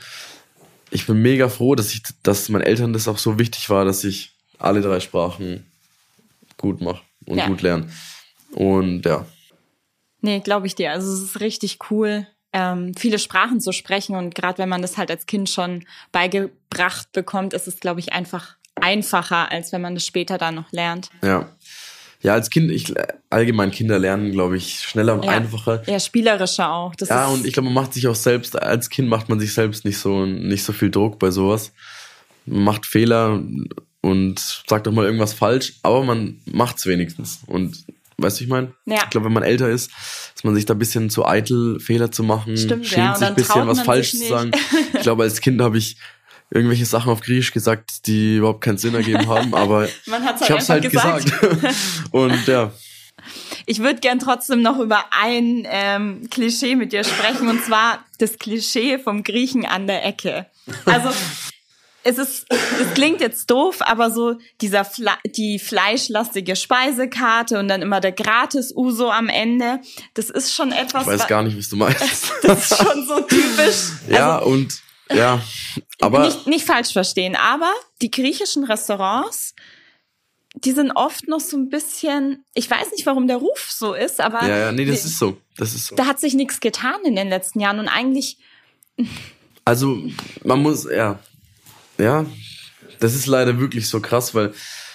Ich 0.91 1.07
bin 1.07 1.21
mega 1.21 1.49
froh, 1.49 1.75
dass 1.75 1.93
ich, 1.93 2.03
dass 2.23 2.49
meinen 2.49 2.63
Eltern 2.63 2.93
das 2.93 3.09
auch 3.09 3.19
so 3.19 3.39
wichtig 3.39 3.71
war, 3.71 3.85
dass 3.85 4.05
ich 4.05 4.33
alle 4.59 4.81
drei 4.81 5.01
Sprachen 5.01 5.67
gut 6.57 6.81
mache 6.81 7.03
und 7.27 7.39
ja. 7.39 7.47
gut 7.47 7.63
lerne. 7.63 7.89
Und 8.53 9.05
ja. 9.05 9.27
Nee, 10.21 10.41
glaube 10.41 10.67
ich 10.67 10.75
dir. 10.75 10.93
Also 10.93 11.13
es 11.13 11.23
ist 11.23 11.41
richtig 11.41 11.79
cool, 11.91 12.27
ähm, 12.57 12.95
viele 12.97 13.19
Sprachen 13.19 13.61
zu 13.61 13.73
sprechen. 13.73 14.17
Und 14.17 14.35
gerade 14.35 14.59
wenn 14.59 14.69
man 14.69 14.81
das 14.81 14.97
halt 14.97 15.11
als 15.11 15.27
Kind 15.27 15.51
schon 15.51 15.85
beigebracht 16.11 17.13
bekommt, 17.13 17.53
ist 17.53 17.69
es, 17.69 17.81
glaube 17.81 18.01
ich, 18.01 18.15
einfach 18.15 18.57
einfacher, 18.75 19.53
als 19.53 19.73
wenn 19.73 19.83
man 19.83 19.95
das 19.95 20.07
später 20.07 20.39
dann 20.39 20.55
noch 20.55 20.73
lernt. 20.73 21.11
Ja. 21.23 21.51
Ja, 22.23 22.33
als 22.33 22.49
Kind, 22.49 22.71
ich 22.71 22.95
allgemein 23.29 23.71
Kinder 23.71 23.99
lernen, 23.99 24.33
glaube 24.33 24.57
ich, 24.57 24.81
schneller 24.81 25.15
und 25.15 25.25
ja. 25.25 25.33
einfacher. 25.33 25.83
Ja, 25.87 26.01
spielerischer 26.01 26.73
auch. 26.73 26.95
Das 26.95 27.11
ja, 27.11 27.27
und 27.27 27.47
ich 27.47 27.53
glaube, 27.53 27.67
man 27.67 27.75
macht 27.75 27.93
sich 27.93 28.09
auch 28.09 28.15
selbst, 28.15 28.61
als 28.61 28.89
Kind 28.89 29.09
macht 29.09 29.29
man 29.29 29.39
sich 29.39 29.53
selbst 29.53 29.85
nicht 29.85 29.99
so, 29.99 30.25
nicht 30.25 30.65
so 30.65 30.73
viel 30.73 30.91
Druck 30.91 31.19
bei 31.19 31.31
sowas. 31.31 31.73
Man 32.47 32.65
macht 32.65 32.87
Fehler 32.87 33.43
und 34.01 34.65
sagt 34.67 34.87
doch 34.87 34.93
mal 34.93 35.05
irgendwas 35.05 35.35
falsch, 35.35 35.75
aber 35.83 36.03
man 36.03 36.41
macht's 36.47 36.87
wenigstens. 36.87 37.41
Und 37.47 37.85
weißt 38.19 38.41
du, 38.41 38.45
ich 38.45 38.51
meine? 38.51 38.73
Ja. 38.87 39.03
Ich 39.05 39.11
glaube, 39.11 39.27
wenn 39.27 39.33
man 39.33 39.43
älter 39.43 39.69
ist, 39.69 39.91
ist 40.35 40.45
man 40.45 40.55
sich 40.55 40.67
da 40.67 40.75
ein 40.75 40.79
bisschen 40.79 41.11
zu 41.11 41.27
eitel, 41.27 41.81
Fehler 41.81 42.11
zu 42.11 42.23
machen, 42.23 42.57
Stimmt, 42.57 42.87
schämt 42.87 43.07
ja, 43.07 43.15
sich 43.15 43.29
ein 43.29 43.35
bisschen, 43.35 43.67
was 43.67 43.81
falsch 43.83 44.13
zu 44.13 44.29
sagen. 44.29 44.53
Ich 44.95 45.03
glaube, 45.03 45.25
als 45.25 45.41
Kind 45.41 45.61
habe 45.61 45.79
ich 45.79 45.97
irgendwelche 46.51 46.87
Sachen 46.87 47.13
auf 47.13 47.21
Griechisch 47.21 47.53
gesagt, 47.53 48.07
die 48.07 48.37
überhaupt 48.37 48.63
keinen 48.63 48.79
Sinn 48.79 48.95
ergeben 48.95 49.29
haben, 49.29 49.55
aber 49.55 49.81
halt 49.81 50.41
ich 50.41 50.51
habe 50.51 50.61
es 50.61 50.69
halt 50.69 50.91
gesagt. 50.91 51.41
gesagt. 51.41 51.75
Und 52.11 52.47
ja. 52.47 52.73
Ich 53.67 53.81
würde 53.81 54.01
gern 54.01 54.19
trotzdem 54.19 54.63
noch 54.63 54.79
über 54.79 55.05
ein 55.11 55.67
ähm, 55.69 56.29
Klischee 56.31 56.77
mit 56.77 56.93
dir 56.93 57.03
sprechen, 57.03 57.49
und 57.49 57.65
zwar 57.65 58.05
das 58.19 58.39
Klischee 58.39 58.99
vom 58.99 59.25
Griechen 59.25 59.67
an 59.67 59.87
der 59.87 60.05
Ecke. 60.05 60.47
Also 60.85 61.11
es 62.07 62.19
ist, 62.19 62.47
es 62.51 62.95
klingt 62.95 63.21
jetzt 63.21 63.51
doof, 63.51 63.79
aber 63.81 64.11
so 64.11 64.37
dieser 64.61 64.85
Fle 64.85 65.11
die 65.25 65.59
fleischlastige 65.59 66.55
Speisekarte 66.55 67.59
und 67.59 67.69
dann 67.69 67.83
immer 67.83 68.01
der 68.01 68.13
Gratis-Uso 68.13 69.11
am 69.11 69.29
Ende, 69.29 69.81
das 70.15 70.31
ist 70.31 70.55
schon 70.55 70.71
etwas. 70.71 71.03
Ich 71.03 71.09
weiß 71.09 71.27
gar 71.27 71.43
nicht, 71.43 71.59
was 71.59 71.69
du 71.69 71.77
meinst. 71.77 72.01
Das 72.43 72.71
ist 72.71 72.79
schon 72.79 73.07
so 73.07 73.21
typisch. 73.23 73.91
Ja, 74.09 74.39
also, 74.39 74.51
und 74.51 74.81
ja, 75.13 75.43
aber. 76.01 76.27
Nicht, 76.27 76.47
nicht 76.47 76.67
falsch 76.67 76.93
verstehen, 76.93 77.35
aber 77.35 77.73
die 78.03 78.11
griechischen 78.11 78.65
Restaurants, 78.65 79.55
die 80.55 80.73
sind 80.73 80.93
oft 80.93 81.27
noch 81.29 81.41
so 81.41 81.57
ein 81.57 81.69
bisschen, 81.69 82.45
ich 82.55 82.71
weiß 82.71 82.93
nicht, 82.93 83.05
warum 83.07 83.27
der 83.27 83.39
Ruf 83.39 83.71
so 83.71 83.95
ist, 83.95 84.21
aber. 84.21 84.47
Ja, 84.47 84.59
ja, 84.59 84.73
nee, 84.73 84.85
das 84.85 85.03
die, 85.03 85.09
ist 85.09 85.19
so. 85.19 85.39
Das 85.57 85.75
ist 85.75 85.89
so. 85.89 85.97
Da 85.97 86.07
hat 86.07 86.21
sich 86.21 86.35
nichts 86.35 86.61
getan 86.61 87.01
in 87.05 87.17
den 87.17 87.29
letzten 87.29 87.61
Jahren 87.61 87.81
und 87.81 87.89
eigentlich. 87.89 88.39
Also, 89.65 90.01
man 90.45 90.63
muss, 90.63 90.85
ja, 90.89 91.19
ja, 91.99 92.27
das 93.01 93.15
ist 93.15 93.27
leider 93.27 93.59
wirklich 93.61 93.89
so 93.89 94.01
krass, 94.01 94.35
weil 94.35 94.53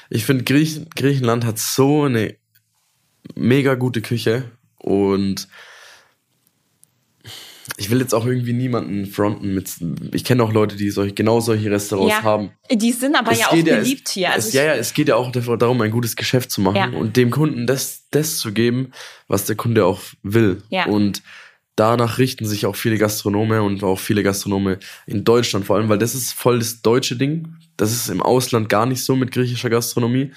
ich 0.10 0.26
finde, 0.26 0.44
Griech 0.44 0.82
Griechenland 0.96 1.46
hat 1.46 1.60
so 1.60 2.04
eine 2.04 2.36
mega 3.36 3.76
gute 3.76 4.02
Küche 4.02 4.52
und 4.78 5.48
ich 7.78 7.90
will 7.90 8.00
jetzt 8.00 8.14
auch 8.14 8.26
irgendwie 8.26 8.54
niemanden 8.54 9.06
fronten 9.06 9.54
mit. 9.54 9.72
Ich 10.14 10.24
kenne 10.24 10.44
auch 10.44 10.52
Leute, 10.52 10.76
die 10.76 10.90
solche, 10.90 11.14
genau 11.14 11.40
solche 11.40 11.72
Restaurants 11.72 12.16
ja, 12.16 12.24
haben. 12.24 12.52
Die 12.72 12.92
sind 12.92 13.16
aber 13.16 13.32
es 13.32 13.40
ja 13.40 13.48
auch 13.48 13.52
beliebt 13.64 14.08
es, 14.08 14.14
hier. 14.14 14.32
Also 14.32 14.48
es, 14.50 14.54
ja, 14.54 14.64
ja, 14.64 14.76
es 14.76 14.94
geht 14.94 15.08
ja 15.08 15.16
auch 15.16 15.32
darum, 15.32 15.82
ein 15.82 15.92
gutes 15.92 16.16
Geschäft 16.16 16.52
zu 16.52 16.62
machen 16.62 16.76
ja. 16.76 16.88
und 16.90 17.18
dem 17.18 17.32
Kunden 17.32 17.66
das, 17.68 18.08
das 18.12 18.38
zu 18.38 18.52
geben, 18.52 18.92
was 19.28 19.46
der 19.46 19.56
Kunde 19.56 19.86
auch 19.86 20.02
will. 20.22 20.62
Ja. 20.70 20.86
Und 20.86 21.24
danach 21.76 22.18
richten 22.18 22.46
sich 22.46 22.66
auch 22.66 22.76
viele 22.76 22.98
Gastronome 22.98 23.62
und 23.64 23.84
auch 23.84 24.00
viele 24.00 24.24
Gastronome 24.24 24.80
in 25.06 25.24
Deutschland 25.24 25.66
vor 25.66 25.78
allem, 25.78 25.90
weil 25.90 25.98
das 25.98 26.16
ist 26.16 26.34
voll 26.34 26.60
das 26.60 26.82
deutsche 26.82 27.16
Ding. 27.16 27.56
Das 27.78 27.92
ist 27.92 28.10
im 28.10 28.22
Ausland 28.22 28.70
gar 28.70 28.86
nicht 28.86 29.04
so 29.04 29.16
mit 29.16 29.32
griechischer 29.32 29.70
Gastronomie. 29.70 30.32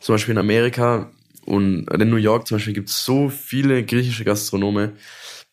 Zum 0.00 0.14
Beispiel 0.14 0.32
in 0.32 0.38
Amerika 0.38 1.10
und 1.44 1.88
in 1.88 2.10
New 2.10 2.16
York 2.16 2.46
zum 2.46 2.56
Beispiel 2.56 2.74
gibt 2.74 2.90
es 2.90 3.04
so 3.04 3.28
viele 3.28 3.84
griechische 3.84 4.24
Gastronome, 4.24 4.92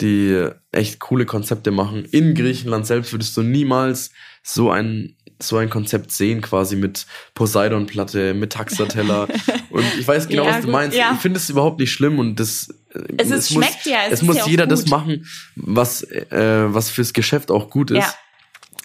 die 0.02 0.48
echt 0.72 1.00
coole 1.00 1.26
Konzepte 1.26 1.72
machen. 1.72 2.06
In 2.06 2.34
Griechenland 2.34 2.88
selbst 2.88 3.12
würdest 3.12 3.36
du 3.38 3.42
niemals 3.42 4.12
so 4.44 4.72
ein 4.72 5.16
so 5.42 5.58
ein 5.58 5.70
Konzept 5.70 6.12
sehen, 6.12 6.42
quasi 6.42 6.76
mit 6.76 7.06
Poseidon-Platte, 7.34 8.34
mit 8.34 8.52
Taxateller. 8.54 9.28
und 9.70 9.84
ich 9.98 10.08
weiß 10.08 10.28
genau, 10.28 10.44
ja, 10.44 10.50
was 10.50 10.58
du 10.58 10.64
gut, 10.64 10.72
meinst. 10.72 10.98
Ja. 10.98 11.14
Ich 11.14 11.20
finde 11.20 11.38
es 11.38 11.50
überhaupt 11.50 11.80
nicht 11.80 11.92
schlimm 11.92 12.20
und 12.20 12.40
das. 12.40 12.74
Es, 13.18 13.32
es 13.32 13.50
schmeckt 13.50 13.86
muss, 13.86 13.86
ja. 13.86 14.00
Es, 14.08 14.14
es 14.14 14.22
muss 14.24 14.38
ja 14.38 14.48
jeder 14.48 14.68
das 14.68 14.88
machen, 14.88 15.26
was, 15.56 16.04
äh, 16.04 16.66
was 16.68 16.90
fürs 16.90 17.14
Geschäft 17.14 17.52
auch 17.52 17.70
gut 17.70 17.92
ist. 17.92 18.18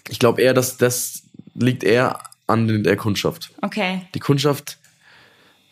Ich 0.09 0.19
glaube 0.19 0.41
eher, 0.41 0.53
dass 0.53 0.77
das 0.77 1.23
liegt 1.55 1.83
eher 1.83 2.19
an 2.47 2.83
der 2.83 2.95
Kundschaft. 2.95 3.51
Okay. 3.61 4.01
Die 4.13 4.19
Kundschaft 4.19 4.77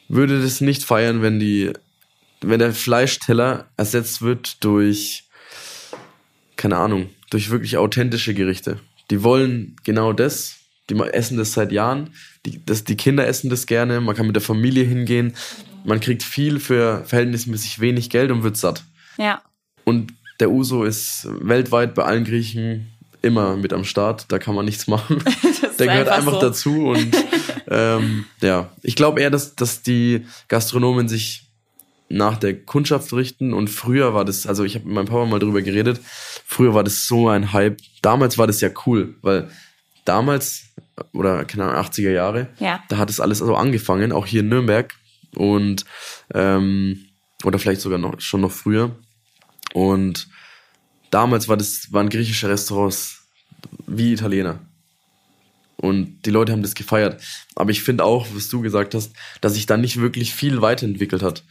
würde 0.08 0.42
das 0.42 0.62
nicht 0.62 0.84
feiern, 0.84 1.22
wenn 1.22 1.40
die, 1.40 1.72
wenn 2.42 2.60
der 2.60 2.74
Fleischteller 2.74 3.68
ersetzt 3.78 4.22
wird 4.22 4.64
durch, 4.64 5.26
keine 6.56 6.78
Ahnung, 6.78 7.10
durch 7.30 7.50
wirklich 7.50 7.78
authentische 7.78 8.34
Gerichte. 8.34 8.80
Die 9.12 9.24
wollen 9.24 9.76
genau 9.84 10.14
das, 10.14 10.56
die 10.90 11.00
essen 11.00 11.38
das 11.38 11.54
seit 11.54 11.72
Jahren. 11.72 12.12
Die, 12.46 12.64
das, 12.66 12.84
die 12.84 12.98
Kinder 12.98 13.26
essen 13.26 13.50
das 13.50 13.66
gerne. 13.66 14.02
Man 14.02 14.16
kann 14.16 14.28
mit 14.28 14.36
der 14.36 14.44
Familie 14.44 14.84
hingehen. 14.84 15.34
Man 15.86 16.00
kriegt 16.00 16.24
viel 16.24 16.60
für 16.60 17.04
verhältnismäßig 17.06 17.80
wenig 17.80 18.10
Geld 18.10 18.32
und 18.32 18.44
wird 18.44 18.58
satt. 18.58 18.84
Ja. 19.18 19.42
Und 19.84 20.14
der 20.40 20.52
Uso 20.52 20.84
ist 20.84 21.28
weltweit 21.42 21.94
bei 21.96 22.04
allen 22.04 22.26
Griechen 22.26 22.92
immer 23.22 23.56
mit 23.56 23.74
am 23.74 23.86
Start. 23.86 24.26
Da 24.30 24.40
kann 24.40 24.56
man 24.56 24.66
nichts 24.66 24.88
machen. 24.88 25.24
der 25.80 25.88
gehört 25.88 26.10
einfach, 26.10 26.34
einfach 26.34 26.34
so. 26.34 26.42
dazu. 26.42 26.88
Und 26.90 27.16
ähm, 27.70 28.26
ja, 28.42 28.72
ich 28.82 28.96
glaube 28.96 29.22
eher, 29.22 29.30
dass, 29.30 29.56
dass 29.56 29.82
die 29.82 30.26
Gastronomen 30.48 31.08
sich 31.08 31.44
nach 32.10 32.38
der 32.38 32.56
Kundschaft 32.56 33.12
richten 33.14 33.54
und 33.54 33.70
früher 33.70 34.14
war 34.14 34.24
das, 34.24 34.46
also 34.46 34.64
ich 34.64 34.76
habe 34.76 34.86
mit 34.86 34.94
meinem 34.94 35.08
Papa 35.08 35.26
mal 35.26 35.40
drüber 35.40 35.64
geredet, 35.64 36.00
früher 36.46 36.76
war 36.76 36.84
das 36.84 37.08
so 37.08 37.28
ein 37.28 37.54
Hype. 37.54 37.80
Damals 38.04 38.38
war 38.38 38.46
das 38.46 38.62
ja 38.62 38.70
cool, 38.86 39.16
weil 39.22 39.50
damals, 40.06 40.72
oder 41.14 41.46
keine 41.46 41.66
Ahnung, 41.66 41.86
80er 41.86 42.12
Jahre, 42.12 42.50
ja. 42.60 42.84
da 42.89 42.98
hat 42.98 43.10
es 43.10 43.20
alles 43.20 43.41
also 43.41 43.56
angefangen, 43.56 44.12
auch 44.12 44.26
hier 44.26 44.41
in 44.41 44.50
Nürnberg 44.50 44.94
und 45.36 45.86
ähm, 46.34 47.06
oder 47.44 47.60
vielleicht 47.60 47.82
sogar 47.82 48.00
noch 48.00 48.20
schon 48.20 48.41
noch 48.41 48.52
früher. 48.52 48.96
Und 49.74 50.28
damals 51.10 51.48
war 51.48 51.58
das, 51.58 51.91
waren 51.91 52.10
griechische 52.10 52.50
Restaurants 52.50 53.24
wie 53.88 54.14
Italiener. 54.14 54.60
Und 55.78 56.22
die 56.26 56.30
Leute 56.30 56.52
haben 56.52 56.62
das 56.62 56.76
gefeiert. 56.76 57.22
Aber 57.56 57.72
ich 57.72 57.84
finde 57.84 58.06
auch, 58.06 58.28
was 58.34 58.48
du 58.48 58.62
gesagt 58.62 58.96
hast, 58.96 59.14
dass 59.41 59.56
sich 59.56 59.66
da 59.66 59.76
nicht 59.76 60.00
wirklich 60.00 60.34
viel 60.34 60.62
weiterentwickelt 60.62 61.22
hat. 61.22 61.44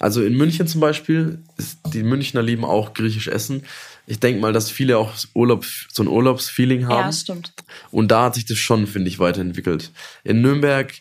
Also 0.00 0.22
in 0.22 0.36
München 0.36 0.66
zum 0.66 0.80
Beispiel, 0.80 1.42
ist, 1.56 1.78
die 1.92 2.02
Münchner 2.02 2.42
lieben 2.42 2.64
auch 2.64 2.94
griechisch 2.94 3.28
essen. 3.28 3.64
Ich 4.06 4.20
denke 4.20 4.40
mal, 4.40 4.52
dass 4.52 4.70
viele 4.70 4.98
auch 4.98 5.12
Urlaub, 5.34 5.64
so 5.64 6.02
ein 6.02 6.08
Urlaubsfeeling 6.08 6.86
haben. 6.88 7.06
Ja, 7.06 7.12
stimmt. 7.12 7.52
Und 7.90 8.08
da 8.10 8.24
hat 8.24 8.34
sich 8.34 8.46
das 8.46 8.58
schon, 8.58 8.86
finde 8.86 9.08
ich, 9.08 9.18
weiterentwickelt. 9.18 9.92
In 10.24 10.40
Nürnberg 10.40 10.92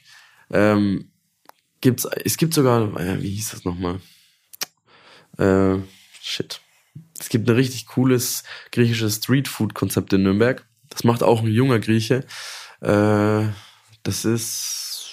ähm, 0.51 1.11
gibt's, 1.81 2.05
es 2.23 2.37
gibt 2.37 2.53
sogar, 2.53 2.99
äh, 2.99 3.21
wie 3.21 3.29
hieß 3.29 3.51
das 3.51 3.65
nochmal? 3.65 3.99
Äh, 5.37 5.79
shit. 6.21 6.61
Es 7.19 7.29
gibt 7.29 7.49
ein 7.49 7.55
richtig 7.55 7.87
cooles 7.87 8.43
griechisches 8.71 9.15
Streetfood-Konzept 9.15 10.13
in 10.13 10.23
Nürnberg. 10.23 10.65
Das 10.89 11.03
macht 11.03 11.23
auch 11.23 11.41
ein 11.41 11.47
junger 11.47 11.79
Grieche. 11.79 12.25
Äh, 12.81 13.47
das 14.03 14.25
ist. 14.25 15.11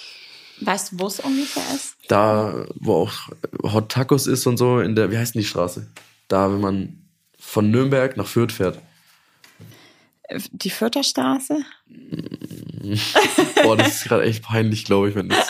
Weißt 0.61 0.91
du, 0.91 0.99
wo 0.99 1.07
es 1.07 1.19
ungefähr 1.19 1.63
ist? 1.75 1.95
Da, 2.07 2.65
wo 2.75 2.95
auch 3.03 3.29
Hot 3.61 3.91
Tacos 3.91 4.25
ist 4.27 4.47
und 4.47 4.57
so, 4.57 4.79
in 4.79 4.95
der, 4.95 5.11
wie 5.11 5.17
heißt 5.17 5.35
denn 5.35 5.41
die 5.41 5.47
Straße? 5.47 5.91
Da, 6.27 6.51
wenn 6.51 6.61
man 6.61 7.06
von 7.39 7.69
Nürnberg 7.71 8.17
nach 8.17 8.27
Fürth 8.27 8.51
fährt. 8.51 8.79
Die 10.51 10.69
Fürther 10.69 11.03
Straße? 11.03 11.57
Boah, 13.63 13.77
das 13.77 13.87
ist 13.95 14.03
gerade 14.05 14.23
echt 14.23 14.43
peinlich, 14.43 14.83
glaube 14.85 15.09
ich, 15.09 15.15
wenn 15.15 15.29
das. 15.29 15.49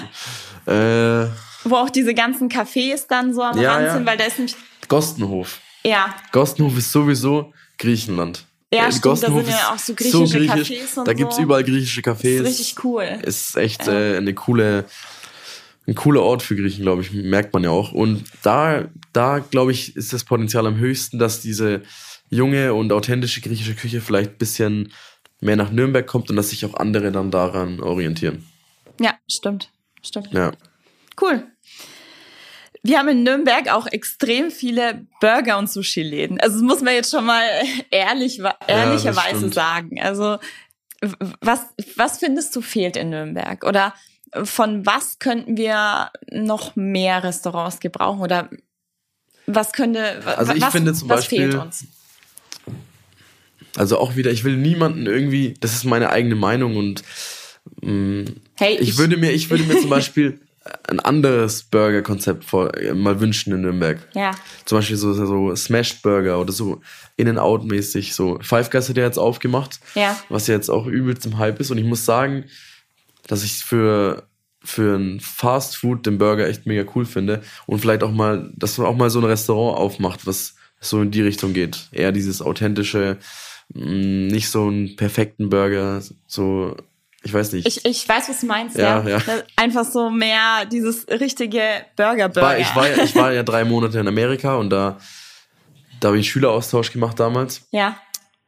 Äh, 0.68 1.30
wo 1.64 1.76
auch 1.78 1.90
diese 1.90 2.14
ganzen 2.14 2.50
Cafés 2.50 3.06
dann 3.10 3.34
so 3.34 3.42
am 3.42 3.60
Ja, 3.60 3.74
Rand 3.74 3.86
ja. 3.88 3.94
sind, 3.96 4.06
weil 4.06 4.18
da 4.18 4.26
ist 4.26 4.38
nämlich. 4.38 4.56
Gostenhof. 4.88 5.60
Ja, 5.84 6.16
Gostenhof 6.32 6.78
ist 6.78 6.92
sowieso 6.92 7.54
Griechenland. 7.78 8.46
Ja, 8.74 8.88
Äh, 8.88 8.92
stimmt, 8.92 9.06
da 9.06 9.10
Gostenhof 9.10 9.42
sind 9.46 9.50
ja 9.52 9.58
ist 9.60 9.66
auch 9.68 9.80
so 9.80 9.94
griechische 9.96 10.40
Cafés 10.40 11.00
und 11.00 11.08
Da 11.08 11.32
so. 11.32 11.42
überall 11.42 11.64
griechische 11.64 12.02
Cafés. 12.02 12.42
ist 12.42 12.46
richtig 12.46 12.84
cool. 12.84 13.04
ist 13.24 13.56
echt 13.58 13.88
Ja. 13.88 13.94
äh, 13.94 14.18
eine 14.18 14.34
coole, 14.34 14.86
ein 15.88 15.96
cooler 15.96 16.22
Ort 16.22 16.44
für 16.44 16.56
Griechen, 16.56 16.84
glaube 16.84 17.02
ich, 17.02 17.14
merkt 17.14 17.54
man 17.54 17.64
ja 17.64 17.70
auch. 17.70 17.94
Und 17.94 18.26
da, 18.44 18.90
da 19.14 19.40
glaube 19.40 19.72
ich, 19.72 19.96
ist 19.96 20.12
das 20.12 20.26
Potenzial 20.26 20.68
am 20.68 20.78
höchsten, 20.78 21.18
dass 21.18 21.42
diese 21.42 21.82
junge 22.30 22.74
und 22.74 22.92
authentische 22.92 23.40
griechische 23.40 23.74
Küche 23.74 24.02
vielleicht 24.02 24.32
ein 24.32 24.38
bisschen 24.38 24.92
mehr 25.40 25.56
nach 25.56 25.72
Nürnberg 25.72 26.06
kommt 26.06 26.30
und 26.30 26.36
dass 26.36 26.50
sich 26.50 26.66
auch 26.66 26.74
andere 26.74 27.12
dann 27.12 27.32
daran 27.32 27.80
orientieren. 27.80 28.46
Ja, 29.00 29.14
stimmt. 29.30 29.72
Stimmt. 30.04 30.34
Ja. 30.34 30.52
Cool. 31.22 31.48
Wir 32.84 33.00
haben 33.00 33.10
in 33.10 33.24
Nürnberg 33.24 33.70
auch 33.70 33.88
extrem 33.88 34.52
viele 34.52 35.06
Burger- 35.20 35.58
und 35.58 35.70
Sushi-Läden. 35.70 36.40
Also 36.40 36.58
das 36.58 36.64
muss 36.64 36.82
man 36.82 36.94
jetzt 36.94 37.12
schon 37.12 37.26
mal 37.26 37.44
ehrlich, 37.92 38.42
ehrlicherweise 38.68 39.38
stimmt. 39.38 39.54
sagen. 39.54 40.02
Also 40.02 40.38
was, 41.42 41.62
was 41.96 42.20
findest 42.20 42.56
du 42.56 42.62
fehlt 42.62 42.98
in 42.98 43.10
Nürnberg? 43.10 43.64
Oder 43.66 43.94
von 44.44 44.86
was 44.86 45.20
könnten 45.20 45.58
wir 45.58 46.12
noch 46.32 46.76
mehr 46.76 47.24
Restaurants 47.24 47.80
gebrauchen? 47.80 48.22
Oder 48.22 48.50
was 49.46 49.72
könnte, 49.74 50.26
Also 50.26 50.54
ich 50.54 50.62
was, 50.62 50.72
finde 50.72 50.94
zum 50.94 51.10
was 51.10 51.22
Beispiel- 51.22 51.52
fehlt 51.52 51.56
uns? 51.56 51.86
Also 53.76 54.00
auch 54.00 54.16
wieder, 54.16 54.32
ich 54.32 54.44
will 54.44 54.58
niemanden 54.58 55.06
irgendwie, 55.06 55.54
das 55.60 55.74
ist 55.74 55.84
meine 55.84 56.10
eigene 56.10 56.36
Meinung 56.36 56.78
und 56.78 57.04
mh, 57.82 58.26
Hey, 58.56 58.76
ich, 58.78 58.98
würde 58.98 59.18
mir, 59.18 59.32
ich 59.32 59.50
würde 59.52 59.64
mir 59.66 59.80
zum 59.80 59.90
Beispiel 59.92 60.40
ein 60.90 61.00
anderes 61.00 61.64
Burger-Konzept 61.64 62.52
mal 62.52 63.20
wünschen 63.20 63.54
in 63.54 63.62
Nürnberg. 63.62 64.00
Ja, 64.16 64.32
Zum 64.66 64.80
Beispiel 64.80 64.98
so, 64.98 65.14
so 65.14 65.56
Smashed 65.56 66.02
Burger 66.02 66.40
oder 66.42 66.52
so 66.52 66.82
In-N-Out-mäßig. 67.18 68.16
So 68.16 68.40
Five 68.42 68.70
Guys 68.72 68.90
hat 68.90 68.98
ja 68.98 69.06
jetzt 69.06 69.20
aufgemacht, 69.20 69.80
ja. 69.96 70.18
was 70.30 70.48
ja 70.48 70.56
jetzt 70.56 70.70
auch 70.70 70.88
übelst 70.88 71.26
im 71.28 71.38
Hype 71.38 71.60
ist. 71.60 71.70
Und 71.72 71.78
ich 71.78 71.86
muss 71.86 72.04
sagen, 72.04 72.46
dass 73.28 73.44
ich 73.44 73.54
für, 73.54 74.24
für 74.64 74.96
ein 74.98 75.20
Fast 75.20 75.78
Food 75.78 76.06
den 76.06 76.18
Burger 76.18 76.48
echt 76.48 76.66
mega 76.66 76.90
cool 76.96 77.06
finde. 77.06 77.42
Und 77.66 77.80
vielleicht 77.80 78.04
auch 78.04 78.12
mal, 78.12 78.52
dass 78.56 78.78
man 78.78 78.88
auch 78.88 78.96
mal 78.96 79.10
so 79.10 79.20
ein 79.20 79.26
Restaurant 79.26 79.78
aufmacht, 79.78 80.26
was 80.28 80.56
so 80.80 81.02
in 81.02 81.12
die 81.12 81.22
Richtung 81.22 81.54
geht. 81.54 81.88
Eher 81.92 82.12
dieses 82.12 82.42
authentische, 82.42 83.18
mh, 83.74 84.32
nicht 84.34 84.50
so 84.50 84.68
einen 84.68 84.96
perfekten 84.96 85.50
Burger, 85.50 86.02
so, 86.28 86.76
ich 87.24 87.34
weiß 87.34 87.52
nicht. 87.54 87.66
Ich, 87.68 87.84
ich 87.86 88.08
weiß, 88.08 88.30
was 88.30 88.42
du 88.42 88.46
meinst, 88.46 88.78
Ja, 88.78 89.02
ja. 89.08 89.18
ja. 89.18 89.22
Einfach 89.56 89.84
so 89.86 90.10
mehr 90.10 90.66
dieses 90.72 91.08
richtige 91.08 91.62
Burger-Burger. 91.96 92.42
war, 92.48 92.58
ich, 92.60 92.76
war, 92.76 92.88
ja- 92.90 93.04
ich 93.04 93.16
war 93.16 93.34
ja 93.34 93.44
drei 93.44 93.66
Monate 93.66 94.00
in 94.00 94.08
Amerika 94.08 94.56
und 94.56 94.70
da, 94.70 94.98
da 96.00 96.10
habe 96.10 96.18
ich 96.18 96.26
einen 96.26 96.32
Schüleraustausch 96.32 96.92
gemacht 96.92 97.20
damals. 97.20 97.68
ja, 97.72 97.98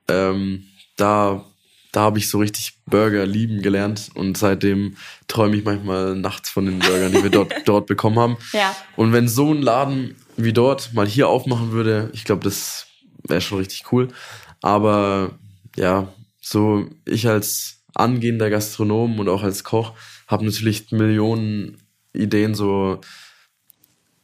ähm, 0.07 0.63
da, 0.97 1.45
da 1.91 2.01
habe 2.01 2.19
ich 2.19 2.29
so 2.29 2.37
richtig 2.39 2.73
Burger 2.85 3.25
lieben 3.25 3.61
gelernt 3.61 4.09
und 4.13 4.37
seitdem 4.37 4.95
träume 5.27 5.55
ich 5.55 5.63
manchmal 5.63 6.15
nachts 6.15 6.49
von 6.49 6.65
den 6.65 6.79
Burgern, 6.79 7.11
die 7.11 7.23
wir 7.23 7.29
dort, 7.29 7.53
dort 7.65 7.87
bekommen 7.87 8.19
haben. 8.19 8.37
ja. 8.53 8.75
Und 8.95 9.13
wenn 9.13 9.27
so 9.27 9.53
ein 9.53 9.61
Laden 9.61 10.15
wie 10.37 10.53
dort 10.53 10.93
mal 10.93 11.07
hier 11.07 11.27
aufmachen 11.27 11.71
würde, 11.71 12.09
ich 12.13 12.23
glaube, 12.23 12.43
das 12.43 12.87
wäre 13.27 13.41
schon 13.41 13.57
richtig 13.57 13.91
cool. 13.91 14.09
Aber 14.61 15.31
ja, 15.75 16.13
so 16.41 16.87
ich 17.05 17.27
als 17.27 17.83
angehender 17.95 18.49
Gastronom 18.49 19.19
und 19.19 19.29
auch 19.29 19.43
als 19.43 19.63
Koch 19.63 19.93
habe 20.27 20.45
natürlich 20.45 20.91
Millionen 20.91 21.77
Ideen 22.13 22.55
so 22.55 23.01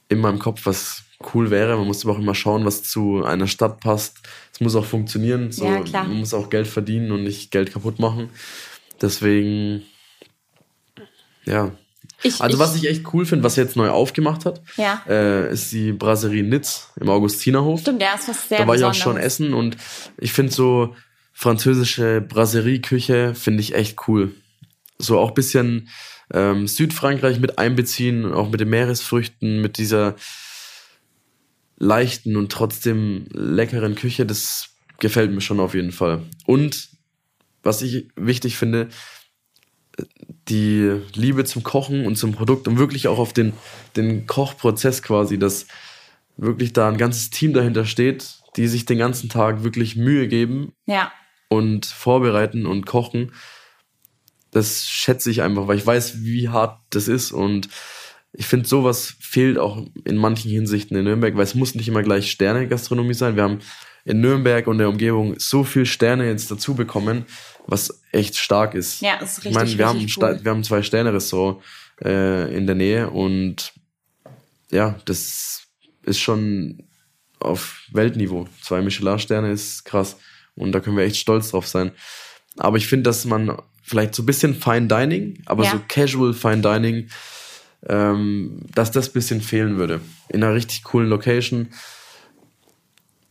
in 0.07 0.19
meinem 0.19 0.39
Kopf, 0.39 0.65
was 0.65 1.04
cool 1.33 1.49
wäre. 1.49 1.77
Man 1.77 1.87
muss 1.87 2.03
aber 2.05 2.15
auch 2.15 2.19
immer 2.19 2.35
schauen, 2.35 2.65
was 2.65 2.83
zu 2.83 3.23
einer 3.23 3.47
Stadt 3.47 3.79
passt. 3.79 4.17
Es 4.53 4.59
muss 4.59 4.75
auch 4.75 4.85
funktionieren. 4.85 5.51
So, 5.51 5.65
Ja, 5.65 5.81
klar. 5.81 6.03
Man 6.05 6.17
muss 6.17 6.33
auch 6.33 6.49
Geld 6.49 6.67
verdienen 6.67 7.11
und 7.11 7.23
nicht 7.23 7.51
Geld 7.51 7.71
kaputt 7.73 7.99
machen. 7.99 8.29
Deswegen, 9.01 9.83
ja. 11.45 11.71
Ich, 12.23 12.39
Also 12.41 12.55
ich, 12.57 12.59
was 12.63 12.75
ich 12.75 12.87
echt 12.89 13.13
cool 13.13 13.25
finde, 13.25 13.43
was 13.43 13.55
jetzt 13.55 13.75
neu 13.75 13.89
aufgemacht 13.89 14.45
hat, 14.45 14.61
Ja. 14.77 15.01
äh, 15.07 15.51
ist 15.51 15.71
die 15.71 15.91
Brasserie 15.91 16.43
Nitz 16.43 16.91
im 16.99 17.09
Augustinerhof. 17.09 17.81
Stimmt, 17.81 18.01
der 18.01 18.15
ist 18.15 18.27
was 18.29 18.47
sehr 18.49 18.59
da 18.59 18.67
war 18.67 18.75
ich 18.75 18.83
auch 18.83 18.93
schon 18.93 19.15
Besonderes. 19.15 19.33
essen 19.33 19.53
und 19.53 19.77
ich 20.17 20.31
finde 20.33 20.51
so 20.53 20.95
französische 21.33 22.21
Brasserie-Küche 22.21 23.35
finde 23.35 23.61
ich 23.61 23.75
echt 23.75 24.07
cool. 24.07 24.33
So 24.97 25.19
auch 25.19 25.31
bisschen 25.31 25.89
ähm, 26.33 26.67
Südfrankreich 26.67 27.39
mit 27.39 27.59
einbeziehen, 27.59 28.31
auch 28.31 28.49
mit 28.49 28.61
den 28.61 28.69
Meeresfrüchten, 28.69 29.61
mit 29.61 29.77
dieser 29.77 30.15
leichten 31.77 32.35
und 32.37 32.51
trotzdem 32.51 33.25
leckeren 33.31 33.95
Küche, 33.95 34.25
das 34.25 34.69
gefällt 34.99 35.31
mir 35.31 35.41
schon 35.41 35.59
auf 35.59 35.73
jeden 35.73 35.91
Fall. 35.91 36.23
Und 36.45 36.89
was 37.63 37.81
ich 37.81 38.09
wichtig 38.15 38.57
finde, 38.57 38.89
die 40.47 41.01
Liebe 41.13 41.45
zum 41.45 41.63
Kochen 41.63 42.05
und 42.05 42.17
zum 42.17 42.33
Produkt 42.33 42.67
und 42.67 42.77
wirklich 42.77 43.07
auch 43.07 43.17
auf 43.17 43.33
den, 43.33 43.53
den 43.95 44.27
Kochprozess 44.27 45.01
quasi, 45.01 45.39
dass 45.39 45.67
wirklich 46.37 46.73
da 46.73 46.89
ein 46.89 46.97
ganzes 46.97 47.29
Team 47.29 47.53
dahinter 47.53 47.85
steht, 47.85 48.35
die 48.57 48.67
sich 48.67 48.85
den 48.85 48.97
ganzen 48.97 49.29
Tag 49.29 49.63
wirklich 49.63 49.95
Mühe 49.95 50.27
geben 50.27 50.73
Ja, 50.85 51.11
und 51.49 51.85
vorbereiten 51.85 52.65
und 52.65 52.85
kochen. 52.85 53.31
Das 54.51 54.85
schätze 54.85 55.29
ich 55.31 55.41
einfach, 55.41 55.67
weil 55.67 55.77
ich 55.77 55.85
weiß, 55.85 56.23
wie 56.23 56.49
hart 56.49 56.79
das 56.89 57.07
ist 57.07 57.31
und 57.31 57.69
ich 58.37 58.45
finde, 58.45 58.67
sowas 58.67 59.15
fehlt 59.19 59.57
auch 59.57 59.85
in 60.03 60.17
manchen 60.17 60.51
Hinsichten 60.51 60.97
in 60.97 61.05
Nürnberg, 61.05 61.35
weil 61.35 61.43
es 61.43 61.55
muss 61.55 61.75
nicht 61.75 61.87
immer 61.87 62.03
gleich 62.03 62.29
Sterne-Gastronomie 62.31 63.13
sein. 63.13 63.35
Wir 63.35 63.43
haben 63.43 63.59
in 64.03 64.19
Nürnberg 64.21 64.67
und 64.67 64.77
der 64.77 64.89
Umgebung 64.89 65.35
so 65.39 65.63
viel 65.63 65.85
Sterne 65.85 66.27
jetzt 66.27 66.51
dazu 66.51 66.75
bekommen, 66.75 67.25
was 67.65 68.01
echt 68.11 68.37
stark 68.37 68.75
ist. 68.75 69.01
ja, 69.01 69.15
ist 69.15 69.37
richtig, 69.37 69.51
ich 69.51 69.55
meine, 69.55 69.77
wir 69.77 69.87
haben, 69.87 69.99
cool. 70.17 70.39
wir 70.43 70.51
haben 70.51 70.63
zwei 70.63 70.83
Sterne-Restaurant 70.83 71.63
äh, 72.03 72.55
in 72.55 72.67
der 72.67 72.75
Nähe 72.75 73.09
und 73.09 73.73
ja, 74.71 74.99
das 75.05 75.63
ist 76.03 76.19
schon 76.19 76.83
auf 77.39 77.81
Weltniveau. 77.91 78.47
Zwei 78.61 78.81
Michelin-Sterne 78.81 79.51
ist 79.51 79.85
krass 79.85 80.17
und 80.55 80.71
da 80.71 80.79
können 80.79 80.97
wir 80.97 81.03
echt 81.03 81.17
stolz 81.17 81.51
drauf 81.51 81.67
sein. 81.67 81.91
Aber 82.57 82.77
ich 82.77 82.87
finde, 82.87 83.03
dass 83.03 83.25
man 83.25 83.57
vielleicht 83.81 84.15
so 84.15 84.23
ein 84.23 84.25
bisschen 84.25 84.55
Fine 84.55 84.87
Dining, 84.87 85.41
aber 85.45 85.63
Ja. 85.63 85.71
so 85.71 85.81
Casual 85.87 86.33
Fine 86.33 86.61
Dining, 86.61 87.09
ähm, 87.87 88.61
dass 88.73 88.91
das 88.91 89.09
ein 89.09 89.13
bisschen 89.13 89.41
fehlen 89.41 89.77
würde. 89.77 90.01
In 90.29 90.43
einer 90.43 90.53
richtig 90.53 90.83
coolen 90.83 91.07
Location. 91.09 91.69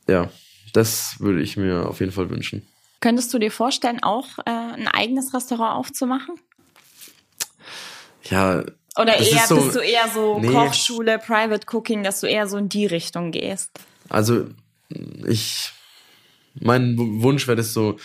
Ja, 0.08 0.30
das 0.72 1.16
würde 1.20 1.40
ich 1.42 1.56
mir 1.56 1.88
auf 1.88 2.00
jeden 2.00 2.12
Fall 2.12 2.30
wünschen. 2.30 2.66
Könntest 3.00 3.32
du 3.34 3.38
dir 3.38 3.50
vorstellen, 3.50 4.02
auch 4.02 4.38
äh, 4.46 4.50
ein 4.50 4.88
eigenes 4.88 5.34
Restaurant 5.34 5.76
aufzumachen? 5.78 6.36
Ja, 8.30 8.64
Oder 8.98 9.18
eher 9.18 9.46
so- 9.46 9.56
bist 9.56 9.74
du 9.76 9.80
eher 9.80 10.08
so 10.12 10.38
Nee. 10.40 10.48
Kochschule, 10.48 11.18
Private 11.18 11.66
Cooking, 11.72 12.02
dass 12.02 12.20
du 12.20 12.26
eher 12.26 12.46
so 12.48 12.56
in 12.56 12.68
die 12.68 12.86
Richtung 12.86 13.30
gehst? 13.32 13.70
Also 14.08 14.46
ich, 15.26 15.72
mein 16.54 16.96
Wunsch 16.98 17.46
wäre 17.46 17.56
das 17.56 17.72
so, 17.74 17.98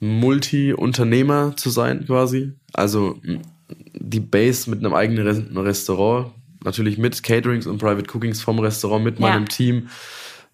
Multi-Unternehmer 0.00 1.56
zu 1.56 1.70
sein 1.70 2.04
quasi. 2.06 2.52
Also 2.72 3.20
die 3.68 4.20
Base 4.20 4.68
mit 4.70 4.80
einem 4.80 4.94
eigenen 4.94 5.26
Re 5.26 5.64
Restaurant, 5.64 6.32
natürlich 6.64 6.98
mit 6.98 7.22
Caterings 7.22 7.66
und 7.66 7.78
Private 7.78 8.08
Cookings 8.14 8.40
vom 8.40 8.58
Restaurant, 8.58 9.04
mit 9.04 9.18
Ja. 9.18 9.28
meinem 9.28 9.48
Team, 9.48 9.88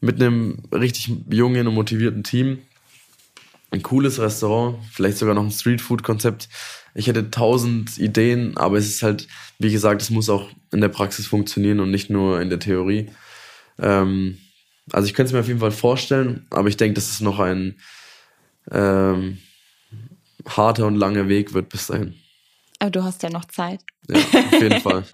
mit 0.00 0.20
einem 0.20 0.58
richtig 0.72 1.10
jungen 1.30 1.66
und 1.66 1.74
motivierten 1.74 2.22
Team. 2.24 2.58
Ein 3.70 3.82
cooles 3.82 4.18
Restaurant, 4.18 4.78
vielleicht 4.92 5.18
sogar 5.18 5.34
noch 5.34 5.44
ein 5.44 5.50
Streetfood-Konzept. 5.50 6.48
Ich 6.94 7.06
hätte 7.06 7.30
tausend 7.30 7.98
Ideen, 7.98 8.56
aber 8.56 8.78
es 8.78 8.88
ist 8.88 9.02
halt, 9.02 9.28
wie 9.58 9.70
gesagt, 9.70 10.00
es 10.00 10.10
muss 10.10 10.30
auch 10.30 10.48
in 10.72 10.80
der 10.80 10.88
Praxis 10.88 11.26
funktionieren 11.26 11.80
und 11.80 11.90
nicht 11.90 12.08
nur 12.08 12.40
in 12.40 12.48
der 12.48 12.60
Theorie. 12.60 13.10
Ähm, 13.78 14.38
also 14.90 15.06
ich 15.06 15.14
könnte 15.14 15.28
es 15.28 15.32
mir 15.34 15.40
auf 15.40 15.48
jeden 15.48 15.60
Fall 15.60 15.70
vorstellen, 15.70 16.46
aber 16.50 16.68
ich 16.68 16.78
denke, 16.78 16.94
dass 16.94 17.10
es 17.10 17.20
noch 17.20 17.38
ein 17.40 17.76
ähm, 18.70 19.38
harter 20.46 20.86
und 20.86 20.96
langer 20.96 21.28
Weg 21.28 21.52
wird 21.52 21.68
bis 21.68 21.88
dahin. 21.88 22.14
Aber 22.78 22.90
du 22.90 23.02
hast 23.02 23.22
ja 23.22 23.30
noch 23.30 23.44
Zeit. 23.46 23.80
Ja, 24.08 24.16
auf 24.18 24.52
jeden 24.52 24.80
Fall. 24.82 25.04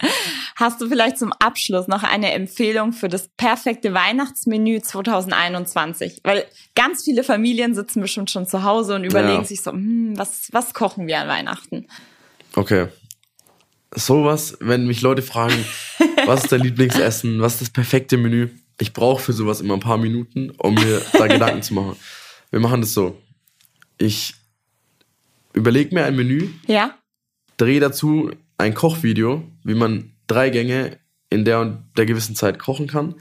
Hast 0.57 0.81
du 0.81 0.89
vielleicht 0.89 1.19
zum 1.19 1.33
Abschluss 1.33 1.89
noch 1.89 2.03
eine 2.03 2.33
Empfehlung 2.33 2.93
für 2.93 3.09
das 3.09 3.29
perfekte 3.37 3.95
Weihnachtsmenü 3.95 4.81
2021? 4.81 6.21
Weil 6.23 6.45
ganz 6.75 7.05
viele 7.05 7.25
Familien 7.25 7.75
sitzen 7.75 8.01
bestimmt 8.01 8.31
schon 8.31 8.47
zu 8.47 8.63
Hause 8.63 8.95
und 8.95 9.05
überlegen 9.05 9.43
ja. 9.43 9.45
sich 9.45 9.63
so, 9.63 9.73
hm, 9.73 10.17
was, 10.17 10.49
was 10.53 10.75
kochen 10.75 11.07
wir 11.07 11.21
an 11.21 11.29
Weihnachten? 11.29 11.87
Okay. 12.55 12.89
Sowas, 13.95 14.57
wenn 14.61 14.87
mich 14.87 15.01
Leute 15.03 15.23
fragen, 15.23 15.65
was 16.27 16.45
ist 16.45 16.53
dein 16.53 16.61
Lieblingsessen, 16.61 17.41
was 17.41 17.55
ist 17.55 17.63
das 17.63 17.71
perfekte 17.71 18.17
Menü? 18.17 18.51
Ich 18.79 18.93
brauche 18.93 19.23
für 19.23 19.33
sowas 19.33 19.61
immer 19.61 19.75
ein 19.75 19.81
paar 19.81 19.99
Minuten, 19.99 20.51
um 20.59 20.75
mir 20.75 21.01
da 21.13 21.27
Gedanken 21.29 21.63
zu 21.63 21.75
machen. 21.75 21.97
Wir 22.51 22.61
machen 22.61 22.81
das 22.81 22.93
so. 22.93 23.21
Ich 23.99 24.35
überlege 25.53 25.95
mir 25.95 26.05
ein 26.05 26.17
Menü. 26.17 26.51
Ja. 26.67 26.95
Drehe 27.57 27.81
dazu 27.81 28.31
ein 28.59 28.75
Kochvideo, 28.75 29.43
wie 29.63 29.75
man 29.75 30.13
drei 30.27 30.51
Gänge 30.51 30.99
in 31.31 31.45
der 31.45 31.61
und 31.61 31.85
der 31.97 32.07
gewissen 32.07 32.37
Zeit 32.37 32.59
kochen 32.59 32.87
kann 32.87 33.15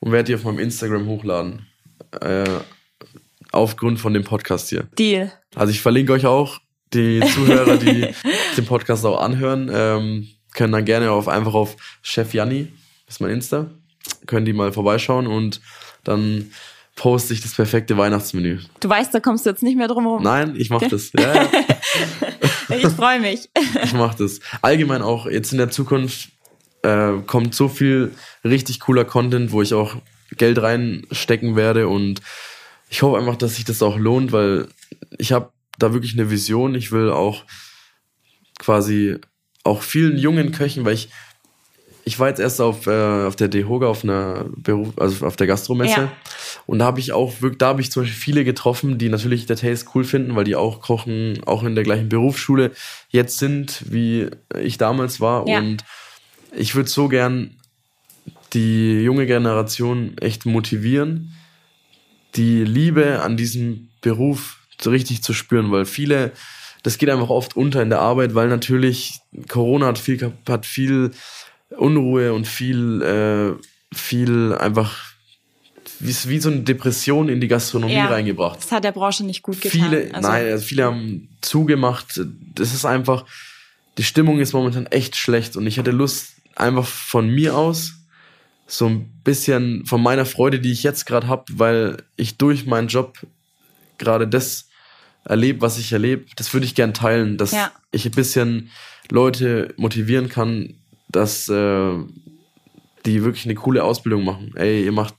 und 0.00 0.12
werde 0.12 0.28
die 0.28 0.34
auf 0.34 0.44
meinem 0.44 0.58
Instagram 0.58 1.06
hochladen. 1.06 1.66
Äh, 2.20 2.44
aufgrund 3.52 4.00
von 4.00 4.14
dem 4.14 4.24
Podcast 4.24 4.68
hier. 4.68 4.84
Deal. 4.98 5.32
Also 5.54 5.70
ich 5.70 5.80
verlinke 5.80 6.12
euch 6.12 6.26
auch 6.26 6.60
die 6.92 7.20
Zuhörer, 7.20 7.76
die 7.76 8.08
den 8.56 8.66
Podcast 8.66 9.04
auch 9.04 9.20
anhören, 9.20 9.70
ähm, 9.72 10.28
können 10.54 10.72
dann 10.72 10.84
gerne 10.84 11.10
auf 11.10 11.28
einfach 11.28 11.54
auf 11.54 11.76
Chef 12.02 12.32
Janni, 12.34 12.68
das 13.06 13.16
ist 13.16 13.20
mein 13.20 13.30
Insta, 13.30 13.66
können 14.26 14.46
die 14.46 14.52
mal 14.52 14.72
vorbeischauen 14.72 15.26
und 15.26 15.60
dann 16.04 16.50
poste 16.96 17.32
ich 17.32 17.40
das 17.40 17.54
perfekte 17.54 17.96
Weihnachtsmenü. 17.96 18.58
Du 18.80 18.88
weißt, 18.88 19.14
da 19.14 19.20
kommst 19.20 19.46
du 19.46 19.50
jetzt 19.50 19.62
nicht 19.62 19.76
mehr 19.76 19.88
drum 19.88 20.04
herum. 20.04 20.22
Nein, 20.22 20.54
ich 20.56 20.70
mach 20.70 20.82
das. 20.82 21.12
Ja, 21.12 21.34
ja. 21.34 21.48
ich 22.68 22.86
freue 22.88 23.20
mich. 23.20 23.48
Ich 23.84 23.92
mach 23.92 24.14
das. 24.14 24.40
Allgemein 24.62 25.02
auch 25.02 25.26
jetzt 25.26 25.52
in 25.52 25.58
der 25.58 25.70
Zukunft 25.70 26.30
äh, 26.82 27.12
kommt 27.26 27.54
so 27.54 27.68
viel 27.68 28.12
richtig 28.44 28.80
cooler 28.80 29.04
Content, 29.04 29.52
wo 29.52 29.62
ich 29.62 29.74
auch 29.74 29.96
Geld 30.36 30.60
reinstecken 30.60 31.56
werde 31.56 31.88
und 31.88 32.20
ich 32.90 33.02
hoffe 33.02 33.18
einfach, 33.18 33.36
dass 33.36 33.56
sich 33.56 33.64
das 33.64 33.82
auch 33.82 33.98
lohnt, 33.98 34.32
weil 34.32 34.68
ich 35.18 35.32
habe 35.32 35.52
da 35.78 35.92
wirklich 35.92 36.14
eine 36.14 36.30
Vision. 36.30 36.74
Ich 36.74 36.90
will 36.92 37.10
auch 37.10 37.44
quasi 38.58 39.16
auch 39.64 39.82
vielen 39.82 40.16
jungen 40.16 40.52
Köchen, 40.52 40.84
weil 40.84 40.94
ich 40.94 41.10
ich 42.08 42.18
war 42.18 42.28
jetzt 42.28 42.40
erst 42.40 42.60
auf, 42.62 42.86
äh, 42.86 43.26
auf 43.26 43.36
der 43.36 43.48
DEHOGA 43.48 43.86
auf 43.86 44.02
einer 44.02 44.46
Beruf, 44.56 44.98
also 44.98 45.26
auf 45.26 45.36
der 45.36 45.46
Gastromesse 45.46 46.00
ja. 46.00 46.12
und 46.66 46.78
da 46.78 46.86
habe 46.86 47.00
ich 47.00 47.12
auch 47.12 47.42
wirklich, 47.42 47.58
da 47.58 47.68
habe 47.68 47.82
ich 47.82 47.92
zum 47.92 48.02
Beispiel 48.02 48.18
viele 48.18 48.44
getroffen, 48.44 48.96
die 48.96 49.10
natürlich 49.10 49.44
der 49.44 49.56
Taste 49.56 49.90
cool 49.94 50.04
finden, 50.04 50.34
weil 50.34 50.44
die 50.44 50.56
auch 50.56 50.80
kochen, 50.80 51.40
auch 51.44 51.62
in 51.64 51.74
der 51.74 51.84
gleichen 51.84 52.08
Berufsschule 52.08 52.72
jetzt 53.10 53.38
sind, 53.38 53.84
wie 53.92 54.28
ich 54.58 54.78
damals 54.78 55.20
war 55.20 55.46
ja. 55.46 55.58
und 55.58 55.84
ich 56.56 56.74
würde 56.74 56.88
so 56.88 57.08
gern 57.08 57.56
die 58.54 59.02
junge 59.02 59.26
Generation 59.26 60.16
echt 60.18 60.46
motivieren, 60.46 61.34
die 62.36 62.64
Liebe 62.64 63.20
an 63.20 63.36
diesem 63.36 63.90
Beruf 64.00 64.60
so 64.80 64.88
richtig 64.88 65.22
zu 65.22 65.34
spüren, 65.34 65.70
weil 65.72 65.84
viele, 65.84 66.32
das 66.82 66.96
geht 66.96 67.10
einfach 67.10 67.28
oft 67.28 67.54
unter 67.54 67.82
in 67.82 67.90
der 67.90 68.00
Arbeit, 68.00 68.34
weil 68.34 68.48
natürlich 68.48 69.20
Corona 69.46 69.88
hat 69.88 69.98
viel, 69.98 70.32
hat 70.48 70.64
viel 70.64 71.10
Unruhe 71.76 72.32
und 72.32 72.46
viel, 72.46 73.02
äh, 73.02 73.94
viel 73.94 74.54
einfach 74.54 75.08
wie, 76.00 76.14
wie 76.28 76.38
so 76.38 76.50
eine 76.50 76.60
Depression 76.60 77.28
in 77.28 77.40
die 77.40 77.48
Gastronomie 77.48 77.94
ja, 77.94 78.06
reingebracht. 78.06 78.58
Das 78.58 78.70
hat 78.70 78.84
der 78.84 78.92
Branche 78.92 79.24
nicht 79.24 79.42
gut 79.42 79.60
getan. 79.60 79.80
Viele, 79.80 80.14
also. 80.14 80.28
nein, 80.28 80.46
also 80.46 80.64
viele 80.64 80.84
haben 80.84 81.28
zugemacht. 81.40 82.20
Das 82.54 82.72
ist 82.72 82.84
einfach, 82.84 83.24
die 83.98 84.04
Stimmung 84.04 84.38
ist 84.38 84.52
momentan 84.52 84.86
echt 84.86 85.16
schlecht 85.16 85.56
und 85.56 85.66
ich 85.66 85.76
hätte 85.76 85.90
Lust, 85.90 86.34
einfach 86.54 86.86
von 86.86 87.28
mir 87.28 87.56
aus 87.56 87.94
so 88.66 88.86
ein 88.86 89.10
bisschen 89.24 89.86
von 89.86 90.02
meiner 90.02 90.26
Freude, 90.26 90.60
die 90.60 90.72
ich 90.72 90.82
jetzt 90.82 91.06
gerade 91.06 91.26
habe, 91.26 91.44
weil 91.54 92.02
ich 92.16 92.36
durch 92.36 92.66
meinen 92.66 92.88
Job 92.88 93.18
gerade 93.96 94.28
das 94.28 94.68
erlebe, 95.24 95.62
was 95.62 95.78
ich 95.78 95.92
erlebe, 95.92 96.26
das 96.36 96.52
würde 96.52 96.66
ich 96.66 96.74
gern 96.74 96.94
teilen, 96.94 97.38
dass 97.38 97.52
ja. 97.52 97.72
ich 97.90 98.04
ein 98.04 98.12
bisschen 98.12 98.70
Leute 99.10 99.74
motivieren 99.78 100.28
kann, 100.28 100.74
dass 101.08 101.48
äh, 101.48 101.98
die 103.06 103.24
wirklich 103.24 103.44
eine 103.44 103.54
coole 103.54 103.84
Ausbildung 103.84 104.24
machen. 104.24 104.52
Ey, 104.56 104.84
ihr 104.84 104.92
macht 104.92 105.14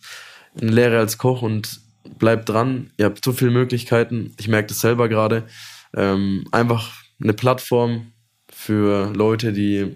eine 0.59 0.71
Lehre 0.71 0.99
als 0.99 1.17
Koch 1.17 1.41
und 1.41 1.81
bleibt 2.17 2.49
dran. 2.49 2.91
Ihr 2.97 3.05
habt 3.05 3.23
so 3.23 3.31
viele 3.31 3.51
Möglichkeiten. 3.51 4.33
Ich 4.39 4.47
merke 4.47 4.67
das 4.67 4.81
selber 4.81 5.09
gerade. 5.09 5.47
Ähm, 5.95 6.45
einfach 6.51 6.93
eine 7.21 7.33
Plattform 7.33 8.11
für 8.51 9.13
Leute, 9.13 9.53
die 9.53 9.95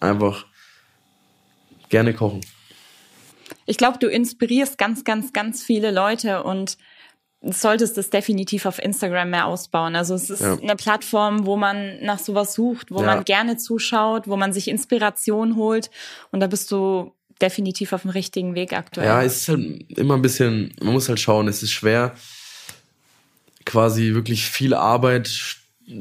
einfach 0.00 0.46
gerne 1.88 2.14
kochen. 2.14 2.40
Ich 3.66 3.76
glaube, 3.76 3.98
du 3.98 4.08
inspirierst 4.08 4.78
ganz, 4.78 5.04
ganz, 5.04 5.32
ganz 5.32 5.62
viele 5.62 5.90
Leute 5.90 6.42
und 6.42 6.78
solltest 7.42 7.96
das 7.96 8.10
definitiv 8.10 8.66
auf 8.66 8.82
Instagram 8.82 9.30
mehr 9.30 9.46
ausbauen. 9.46 9.94
Also 9.94 10.14
es 10.14 10.28
ist 10.28 10.42
ja. 10.42 10.58
eine 10.58 10.76
Plattform, 10.76 11.46
wo 11.46 11.56
man 11.56 12.02
nach 12.02 12.18
sowas 12.18 12.54
sucht, 12.54 12.90
wo 12.90 13.00
ja. 13.00 13.06
man 13.06 13.24
gerne 13.24 13.56
zuschaut, 13.56 14.26
wo 14.26 14.36
man 14.36 14.52
sich 14.52 14.68
Inspiration 14.68 15.56
holt 15.56 15.90
und 16.32 16.40
da 16.40 16.48
bist 16.48 16.70
du 16.72 17.12
definitiv 17.40 17.92
auf 17.92 18.02
dem 18.02 18.10
richtigen 18.10 18.54
Weg 18.56 18.72
aktuell. 18.72 19.06
Ja, 19.06 19.22
es 19.22 19.42
ist 19.42 19.48
halt 19.48 19.98
immer 19.98 20.14
ein 20.14 20.22
bisschen, 20.22 20.74
man 20.82 20.92
muss 20.92 21.08
halt 21.08 21.20
schauen, 21.20 21.46
es 21.46 21.62
ist 21.62 21.70
schwer, 21.70 22.14
quasi 23.64 24.14
wirklich 24.14 24.46
viel 24.46 24.74
Arbeit, 24.74 25.30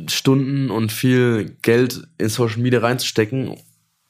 Stunden 0.07 0.71
und 0.71 0.91
viel 0.91 1.55
Geld 1.61 2.07
in 2.17 2.29
Social 2.29 2.59
Media 2.59 2.79
reinzustecken, 2.79 3.55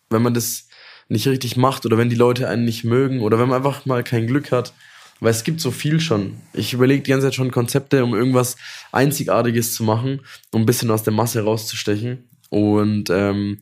wenn 0.09 0.21
man 0.21 0.34
das 0.34 0.67
nicht 1.09 1.28
richtig 1.28 1.57
macht 1.57 1.86
oder 1.86 1.97
wenn 1.97 2.09
die 2.09 2.15
Leute 2.15 2.47
einen 2.47 2.65
nicht 2.65 2.84
mögen 2.84 3.21
oder 3.21 3.38
wenn 3.39 3.49
man 3.49 3.57
einfach 3.57 3.86
mal 3.86 4.03
kein 4.03 4.28
Glück 4.28 4.51
hat, 4.51 4.73
weil 5.20 5.32
es 5.32 5.43
gibt 5.43 5.61
so 5.61 5.72
viel 5.72 5.99
schon. 5.99 6.38
Ich 6.53 6.74
überlege 6.74 7.03
die 7.03 7.11
ganze 7.11 7.28
Zeit 7.28 7.36
schon 7.36 7.51
Konzepte, 7.51 8.03
um 8.03 8.13
irgendwas 8.13 8.57
Einzigartiges 8.91 9.74
zu 9.74 9.84
machen, 9.84 10.22
um 10.51 10.63
ein 10.63 10.65
bisschen 10.65 10.91
aus 10.91 11.03
der 11.03 11.13
Masse 11.13 11.43
rauszustechen. 11.43 12.28
Und 12.49 13.09
ähm, 13.09 13.59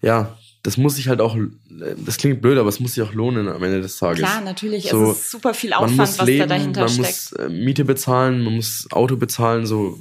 ja, 0.00 0.36
das 0.62 0.76
muss 0.76 0.96
sich 0.96 1.08
halt 1.08 1.20
auch, 1.20 1.36
das 1.68 2.18
klingt 2.18 2.40
blöd, 2.40 2.56
aber 2.56 2.68
es 2.68 2.78
muss 2.78 2.94
sich 2.94 3.02
auch 3.02 3.12
lohnen 3.12 3.48
am 3.48 3.62
Ende 3.62 3.80
des 3.80 3.96
Tages. 3.96 4.20
Klar, 4.20 4.40
natürlich. 4.42 4.88
So, 4.88 5.10
es 5.10 5.22
ist 5.22 5.30
super 5.30 5.54
viel 5.54 5.72
Aufwand, 5.72 5.98
was 5.98 6.22
leben, 6.22 6.48
da 6.48 6.56
dahinter 6.56 6.82
man 6.82 6.88
steckt. 6.88 7.32
Man 7.36 7.48
muss 7.48 7.58
äh, 7.58 7.64
Miete 7.64 7.84
bezahlen, 7.84 8.42
man 8.42 8.56
muss 8.56 8.86
Auto 8.92 9.16
bezahlen. 9.16 9.66
So, 9.66 9.98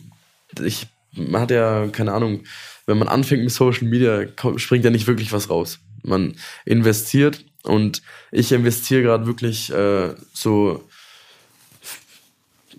ich, 0.64 0.86
man 1.14 1.42
hat 1.42 1.52
ja 1.52 1.88
keine 1.88 2.14
Ahnung. 2.14 2.44
Wenn 2.86 2.98
man 2.98 3.08
anfängt 3.08 3.44
mit 3.44 3.52
Social 3.52 3.88
Media, 3.88 4.26
springt 4.58 4.86
ja 4.86 4.92
nicht 4.92 5.08
wirklich 5.08 5.32
was 5.32 5.50
raus. 5.50 5.80
Man 6.04 6.36
investiert 6.66 7.44
und 7.64 8.02
ich 8.32 8.52
investiere 8.52 9.04
gerade 9.04 9.26
wirklich 9.28 9.72
äh, 9.72 10.14
so 10.34 10.84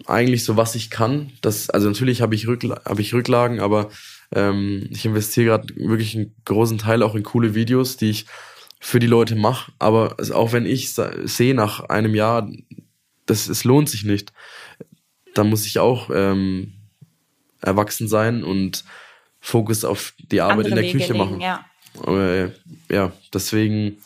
eigentlich 0.06 0.44
so, 0.44 0.56
was 0.56 0.74
ich 0.74 0.90
kann. 0.90 1.32
Das, 1.40 1.70
also 1.70 1.88
natürlich 1.88 2.22
habe 2.22 2.34
ich, 2.34 2.46
Rückla 2.46 2.82
hab 2.84 2.98
ich 2.98 3.14
Rücklagen, 3.14 3.60
aber 3.60 3.90
ähm, 4.34 4.88
ich 4.90 5.04
investiere 5.04 5.46
gerade 5.46 5.74
wirklich 5.76 6.16
einen 6.16 6.34
großen 6.44 6.78
Teil 6.78 7.02
auch 7.02 7.14
in 7.14 7.22
coole 7.22 7.54
Videos, 7.54 7.96
die 7.96 8.10
ich 8.10 8.26
für 8.80 8.98
die 8.98 9.06
Leute 9.06 9.36
mache. 9.36 9.72
Aber 9.78 10.16
auch 10.32 10.52
wenn 10.52 10.66
ich 10.66 10.94
sehe 10.94 11.54
nach 11.54 11.80
einem 11.80 12.14
Jahr, 12.14 12.50
das, 13.26 13.48
es 13.48 13.64
lohnt 13.64 13.88
sich 13.88 14.04
nicht, 14.04 14.32
dann 15.34 15.48
muss 15.48 15.66
ich 15.66 15.78
auch 15.78 16.10
ähm, 16.12 16.72
erwachsen 17.60 18.08
sein 18.08 18.44
und 18.44 18.84
Fokus 19.40 19.84
auf 19.84 20.14
die 20.18 20.40
Arbeit 20.40 20.66
Andere 20.66 20.68
in 20.68 20.74
der 20.76 20.84
Wege 20.84 20.98
Küche 20.98 21.12
legen, 21.12 21.24
machen. 21.24 21.40
Ja. 21.40 21.64
Aber, 22.00 22.50
ja, 22.88 23.12
deswegen 23.32 23.98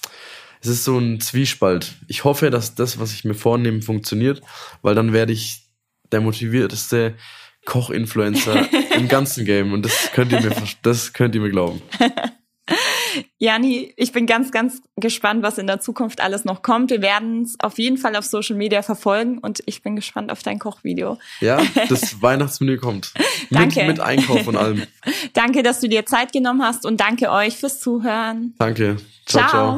es 0.60 0.68
ist 0.68 0.84
so 0.84 0.98
ein 0.98 1.20
Zwiespalt. 1.20 1.94
Ich 2.08 2.24
hoffe, 2.24 2.50
dass 2.50 2.74
das, 2.74 2.98
was 2.98 3.12
ich 3.12 3.24
mir 3.24 3.34
vornehme, 3.34 3.82
funktioniert, 3.82 4.42
weil 4.82 4.94
dann 4.94 5.12
werde 5.12 5.32
ich 5.32 5.65
der 6.12 6.20
motivierteste 6.20 7.14
Koch-Influencer 7.66 8.68
im 8.94 9.08
ganzen 9.08 9.44
Game. 9.44 9.72
Und 9.72 9.84
das 9.84 10.10
könnt 10.12 10.32
ihr 10.32 10.40
mir, 10.40 10.52
das 10.82 11.12
könnt 11.12 11.34
ihr 11.34 11.40
mir 11.40 11.50
glauben. 11.50 11.82
Jani, 13.38 13.92
ich 13.96 14.12
bin 14.12 14.26
ganz, 14.26 14.50
ganz 14.50 14.82
gespannt, 14.96 15.42
was 15.42 15.58
in 15.58 15.66
der 15.66 15.80
Zukunft 15.80 16.20
alles 16.20 16.44
noch 16.44 16.62
kommt. 16.62 16.90
Wir 16.90 17.02
werden 17.02 17.42
es 17.42 17.56
auf 17.60 17.78
jeden 17.78 17.96
Fall 17.96 18.16
auf 18.16 18.24
Social 18.24 18.56
Media 18.56 18.82
verfolgen 18.82 19.38
und 19.38 19.62
ich 19.66 19.82
bin 19.82 19.96
gespannt 19.96 20.30
auf 20.30 20.42
dein 20.42 20.58
Kochvideo. 20.58 21.18
Ja, 21.40 21.60
das 21.88 22.20
Weihnachtsmenü 22.22 22.76
kommt. 22.78 23.12
danke. 23.50 23.80
Mit, 23.80 23.98
mit 23.98 24.00
Einkauf 24.00 24.46
und 24.46 24.56
allem. 24.56 24.82
danke, 25.32 25.62
dass 25.62 25.80
du 25.80 25.88
dir 25.88 26.06
Zeit 26.06 26.32
genommen 26.32 26.62
hast 26.62 26.84
und 26.84 27.00
danke 27.00 27.30
euch 27.30 27.56
fürs 27.56 27.80
Zuhören. 27.80 28.54
Danke. 28.58 28.96
ciao. 29.26 29.40
ciao. 29.40 29.50
ciao. 29.50 29.74